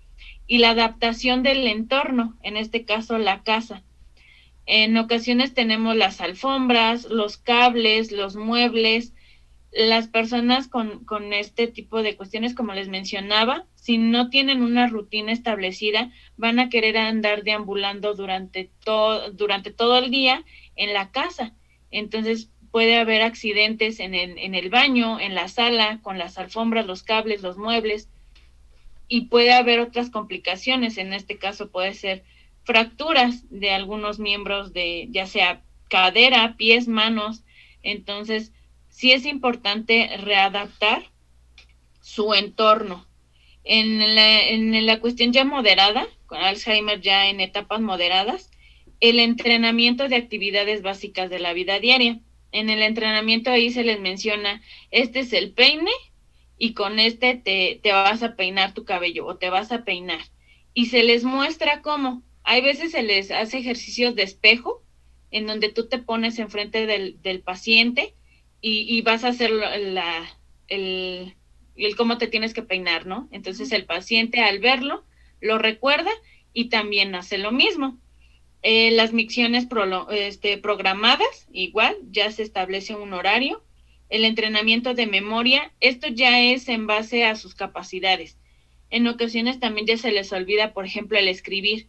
y 0.46 0.58
la 0.58 0.70
adaptación 0.70 1.42
del 1.42 1.66
entorno, 1.66 2.36
en 2.42 2.58
este 2.58 2.84
caso 2.84 3.16
la 3.16 3.42
casa. 3.44 3.82
En 4.66 4.98
ocasiones 4.98 5.54
tenemos 5.54 5.96
las 5.96 6.20
alfombras, 6.20 7.06
los 7.06 7.38
cables, 7.38 8.12
los 8.12 8.36
muebles. 8.36 9.14
Las 9.72 10.08
personas 10.08 10.68
con, 10.68 11.04
con 11.04 11.32
este 11.32 11.68
tipo 11.68 12.02
de 12.02 12.16
cuestiones, 12.16 12.54
como 12.54 12.74
les 12.74 12.88
mencionaba, 12.88 13.66
si 13.74 13.96
no 13.96 14.28
tienen 14.28 14.62
una 14.62 14.88
rutina 14.88 15.32
establecida, 15.32 16.10
van 16.36 16.58
a 16.58 16.68
querer 16.68 16.98
andar 16.98 17.44
deambulando 17.44 18.14
durante, 18.14 18.70
todo 18.84 19.30
durante 19.30 19.70
todo 19.70 19.98
el 19.98 20.10
día 20.10 20.44
en 20.76 20.92
la 20.92 21.10
casa. 21.10 21.54
Entonces, 21.90 22.50
puede 22.70 22.96
haber 22.96 23.22
accidentes 23.22 24.00
en 24.00 24.14
el, 24.14 24.38
en 24.38 24.54
el 24.54 24.70
baño, 24.70 25.20
en 25.20 25.34
la 25.34 25.48
sala, 25.48 26.00
con 26.02 26.18
las 26.18 26.38
alfombras, 26.38 26.86
los 26.86 27.02
cables, 27.02 27.42
los 27.42 27.56
muebles, 27.56 28.08
y 29.08 29.22
puede 29.22 29.52
haber 29.52 29.80
otras 29.80 30.10
complicaciones. 30.10 30.98
En 30.98 31.12
este 31.12 31.38
caso 31.38 31.70
puede 31.70 31.94
ser 31.94 32.24
fracturas 32.64 33.44
de 33.50 33.70
algunos 33.70 34.18
miembros 34.18 34.72
de 34.72 35.08
ya 35.10 35.26
sea 35.26 35.62
cadera, 35.88 36.56
pies, 36.56 36.88
manos. 36.88 37.42
Entonces, 37.82 38.52
sí 38.88 39.12
es 39.12 39.24
importante 39.24 40.10
readaptar 40.18 41.04
su 42.00 42.34
entorno. 42.34 43.06
En 43.64 44.14
la, 44.14 44.48
en 44.48 44.86
la 44.86 45.00
cuestión 45.00 45.32
ya 45.32 45.44
moderada, 45.44 46.06
con 46.26 46.38
Alzheimer 46.38 47.00
ya 47.00 47.28
en 47.28 47.40
etapas 47.40 47.80
moderadas, 47.80 48.50
el 49.00 49.20
entrenamiento 49.20 50.08
de 50.08 50.16
actividades 50.16 50.82
básicas 50.82 51.30
de 51.30 51.38
la 51.38 51.52
vida 51.52 51.78
diaria 51.78 52.20
en 52.52 52.70
el 52.70 52.82
entrenamiento 52.82 53.50
ahí 53.50 53.70
se 53.70 53.84
les 53.84 54.00
menciona, 54.00 54.62
este 54.90 55.20
es 55.20 55.32
el 55.32 55.52
peine 55.52 55.90
y 56.56 56.74
con 56.74 56.98
este 56.98 57.34
te, 57.34 57.80
te 57.82 57.92
vas 57.92 58.22
a 58.22 58.36
peinar 58.36 58.74
tu 58.74 58.84
cabello 58.84 59.26
o 59.26 59.36
te 59.36 59.50
vas 59.50 59.72
a 59.72 59.84
peinar. 59.84 60.20
Y 60.74 60.86
se 60.86 61.02
les 61.02 61.24
muestra 61.24 61.82
cómo. 61.82 62.22
Hay 62.42 62.60
veces 62.60 62.92
se 62.92 63.02
les 63.02 63.30
hace 63.30 63.58
ejercicios 63.58 64.14
de 64.14 64.22
espejo 64.22 64.82
en 65.30 65.46
donde 65.46 65.70
tú 65.70 65.88
te 65.88 65.98
pones 65.98 66.38
enfrente 66.38 66.86
del, 66.86 67.20
del 67.22 67.40
paciente 67.40 68.14
y, 68.60 68.86
y, 68.88 69.02
vas 69.02 69.24
a 69.24 69.28
hacer 69.28 69.50
la, 69.50 70.28
el, 70.68 71.36
el 71.76 71.96
cómo 71.96 72.18
te 72.18 72.26
tienes 72.26 72.54
que 72.54 72.62
peinar, 72.62 73.06
¿no? 73.06 73.28
Entonces 73.30 73.70
el 73.72 73.84
paciente 73.84 74.40
al 74.40 74.58
verlo 74.58 75.04
lo 75.40 75.58
recuerda 75.58 76.10
y 76.52 76.68
también 76.70 77.14
hace 77.14 77.38
lo 77.38 77.52
mismo. 77.52 77.98
Eh, 78.62 78.90
las 78.90 79.12
micciones 79.12 79.66
este, 80.10 80.58
programadas, 80.58 81.46
igual, 81.52 81.96
ya 82.10 82.30
se 82.32 82.42
establece 82.42 82.94
un 82.94 83.12
horario. 83.12 83.62
El 84.08 84.24
entrenamiento 84.24 84.94
de 84.94 85.06
memoria, 85.06 85.72
esto 85.80 86.08
ya 86.08 86.40
es 86.40 86.68
en 86.68 86.86
base 86.86 87.24
a 87.24 87.36
sus 87.36 87.54
capacidades. 87.54 88.36
En 88.90 89.06
ocasiones 89.06 89.60
también 89.60 89.86
ya 89.86 89.96
se 89.96 90.10
les 90.10 90.32
olvida, 90.32 90.72
por 90.72 90.86
ejemplo, 90.86 91.18
el 91.18 91.28
escribir. 91.28 91.88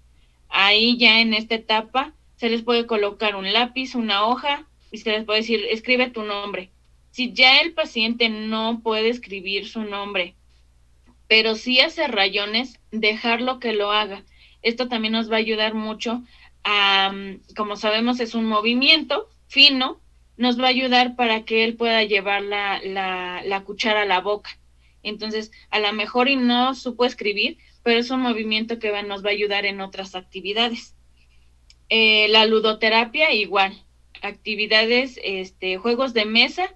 Ahí 0.49 0.97
ya 0.97 1.21
en 1.21 1.33
esta 1.33 1.55
etapa 1.55 2.13
se 2.35 2.49
les 2.49 2.61
puede 2.61 2.85
colocar 2.85 3.35
un 3.35 3.51
lápiz, 3.51 3.95
una 3.95 4.25
hoja 4.25 4.67
y 4.91 4.97
se 4.97 5.11
les 5.11 5.23
puede 5.23 5.39
decir, 5.39 5.65
escribe 5.69 6.09
tu 6.09 6.23
nombre. 6.23 6.71
Si 7.11 7.33
ya 7.33 7.61
el 7.61 7.73
paciente 7.73 8.29
no 8.29 8.81
puede 8.83 9.09
escribir 9.09 9.67
su 9.67 9.83
nombre, 9.83 10.35
pero 11.27 11.55
sí 11.55 11.79
hace 11.79 12.07
rayones, 12.07 12.79
dejarlo 12.91 13.59
que 13.59 13.73
lo 13.73 13.91
haga. 13.91 14.23
Esto 14.61 14.87
también 14.87 15.13
nos 15.13 15.31
va 15.31 15.35
a 15.35 15.39
ayudar 15.39 15.73
mucho 15.73 16.23
como 17.55 17.75
sabemos, 17.75 18.19
es 18.19 18.35
un 18.35 18.45
movimiento 18.45 19.29
fino, 19.47 20.01
nos 20.37 20.59
va 20.59 20.65
a 20.65 20.69
ayudar 20.69 21.15
para 21.15 21.43
que 21.43 21.65
él 21.65 21.75
pueda 21.75 22.03
llevar 22.03 22.41
la, 22.43 22.79
la, 22.83 23.63
cuchara 23.65 24.03
a 24.03 24.05
la 24.05 24.21
boca. 24.21 24.57
Entonces, 25.03 25.51
a 25.69 25.79
lo 25.79 25.91
mejor 25.93 26.29
y 26.29 26.35
no 26.35 26.75
supo 26.75 27.05
escribir, 27.05 27.57
pero 27.83 27.99
es 27.99 28.09
un 28.09 28.21
movimiento 28.21 28.79
que 28.79 28.91
nos 29.03 29.23
va 29.23 29.29
a 29.29 29.33
ayudar 29.33 29.65
en 29.65 29.81
otras 29.81 30.15
actividades. 30.15 30.95
Eh, 31.89 32.27
la 32.29 32.45
ludoterapia, 32.45 33.33
igual, 33.33 33.83
actividades, 34.21 35.19
este, 35.23 35.77
juegos 35.77 36.13
de 36.13 36.25
mesa, 36.25 36.73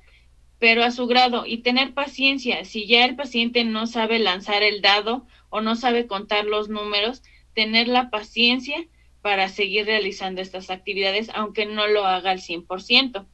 pero 0.59 0.83
a 0.83 0.91
su 0.91 1.07
grado 1.07 1.45
y 1.45 1.57
tener 1.57 1.93
paciencia. 1.93 2.65
Si 2.65 2.87
ya 2.87 3.05
el 3.05 3.15
paciente 3.15 3.63
no 3.63 3.85
sabe 3.85 4.19
lanzar 4.19 4.63
el 4.63 4.81
dado 4.81 5.27
o 5.49 5.61
no 5.61 5.75
sabe 5.75 6.07
contar 6.07 6.45
los 6.45 6.69
números, 6.69 7.21
tener 7.53 7.87
la 7.87 8.09
paciencia 8.09 8.87
para 9.23 9.47
seguir 9.47 9.85
realizando 9.85 10.41
estas 10.41 10.69
actividades, 10.69 11.29
aunque 11.33 11.65
no 11.65 11.87
lo 11.87 12.05
haga 12.05 12.31
al 12.31 12.41
100%. 12.41 13.25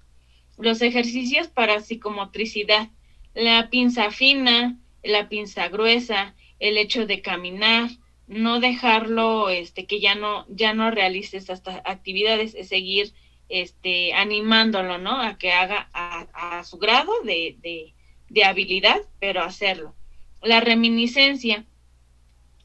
Los 0.60 0.84
ejercicios 0.84 1.48
para 1.48 1.82
psicomotricidad, 1.82 2.90
la 3.34 3.72
pinza 3.72 4.12
fina, 4.12 4.78
la 5.04 5.30
pinza 5.30 5.68
gruesa, 5.68 6.36
el 6.60 6.78
hecho 6.78 7.08
de 7.08 7.24
caminar, 7.24 7.90
no 8.28 8.60
dejarlo, 8.60 9.50
este, 9.50 9.88
que 9.88 10.00
ya 10.00 10.14
no, 10.14 10.46
ya 10.48 10.74
no 10.74 10.92
realice 10.92 11.38
estas 11.38 11.64
actividades, 11.86 12.54
es 12.54 12.68
seguir 12.70 13.12
este, 13.50 14.14
animándolo, 14.14 15.00
¿no? 15.00 15.20
A 15.20 15.40
que 15.40 15.52
haga 15.52 15.90
a, 15.92 16.64
su 16.66 16.78
grado 16.78 17.12
de, 17.24 17.58
de, 17.62 17.96
de, 18.30 18.44
habilidad, 18.44 19.02
pero 19.20 19.42
hacerlo. 19.42 19.96
La 20.44 20.60
reminiscencia. 20.60 21.66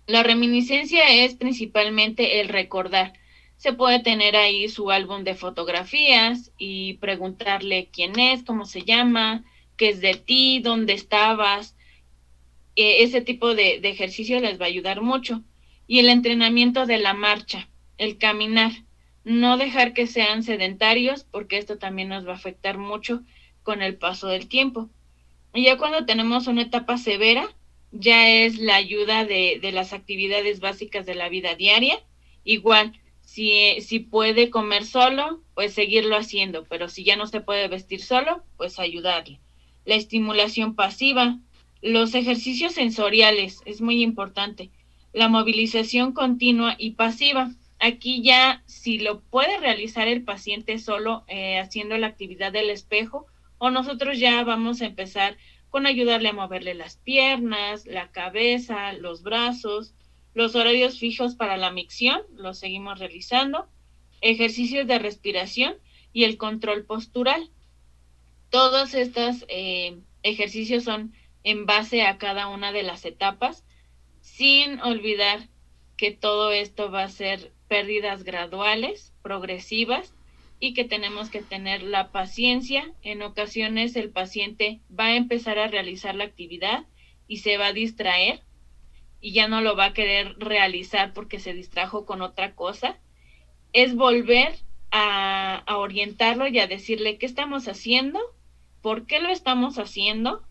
La 0.07 0.23
reminiscencia 0.23 1.25
es 1.25 1.35
principalmente 1.35 2.41
el 2.41 2.49
recordar. 2.49 3.15
Se 3.57 3.73
puede 3.73 4.01
tener 4.01 4.37
ahí 4.37 4.69
su 4.69 4.91
álbum 4.91 5.25
de 5.25 5.35
fotografías 5.35 6.53
y 6.59 6.95
preguntarle 6.95 7.89
quién 7.91 8.19
es, 8.19 8.43
cómo 8.43 8.67
se 8.67 8.83
llama, 8.83 9.45
qué 9.77 9.89
es 9.89 10.01
de 10.01 10.15
ti, 10.15 10.61
dónde 10.61 10.93
estabas. 10.93 11.75
E, 12.77 13.03
ese 13.03 13.23
tipo 13.23 13.55
de, 13.55 13.81
de 13.81 13.89
ejercicio 13.89 14.41
les 14.41 14.61
va 14.61 14.65
a 14.67 14.69
ayudar 14.69 15.01
mucho 15.01 15.43
y 15.87 16.01
el 16.01 16.09
entrenamiento 16.09 16.87
de 16.87 16.99
la 16.99 17.15
marcha, 17.15 17.69
el 17.99 18.19
caminar, 18.19 18.73
no 19.25 19.57
dejar 19.57 19.95
que 19.95 20.07
sean 20.07 20.43
sedentarios 20.43 21.25
porque 21.25 21.57
esto 21.59 21.79
también 21.79 22.09
nos 22.09 22.27
va 22.27 22.33
a 22.33 22.37
afectar 22.37 22.77
mucho 22.77 23.23
con 23.63 23.81
el 23.81 23.97
paso 23.97 24.29
del 24.29 24.49
tiempo. 24.49 24.91
Y 25.55 25.65
ya 25.65 25.79
cuando 25.79 26.05
tenemos 26.05 26.47
una 26.47 26.63
etapa 26.63 26.99
severa, 26.99 27.49
ya 27.95 28.29
es 28.29 28.59
la 28.59 28.77
ayuda 28.77 29.25
de, 29.25 29.59
de 29.61 29.73
las 29.73 29.93
actividades 29.93 30.61
básicas 30.61 31.07
de 31.07 31.15
la 31.15 31.29
vida 31.29 31.55
diaria. 31.55 31.99
Igual, 32.45 32.93
si, 33.23 33.81
si 33.81 34.01
puede 34.01 34.51
comer 34.51 34.85
solo, 34.85 35.43
pues 35.55 35.73
seguirlo 35.73 36.17
haciendo, 36.17 36.65
pero 36.65 36.89
si 36.89 37.05
ya 37.05 37.17
no 37.17 37.27
se 37.27 37.41
puede 37.41 37.69
vestir 37.69 38.03
solo, 38.03 38.45
pues 38.57 38.79
ayudarle. 38.79 39.41
La 39.85 39.95
estimulación 39.95 40.75
pasiva, 40.75 41.39
los 41.83 42.15
ejercicios 42.15 42.75
sensoriales, 42.75 43.61
es 43.65 43.81
muy 43.81 44.03
importante 44.03 44.71
la 45.15 45.29
movilización 45.29 46.13
continua 46.13 46.75
y 46.77 46.91
pasiva. 46.93 47.51
Aquí 47.79 48.23
ya 48.23 48.63
si 48.67 48.99
lo 48.99 49.21
puede 49.21 49.59
realizar 49.59 50.09
el 50.09 50.25
paciente 50.25 50.79
solo 50.79 51.25
eh, 51.29 51.59
haciendo 51.59 51.97
la 51.97 52.09
actividad 52.09 52.53
del 52.53 52.69
espejo 52.69 53.27
o 53.59 53.71
nosotros 53.71 54.19
ya 54.19 54.43
vamos 54.43 54.83
a 54.83 54.87
empezar 54.87 55.37
con 55.75 55.89
ayudarle 55.89 56.29
a 56.29 56.33
moverle 56.33 56.73
las 56.75 56.99
piernas, 56.99 57.85
la 57.85 58.13
cabeza, 58.13 58.93
los 58.93 59.25
brazos, 59.25 59.93
los 60.33 60.55
horarios 60.55 61.01
fijos 61.01 61.35
para 61.35 61.57
la 61.57 61.73
micción, 61.73 62.23
los 62.37 62.61
seguimos 62.61 63.01
realizando, 63.01 63.69
ejercicios 64.21 64.87
de 64.87 65.01
respiración 65.01 65.75
y 66.13 66.23
el 66.23 66.37
control 66.37 66.85
postural. 66.85 67.51
Todos 68.51 68.95
estos 68.95 69.45
eh, 69.49 69.99
ejercicios 70.23 70.85
son 70.85 71.13
en 71.43 71.67
base 71.67 72.03
a 72.03 72.19
cada 72.19 72.47
una 72.47 72.71
de 72.71 72.85
las 72.85 73.05
etapas 73.05 73.65
sin 74.21 74.79
olvidar 74.81 75.49
que 75.97 76.13
todo 76.13 76.53
esto 76.53 76.93
va 76.93 77.03
a 77.03 77.09
ser 77.09 77.53
pérdidas 77.67 78.23
graduales, 78.23 79.13
progresivas, 79.23 80.15
y 80.61 80.75
que 80.75 80.85
tenemos 80.85 81.31
que 81.31 81.43
tener 81.43 81.83
la 81.83 82.11
paciencia. 82.11 82.93
En 83.03 83.23
ocasiones 83.23 83.97
el 83.97 84.11
paciente 84.11 84.81
va 84.99 85.07
a 85.07 85.17
empezar 85.17 85.59
a 85.59 85.69
realizar 85.69 86.15
la 86.15 86.25
actividad 86.25 86.85
y 87.27 87.39
se 87.39 87.57
va 87.57 87.69
a 87.69 87.73
distraer 87.73 88.43
y 89.21 89.33
ya 89.33 89.49
no 89.49 89.61
lo 89.61 89.77
va 89.77 89.87
a 89.87 89.93
querer 89.95 90.37
realizar 90.39 91.13
porque 91.13 91.39
se 91.39 91.55
distrajo 91.55 92.05
con 92.07 92.23
otra 92.23 92.55
cosa. 92.55 92.99
Es 93.73 93.95
volver 93.95 94.55
a, 94.91 95.65
orientarlo 95.77 96.47
y 96.47 96.59
a 96.59 96.67
decirle 96.67 97.19
qué 97.19 97.27
estamos 97.27 97.67
haciendo, 97.69 98.21
por 98.83 99.07
qué 99.07 99.21
lo 99.21 99.29
estamos 99.29 99.79
haciendo 99.79 100.43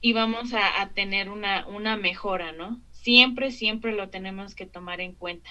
y 0.00 0.12
vamos 0.12 0.52
a, 0.54 0.80
a 0.80 0.90
tener 0.90 1.30
una, 1.30 1.66
una 1.66 1.96
mejora, 1.96 2.52
¿no? 2.52 2.80
siempre, 3.02 3.50
siempre 3.50 3.92
lo 3.92 4.08
tenemos 4.08 4.54
que 4.54 4.66
tomar 4.66 5.00
en 5.00 5.12
cuenta. 5.12 5.50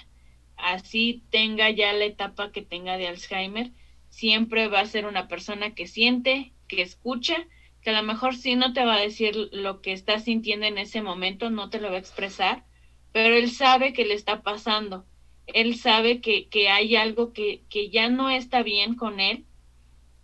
Así 0.56 1.22
tenga 1.30 1.70
ya 1.70 1.92
la 1.92 2.04
etapa 2.04 2.50
que 2.50 2.62
tenga 2.62 2.96
de 2.96 3.08
Alzheimer, 3.08 3.70
siempre 4.12 4.68
va 4.68 4.80
a 4.80 4.86
ser 4.86 5.06
una 5.06 5.26
persona 5.26 5.74
que 5.74 5.86
siente, 5.86 6.52
que 6.68 6.82
escucha, 6.82 7.34
que 7.80 7.90
a 7.90 7.94
lo 7.94 8.02
mejor 8.02 8.36
sí 8.36 8.54
no 8.54 8.74
te 8.74 8.84
va 8.84 8.96
a 8.96 9.00
decir 9.00 9.34
lo 9.52 9.80
que 9.80 9.92
está 9.92 10.18
sintiendo 10.20 10.66
en 10.66 10.76
ese 10.76 11.00
momento, 11.00 11.48
no 11.48 11.70
te 11.70 11.80
lo 11.80 11.88
va 11.88 11.96
a 11.96 12.00
expresar, 12.00 12.62
pero 13.10 13.34
él 13.34 13.50
sabe 13.50 13.94
que 13.94 14.04
le 14.04 14.12
está 14.12 14.42
pasando, 14.42 15.06
él 15.46 15.76
sabe 15.76 16.20
que, 16.20 16.46
que 16.48 16.68
hay 16.68 16.94
algo 16.94 17.32
que, 17.32 17.62
que 17.70 17.88
ya 17.88 18.10
no 18.10 18.28
está 18.28 18.62
bien 18.62 18.96
con 18.96 19.18
él 19.18 19.46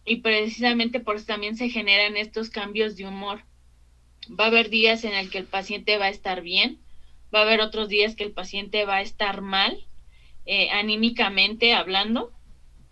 y 0.05 0.17
precisamente 0.17 1.01
por 1.01 1.17
eso 1.17 1.25
también 1.25 1.57
se 1.57 1.71
generan 1.71 2.19
estos 2.19 2.51
cambios 2.51 2.95
de 2.95 3.07
humor. 3.07 3.45
Va 4.39 4.45
a 4.45 4.49
haber 4.49 4.69
días 4.69 5.05
en 5.05 5.15
el 5.15 5.31
que 5.31 5.39
el 5.39 5.47
paciente 5.47 5.97
va 5.97 6.07
a 6.07 6.11
estar 6.11 6.43
bien, 6.43 6.79
va 7.35 7.41
a 7.41 7.43
haber 7.43 7.63
otros 7.63 7.89
días 7.89 8.17
que 8.17 8.25
el 8.25 8.33
paciente 8.33 8.85
va 8.85 8.97
a 8.97 9.03
estar 9.03 9.41
mal, 9.41 9.87
eh, 10.45 10.69
anímicamente 10.71 11.73
hablando, 11.73 12.38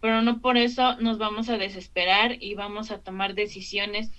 pero 0.00 0.22
no 0.22 0.40
por 0.40 0.56
eso 0.56 0.96
nos 0.96 1.18
vamos 1.18 1.48
a 1.48 1.58
desesperar 1.58 2.42
y 2.42 2.54
vamos 2.54 2.90
a 2.90 3.00
tomar 3.00 3.34
decisiones 3.34 4.10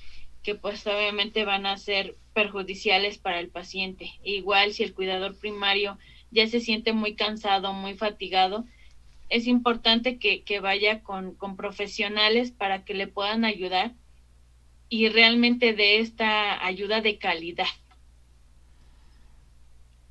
que 0.43 0.55
pues 0.55 0.86
obviamente 0.88 1.45
van 1.45 1.65
a 1.65 1.78
ser 1.78 2.15
perjudiciales 2.34 3.17
para 3.17 3.39
el 3.39 3.49
paciente. 3.49 4.11
igual 4.23 4.73
si 4.73 4.84
el 4.84 4.93
cuidador 4.93 5.38
primario 5.38 5.97
ya 6.32 6.47
se 6.47 6.59
siente 6.59 6.93
muy 6.93 7.15
cansado, 7.15 7.73
muy 7.73 7.95
fatigado, 7.95 8.65
es 9.30 9.47
importante 9.47 10.19
que, 10.19 10.43
que 10.43 10.59
vaya 10.59 11.03
con, 11.03 11.36
con 11.36 11.57
profesionales 11.57 12.51
para 12.51 12.86
que 12.86 12.93
le 12.93 13.07
puedan 13.07 13.45
ayudar 13.45 13.93
y 14.89 15.09
realmente 15.09 15.73
de 15.73 15.99
esta 15.99 16.65
ayuda 16.65 17.01
de 17.01 17.17
calidad 17.17 17.67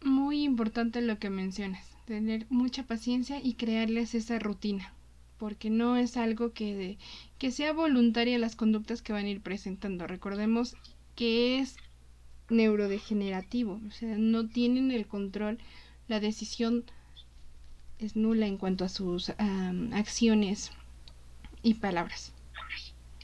muy 0.07 0.45
importante 0.45 1.03
lo 1.03 1.19
que 1.19 1.31
mencionas, 1.31 1.85
tener 2.07 2.47
mucha 2.49 2.85
paciencia 2.85 3.41
y 3.43 3.55
crearles 3.55 4.15
esa 4.15 4.39
rutina, 4.39 4.95
porque 5.39 5.71
no 5.71 5.97
es 5.97 6.17
algo 6.17 6.53
que, 6.53 6.99
que 7.39 7.51
sea 7.51 7.73
voluntaria 7.73 8.39
las 8.39 8.57
conductas 8.57 9.03
que 9.03 9.13
van 9.13 9.27
a 9.27 9.31
ir 9.31 9.41
presentando. 9.41 10.07
Recordemos 10.07 10.77
que 11.15 11.59
es 11.59 11.77
neurodegenerativo, 12.49 13.81
o 13.87 13.91
sea, 13.91 14.17
no 14.17 14.49
tienen 14.49 14.93
el 14.93 15.07
control, 15.07 15.59
la 16.09 16.21
decisión 16.21 16.85
es 17.99 18.15
nula 18.15 18.47
en 18.47 18.59
cuanto 18.59 18.85
a 18.85 18.89
sus 18.89 19.31
acciones 19.93 20.71
y 21.63 21.75
palabras. 21.75 22.33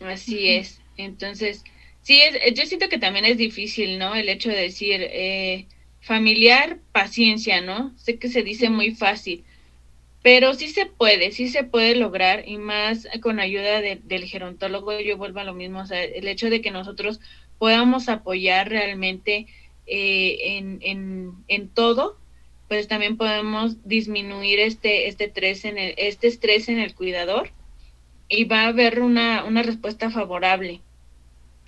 Así 0.00 0.48
es. 0.48 0.80
Entonces, 0.96 1.62
sí, 2.02 2.20
es, 2.20 2.54
yo 2.54 2.66
siento 2.66 2.88
que 2.88 2.98
también 2.98 3.24
es 3.24 3.38
difícil, 3.38 3.98
¿no? 3.98 4.14
El 4.14 4.28
hecho 4.28 4.48
de 4.48 4.56
decir, 4.56 5.00
eh, 5.00 5.66
familiar, 6.00 6.80
paciencia, 6.92 7.60
¿no? 7.60 7.96
Sé 7.96 8.18
que 8.18 8.28
se 8.28 8.42
dice 8.42 8.68
muy 8.68 8.94
fácil, 8.94 9.44
pero 10.22 10.54
sí 10.54 10.68
se 10.68 10.86
puede, 10.86 11.32
sí 11.32 11.48
se 11.48 11.64
puede 11.64 11.96
lograr 11.96 12.48
y 12.48 12.56
más 12.56 13.08
con 13.20 13.40
ayuda 13.40 13.80
del 13.80 14.24
gerontólogo, 14.24 14.98
yo 15.00 15.16
vuelvo 15.16 15.40
a 15.40 15.44
lo 15.44 15.52
mismo, 15.52 15.80
o 15.80 15.86
sea, 15.86 16.02
el 16.02 16.28
hecho 16.28 16.48
de 16.48 16.60
que 16.60 16.70
nosotros 16.70 17.20
podamos 17.58 18.08
apoyar 18.08 18.68
realmente 18.68 19.46
eh, 19.86 20.38
en, 20.56 20.78
en, 20.82 21.32
en 21.48 21.68
todo, 21.68 22.16
pues 22.68 22.88
también 22.88 23.16
podemos 23.16 23.86
disminuir 23.86 24.60
este, 24.60 25.08
este, 25.08 25.24
estrés, 25.24 25.64
en 25.64 25.76
el, 25.76 25.94
este 25.96 26.28
estrés 26.28 26.68
en 26.68 26.78
el 26.78 26.94
cuidador 26.94 27.50
y 28.28 28.44
va 28.44 28.62
a 28.62 28.68
haber 28.68 29.00
una, 29.00 29.44
una 29.44 29.62
respuesta 29.62 30.08
favorable 30.08 30.80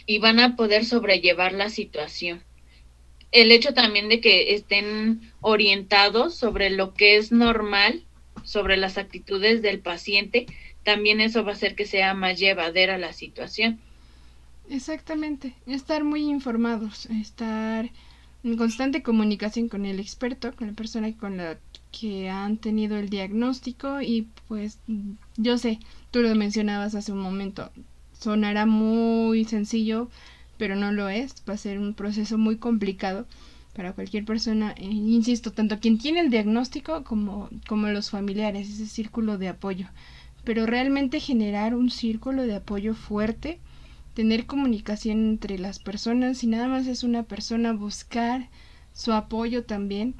y 0.06 0.18
van 0.18 0.38
a 0.38 0.56
poder 0.56 0.84
sobrellevar 0.84 1.52
la 1.52 1.70
situación. 1.70 2.42
El 3.32 3.50
hecho 3.50 3.74
también 3.74 4.08
de 4.08 4.20
que 4.20 4.54
estén 4.54 5.32
orientados 5.40 6.36
sobre 6.36 6.70
lo 6.70 6.94
que 6.94 7.16
es 7.16 7.32
normal, 7.32 8.04
sobre 8.44 8.76
las 8.76 8.98
actitudes 8.98 9.62
del 9.62 9.80
paciente, 9.80 10.46
también 10.84 11.20
eso 11.20 11.44
va 11.44 11.50
a 11.50 11.54
hacer 11.54 11.74
que 11.74 11.86
sea 11.86 12.14
más 12.14 12.38
llevadera 12.38 12.98
la 12.98 13.12
situación. 13.12 13.80
Exactamente, 14.70 15.54
estar 15.66 16.04
muy 16.04 16.22
informados, 16.22 17.06
estar 17.06 17.90
en 18.44 18.56
constante 18.56 19.02
comunicación 19.02 19.68
con 19.68 19.86
el 19.86 20.00
experto, 20.00 20.54
con 20.54 20.68
la 20.68 20.72
persona 20.74 21.14
con 21.16 21.36
la 21.36 21.58
que 21.98 22.28
han 22.28 22.56
tenido 22.58 22.96
el 22.96 23.08
diagnóstico 23.08 24.00
y 24.00 24.28
pues 24.48 24.78
yo 25.36 25.58
sé, 25.58 25.80
tú 26.10 26.20
lo 26.20 26.34
mencionabas 26.34 26.94
hace 26.94 27.12
un 27.12 27.20
momento, 27.20 27.70
sonará 28.18 28.66
muy 28.66 29.44
sencillo, 29.44 30.10
pero 30.58 30.76
no 30.76 30.92
lo 30.92 31.08
es, 31.08 31.34
va 31.48 31.54
a 31.54 31.58
ser 31.58 31.78
un 31.78 31.94
proceso 31.94 32.38
muy 32.38 32.56
complicado 32.56 33.26
para 33.74 33.92
cualquier 33.92 34.24
persona, 34.24 34.72
eh, 34.76 34.84
insisto, 34.84 35.52
tanto 35.52 35.80
quien 35.80 35.98
tiene 35.98 36.20
el 36.20 36.30
diagnóstico 36.30 37.04
como, 37.04 37.50
como 37.68 37.88
los 37.88 38.10
familiares, 38.10 38.70
ese 38.70 38.86
círculo 38.86 39.36
de 39.36 39.48
apoyo, 39.48 39.88
pero 40.44 40.66
realmente 40.66 41.20
generar 41.20 41.74
un 41.74 41.90
círculo 41.90 42.42
de 42.42 42.54
apoyo 42.56 42.94
fuerte, 42.94 43.60
tener 44.14 44.46
comunicación 44.46 45.30
entre 45.30 45.58
las 45.58 45.80
personas, 45.80 46.38
si 46.38 46.46
nada 46.46 46.68
más 46.68 46.86
es 46.86 47.02
una 47.02 47.24
persona, 47.24 47.72
buscar 47.72 48.48
su 48.92 49.12
apoyo 49.12 49.64
también, 49.64 50.14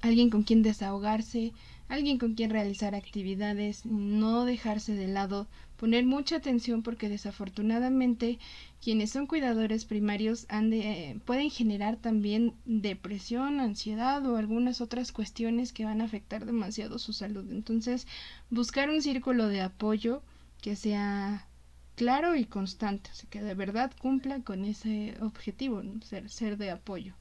alguien 0.00 0.30
con 0.30 0.44
quien 0.44 0.62
desahogarse, 0.62 1.52
alguien 1.88 2.18
con 2.18 2.34
quien 2.34 2.50
realizar 2.50 2.94
actividades, 2.94 3.84
no 3.84 4.44
dejarse 4.44 4.94
de 4.94 5.08
lado, 5.08 5.48
poner 5.76 6.04
mucha 6.04 6.36
atención 6.36 6.82
porque 6.82 7.08
desafortunadamente 7.08 8.38
quienes 8.86 9.10
son 9.10 9.26
cuidadores 9.26 9.84
primarios 9.84 10.46
de, 10.46 11.20
pueden 11.24 11.50
generar 11.50 11.96
también 11.96 12.54
depresión, 12.66 13.58
ansiedad 13.58 14.24
o 14.24 14.36
algunas 14.36 14.80
otras 14.80 15.10
cuestiones 15.10 15.72
que 15.72 15.84
van 15.84 16.00
a 16.00 16.04
afectar 16.04 16.46
demasiado 16.46 17.00
su 17.00 17.12
salud. 17.12 17.50
Entonces, 17.50 18.06
buscar 18.48 18.88
un 18.88 19.02
círculo 19.02 19.48
de 19.48 19.60
apoyo 19.60 20.22
que 20.62 20.76
sea 20.76 21.48
claro 21.96 22.36
y 22.36 22.44
constante, 22.44 23.10
o 23.12 23.16
sea, 23.16 23.28
que 23.28 23.42
de 23.42 23.54
verdad 23.54 23.90
cumpla 24.00 24.40
con 24.42 24.64
ese 24.64 25.16
objetivo, 25.20 25.82
ser, 26.28 26.56
de 26.56 26.70
apoyo. 26.70 27.14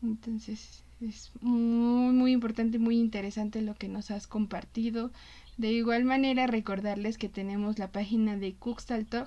Entonces, 0.00 0.84
es 1.00 1.32
muy, 1.40 2.14
muy 2.14 2.30
importante, 2.30 2.78
muy 2.78 3.00
interesante 3.00 3.62
lo 3.62 3.74
que 3.74 3.88
nos 3.88 4.12
has 4.12 4.28
compartido. 4.28 5.10
De 5.56 5.72
igual 5.72 6.04
manera, 6.04 6.46
recordarles 6.46 7.18
que 7.18 7.28
tenemos 7.28 7.80
la 7.80 7.90
página 7.90 8.36
de 8.36 8.54
Kuxtaltog 8.54 9.26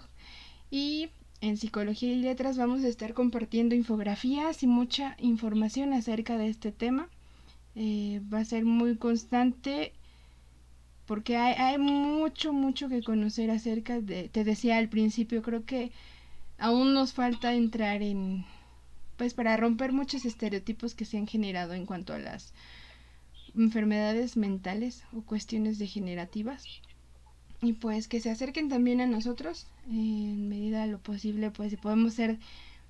y 0.72 1.10
en 1.42 1.58
Psicología 1.58 2.12
y 2.12 2.16
Letras 2.16 2.58
vamos 2.58 2.84
a 2.84 2.88
estar 2.88 3.14
compartiendo 3.14 3.76
infografías 3.76 4.64
y 4.64 4.68
mucha 4.68 5.16
información 5.20 5.94
acerca 5.94 6.38
de 6.38 6.50
este 6.50 6.72
tema. 6.72 7.10
Eh, 7.76 8.22
va 8.34 8.40
a 8.40 8.46
ser 8.46 8.66
muy 8.66 8.98
constante 8.98 9.94
porque 11.06 11.38
hay, 11.38 11.54
hay, 11.56 11.78
mucho, 11.78 12.54
mucho 12.54 12.90
que 12.90 13.04
conocer 13.04 13.52
acerca 13.52 14.02
de, 14.02 14.30
te 14.30 14.44
decía 14.44 14.78
al 14.78 14.90
principio, 14.90 15.42
creo 15.42 15.64
que 15.66 15.92
aún 16.58 16.94
nos 16.94 17.14
falta 17.14 17.54
entrar 17.54 18.02
en, 18.02 18.46
pues 19.16 19.34
para 19.34 19.56
romper 19.58 19.94
muchos 19.94 20.26
estereotipos 20.26 20.96
que 20.96 21.06
se 21.06 21.18
han 21.18 21.28
generado 21.28 21.74
en 21.74 21.86
cuanto 21.86 22.14
a 22.14 22.20
las 22.20 22.54
enfermedades 23.56 24.38
mentales 24.38 25.04
o 25.14 25.22
cuestiones 25.22 25.80
degenerativas 25.80 26.66
y 27.62 27.74
pues 27.74 28.08
que 28.08 28.20
se 28.20 28.30
acerquen 28.30 28.70
también 28.70 29.02
a 29.02 29.08
nosotros 29.08 29.68
en 29.90 30.50
medida 30.50 30.82
de 30.82 30.92
lo 30.92 31.00
posible 31.00 31.52
pues 31.52 31.72
si 31.72 31.78
podemos 31.78 32.14
ser 32.14 32.38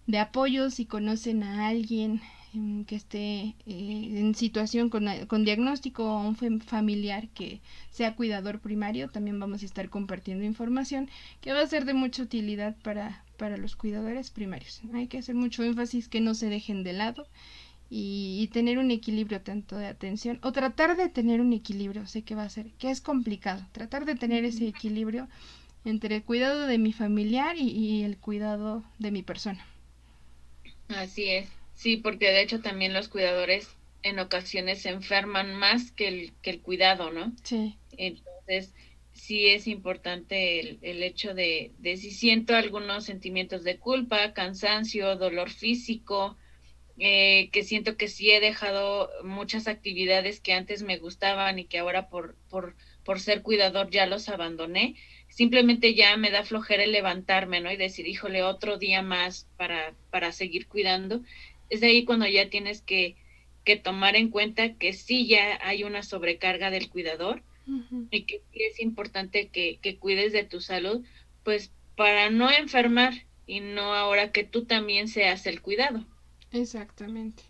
de 0.07 0.19
apoyo 0.19 0.69
si 0.69 0.85
conocen 0.85 1.43
a 1.43 1.67
alguien 1.67 2.21
em, 2.53 2.83
que 2.85 2.95
esté 2.95 3.55
eh, 3.65 4.19
en 4.19 4.35
situación 4.35 4.89
con, 4.89 5.07
con 5.27 5.45
diagnóstico 5.45 6.03
o 6.05 6.27
un 6.27 6.35
familiar 6.61 7.29
que 7.29 7.61
sea 7.91 8.15
cuidador 8.15 8.59
primario 8.59 9.09
también 9.09 9.39
vamos 9.39 9.63
a 9.63 9.65
estar 9.65 9.89
compartiendo 9.89 10.43
información 10.43 11.09
que 11.41 11.53
va 11.53 11.61
a 11.61 11.67
ser 11.67 11.85
de 11.85 11.93
mucha 11.93 12.23
utilidad 12.23 12.75
para 12.83 13.23
para 13.37 13.57
los 13.57 13.75
cuidadores 13.75 14.31
primarios. 14.31 14.81
Hay 14.93 15.07
que 15.07 15.19
hacer 15.19 15.35
mucho 15.35 15.63
énfasis 15.63 16.07
que 16.07 16.21
no 16.21 16.33
se 16.33 16.49
dejen 16.49 16.83
de 16.83 16.93
lado 16.93 17.27
y, 17.89 18.49
tener 18.51 18.77
un 18.77 18.91
equilibrio 18.91 19.41
tanto 19.41 19.77
de 19.77 19.87
atención 19.87 20.39
o 20.41 20.51
tratar 20.51 20.97
de 20.97 21.09
tener 21.09 21.41
un 21.41 21.53
equilibrio, 21.53 22.05
sé 22.05 22.23
que 22.23 22.35
va 22.35 22.43
a 22.43 22.49
ser, 22.49 22.71
que 22.79 22.89
es 22.89 23.01
complicado, 23.01 23.65
tratar 23.71 24.05
de 24.05 24.15
tener 24.15 24.45
ese 24.45 24.67
equilibrio 24.67 25.27
entre 25.85 26.15
el 26.15 26.23
cuidado 26.23 26.67
de 26.67 26.77
mi 26.77 26.91
familiar 26.91 27.55
y, 27.57 28.03
el 28.03 28.17
cuidado 28.17 28.83
de 28.99 29.11
mi 29.11 29.23
persona. 29.23 29.65
Así 30.89 31.29
es, 31.29 31.49
sí, 31.75 31.97
porque 31.97 32.29
de 32.29 32.41
hecho 32.41 32.61
también 32.61 32.93
los 32.93 33.07
cuidadores 33.07 33.69
en 34.03 34.19
ocasiones 34.19 34.81
se 34.81 34.89
enferman 34.89 35.55
más 35.55 35.91
que 35.91 36.07
el, 36.07 36.33
que 36.41 36.49
el 36.49 36.61
cuidado, 36.61 37.11
¿no? 37.11 37.33
Sí. 37.43 37.77
Entonces, 37.97 38.73
sí 39.13 39.47
es 39.47 39.67
importante 39.67 40.59
el, 40.59 40.79
el 40.81 41.03
hecho 41.03 41.33
de, 41.33 41.71
de, 41.79 41.97
si 41.97 42.11
siento 42.11 42.55
algunos 42.55 43.05
sentimientos 43.05 43.63
de 43.63 43.77
culpa, 43.77 44.33
cansancio, 44.33 45.15
dolor 45.15 45.49
físico, 45.49 46.37
eh, 46.99 47.49
que 47.51 47.63
siento 47.63 47.95
que 47.95 48.07
sí 48.07 48.31
he 48.31 48.39
dejado 48.39 49.09
muchas 49.23 49.67
actividades 49.67 50.39
que 50.39 50.53
antes 50.53 50.81
me 50.81 50.97
gustaban 50.97 51.59
y 51.59 51.65
que 51.65 51.79
ahora 51.79 52.09
por, 52.09 52.35
por, 52.49 52.75
por 53.03 53.19
ser 53.19 53.43
cuidador 53.43 53.91
ya 53.91 54.07
los 54.07 54.29
abandoné, 54.29 54.95
simplemente 55.29 55.93
ya 55.93 56.17
me 56.17 56.31
da 56.31 56.43
flojera 56.43 56.83
el 56.83 56.91
levantarme, 56.91 57.61
¿no? 57.61 57.71
Y 57.71 57.77
decir, 57.77 58.07
híjole, 58.07 58.41
otro 58.41 58.77
día 58.77 59.03
más 59.03 59.47
para, 59.57 59.93
para 60.09 60.31
seguir 60.31 60.67
cuidando. 60.67 61.21
Es 61.69 61.81
de 61.81 61.87
ahí 61.87 62.03
cuando 62.03 62.25
ya 62.27 62.49
tienes 62.49 62.81
que, 62.81 63.15
que 63.63 63.75
tomar 63.75 64.15
en 64.15 64.29
cuenta 64.29 64.73
que 64.75 64.93
sí 64.93 65.27
ya 65.27 65.59
hay 65.61 65.83
una 65.83 66.01
sobrecarga 66.01 66.71
del 66.71 66.89
cuidador 66.89 67.43
y 68.09 68.23
que 68.23 68.41
es 68.53 68.79
importante 68.79 69.49
que, 69.49 69.77
que 69.81 69.97
cuides 69.97 70.31
de 70.31 70.45
tu 70.45 70.61
salud, 70.61 71.05
pues 71.43 71.73
para 71.95 72.29
no 72.29 72.49
enfermar 72.49 73.13
y 73.45 73.59
no 73.59 73.93
ahora 73.93 74.31
que 74.31 74.45
tú 74.45 74.65
también 74.65 75.07
seas 75.07 75.45
el 75.45 75.61
cuidado. 75.61 76.05
Exactamente. 76.51 77.43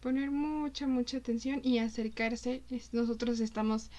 Poner 0.00 0.30
mucha, 0.30 0.86
mucha 0.86 1.18
atención 1.18 1.60
y 1.64 1.78
acercarse. 1.78 2.62
Nosotros 2.92 3.40
estamos 3.40 3.90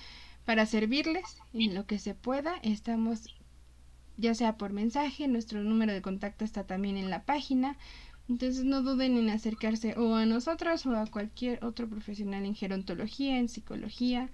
para 0.46 0.66
servirles 0.66 1.38
en 1.54 1.76
lo 1.76 1.86
que 1.86 2.00
se 2.00 2.16
pueda. 2.16 2.56
Estamos 2.64 3.36
ya 4.18 4.36
sea 4.36 4.58
por 4.58 4.74
mensaje, 4.74 5.28
nuestro 5.28 5.64
número 5.64 5.94
de 5.94 6.02
contacto 6.02 6.44
está 6.44 6.66
también 6.66 6.98
en 6.98 7.10
la 7.10 7.24
página. 7.24 7.78
Entonces 8.28 8.64
no 8.64 8.84
duden 8.84 9.18
en 9.18 9.30
acercarse 9.30 9.98
o 9.98 10.16
a 10.16 10.26
nosotros 10.26 10.86
o 10.86 10.96
a 10.96 11.08
cualquier 11.08 11.64
otro 11.64 11.90
profesional 11.90 12.46
en 12.46 12.54
gerontología, 12.54 13.40
en 13.40 13.50
psicología, 13.50 14.30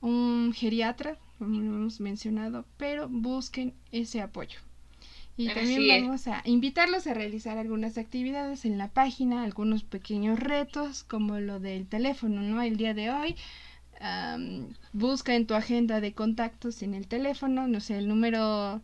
un 0.00 0.52
geriatra, 0.54 1.18
como 1.38 1.60
lo 1.60 1.76
hemos 1.76 2.00
mencionado, 2.00 2.64
pero 2.78 3.08
busquen 3.08 3.74
ese 3.92 4.22
apoyo. 4.22 4.60
Y 5.38 5.48
también 5.54 6.04
vamos 6.04 6.26
a 6.26 6.42
invitarlos 6.44 7.06
a 7.06 7.14
realizar 7.14 7.58
algunas 7.58 7.96
actividades 7.96 8.64
en 8.64 8.76
la 8.76 8.88
página, 8.88 9.44
algunos 9.44 9.84
pequeños 9.84 10.40
retos, 10.40 11.04
como 11.04 11.38
lo 11.38 11.60
del 11.60 11.86
teléfono, 11.86 12.42
¿no? 12.42 12.60
El 12.60 12.76
día 12.76 12.92
de 12.92 13.12
hoy, 13.12 13.36
busca 14.92 15.36
en 15.36 15.46
tu 15.46 15.54
agenda 15.54 16.00
de 16.00 16.12
contactos 16.12 16.82
en 16.82 16.92
el 16.92 17.06
teléfono, 17.06 17.68
no 17.68 17.78
sé, 17.78 17.98
el 17.98 18.08
número 18.08 18.82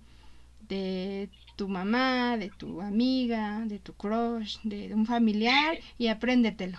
de 0.69 1.29
tu 1.57 1.67
mamá, 1.67 2.37
de 2.37 2.51
tu 2.51 2.81
amiga, 2.81 3.65
de 3.67 3.81
tu 3.81 3.93
crush, 3.95 4.59
de 4.63 4.95
un 4.95 5.07
familiar 5.07 5.77
y 5.99 6.07
apréndetelo. 6.07 6.79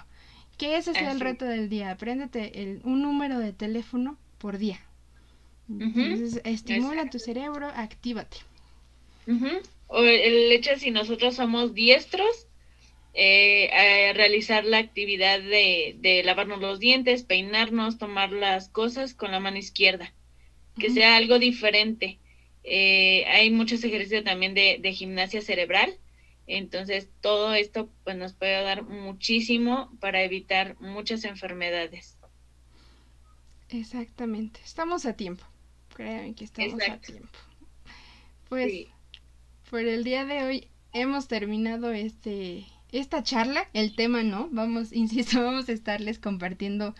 Que 0.58 0.78
ese 0.78 0.94
sea 0.94 1.12
el 1.12 1.20
reto 1.20 1.44
del 1.44 1.68
día, 1.68 1.92
apréndete 1.92 2.64
el, 2.64 2.80
un 2.86 3.02
número 3.02 3.40
de 3.40 3.52
teléfono 3.52 4.18
por 4.38 4.58
día. 4.58 4.80
Entonces, 5.68 6.40
estimula 6.46 7.10
tu 7.10 7.20
cerebro, 7.20 7.68
actívate. 7.76 8.38
O 9.88 10.04
el 10.04 10.52
hecho 10.52 10.72
de 10.72 10.80
si 10.80 10.92
nosotros 10.92 11.36
somos 11.36 11.74
diestros, 11.74 12.48
eh, 13.18 14.12
realizar 14.14 14.66
la 14.66 14.78
actividad 14.78 15.40
de, 15.40 15.96
de, 16.00 16.22
lavarnos 16.24 16.60
los 16.60 16.80
dientes, 16.80 17.24
peinarnos, 17.24 17.98
tomar 17.98 18.32
las 18.34 18.68
cosas 18.68 19.14
con 19.14 19.32
la 19.32 19.40
mano 19.40 19.58
izquierda, 19.58 20.14
que 20.78 20.90
sea 20.90 21.16
algo 21.16 21.40
diferente. 21.40 22.20
Eh, 22.64 23.24
hay 23.28 23.52
muchos 23.52 23.84
ejercicios 23.84 24.26
también 24.26 24.54
de, 24.54 24.80
de, 24.82 24.92
gimnasia 24.92 25.42
cerebral, 25.42 25.98
entonces 26.46 27.10
todo 27.22 27.54
esto 27.54 27.90
pues 28.04 28.18
nos 28.18 28.34
puede 28.34 28.62
dar 28.64 28.84
muchísimo 28.84 29.96
para 30.02 30.22
evitar 30.24 30.76
muchas 30.82 31.24
enfermedades. 31.24 32.18
Exactamente, 33.70 34.60
estamos 34.66 35.06
a 35.06 35.16
tiempo. 35.16 35.46
Créanme 35.96 36.36
que 36.36 36.44
estamos 36.44 36.82
a 36.82 37.00
tiempo. 37.00 37.40
Pues 38.50 38.88
por 39.76 39.84
el 39.84 40.06
día 40.06 40.24
de 40.24 40.42
hoy 40.42 40.68
hemos 40.94 41.28
terminado 41.28 41.92
este 41.92 42.66
esta 42.94 43.24
charla, 43.24 43.68
el 43.74 43.94
tema 43.94 44.24
no, 44.24 44.48
vamos, 44.50 44.94
insisto, 44.94 45.44
vamos 45.44 45.68
a 45.68 45.74
estarles 45.74 46.18
compartiendo 46.18 46.96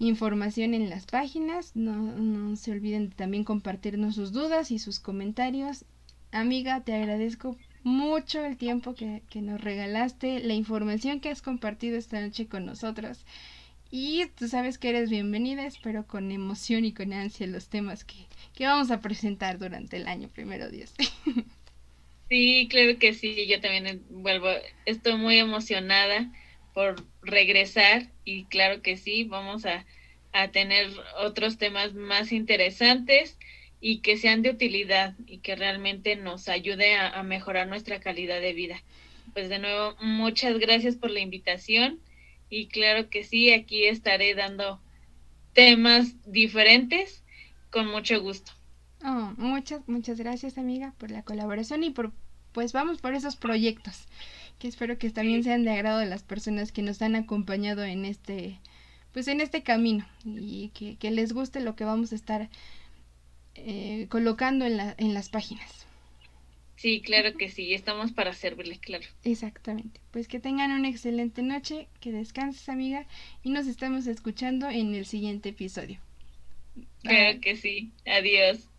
información 0.00 0.74
en 0.74 0.90
las 0.90 1.06
páginas. 1.06 1.76
No, 1.76 1.94
no 1.94 2.56
se 2.56 2.72
olviden 2.72 3.10
de 3.10 3.14
también 3.14 3.44
compartirnos 3.44 4.16
sus 4.16 4.32
dudas 4.32 4.72
y 4.72 4.80
sus 4.80 4.98
comentarios. 4.98 5.84
Amiga, 6.32 6.80
te 6.80 6.94
agradezco 6.94 7.56
mucho 7.84 8.44
el 8.44 8.56
tiempo 8.56 8.96
que, 8.96 9.22
que, 9.30 9.40
nos 9.40 9.60
regalaste, 9.60 10.40
la 10.40 10.54
información 10.54 11.20
que 11.20 11.28
has 11.28 11.42
compartido 11.42 11.96
esta 11.96 12.20
noche 12.20 12.48
con 12.48 12.66
nosotros. 12.66 13.24
Y 13.92 14.26
tú 14.36 14.48
sabes 14.48 14.78
que 14.78 14.88
eres 14.88 15.10
bienvenida, 15.10 15.64
espero 15.64 16.04
con 16.08 16.32
emoción 16.32 16.84
y 16.84 16.92
con 16.92 17.12
ansia 17.12 17.46
los 17.46 17.68
temas 17.68 18.02
que, 18.02 18.26
que 18.52 18.66
vamos 18.66 18.90
a 18.90 19.00
presentar 19.00 19.60
durante 19.60 19.96
el 19.96 20.08
año, 20.08 20.28
primero 20.28 20.70
Dios. 20.70 20.92
Sí, 22.30 22.68
claro 22.70 22.96
que 23.00 23.12
sí, 23.12 23.48
yo 23.48 23.60
también 23.60 24.04
vuelvo, 24.08 24.46
estoy 24.86 25.16
muy 25.16 25.38
emocionada 25.38 26.32
por 26.72 27.04
regresar 27.22 28.06
y 28.24 28.44
claro 28.44 28.82
que 28.82 28.96
sí, 28.96 29.24
vamos 29.24 29.66
a, 29.66 29.84
tener 30.52 30.88
otros 31.18 31.58
temas 31.58 31.94
más 31.94 32.30
interesantes 32.30 33.36
y 33.80 33.98
que 33.98 34.16
sean 34.16 34.42
de 34.42 34.50
utilidad 34.50 35.16
y 35.26 35.38
que 35.38 35.56
realmente 35.56 36.14
nos 36.14 36.48
ayude 36.48 36.94
a, 36.94 37.08
a, 37.08 37.24
mejorar 37.24 37.66
nuestra 37.66 37.98
calidad 37.98 38.40
de 38.40 38.52
vida. 38.52 38.80
Pues 39.32 39.48
de 39.48 39.58
nuevo, 39.58 39.96
muchas 40.00 40.56
gracias 40.60 40.94
por 40.94 41.10
la 41.10 41.18
invitación 41.18 41.98
y 42.48 42.68
claro 42.68 43.10
que 43.10 43.24
sí, 43.24 43.52
aquí 43.52 43.86
estaré 43.86 44.36
dando 44.36 44.80
temas 45.52 46.14
diferentes 46.30 47.24
con 47.70 47.88
mucho 47.88 48.20
gusto. 48.20 48.52
Oh, 49.04 49.32
muchas, 49.36 49.86
muchas 49.88 50.18
gracias 50.18 50.58
amiga 50.58 50.94
por 50.98 51.10
la 51.10 51.22
colaboración 51.22 51.84
y 51.84 51.90
por, 51.90 52.12
pues 52.52 52.72
vamos 52.72 53.00
por 53.00 53.14
esos 53.14 53.36
proyectos 53.36 54.06
que 54.60 54.68
espero 54.68 54.98
que 54.98 55.10
también 55.10 55.42
sean 55.42 55.64
de 55.64 55.70
agrado 55.70 55.98
de 55.98 56.06
las 56.06 56.22
personas 56.22 56.70
que 56.70 56.82
nos 56.82 57.00
han 57.00 57.16
acompañado 57.16 57.82
en 57.82 58.04
este, 58.04 58.58
pues 59.12 59.26
en 59.26 59.40
este 59.40 59.62
camino 59.62 60.06
y 60.24 60.68
que, 60.68 61.10
les 61.10 61.32
guste 61.32 61.60
lo 61.60 61.74
que 61.74 61.84
vamos 61.84 62.12
a 62.12 62.14
estar 62.14 62.50
eh, 63.54 64.06
colocando 64.10 64.66
en, 64.66 64.76
la, 64.76 64.94
en 64.98 65.14
las 65.14 65.30
páginas. 65.30 65.86
Sí, 66.76 67.00
claro 67.00 67.36
que 67.36 67.48
sí, 67.50 67.74
estamos 67.74 68.12
para 68.12 68.32
servirles, 68.32 68.78
claro. 68.78 69.04
Exactamente. 69.24 70.00
Pues 70.10 70.28
que 70.28 70.40
tengan 70.40 70.72
una 70.72 70.88
excelente 70.88 71.42
noche, 71.42 71.88
que 72.00 72.12
descanses, 72.12 72.68
amiga, 72.68 73.06
y 73.42 73.50
nos 73.50 73.66
estamos 73.66 74.06
escuchando 74.06 74.68
en 74.68 74.94
el 74.94 75.04
siguiente 75.04 75.50
episodio. 75.50 75.98
Claro 77.02 77.38
que 77.40 77.56
sí. 77.56 77.92
Adiós. 78.06 78.69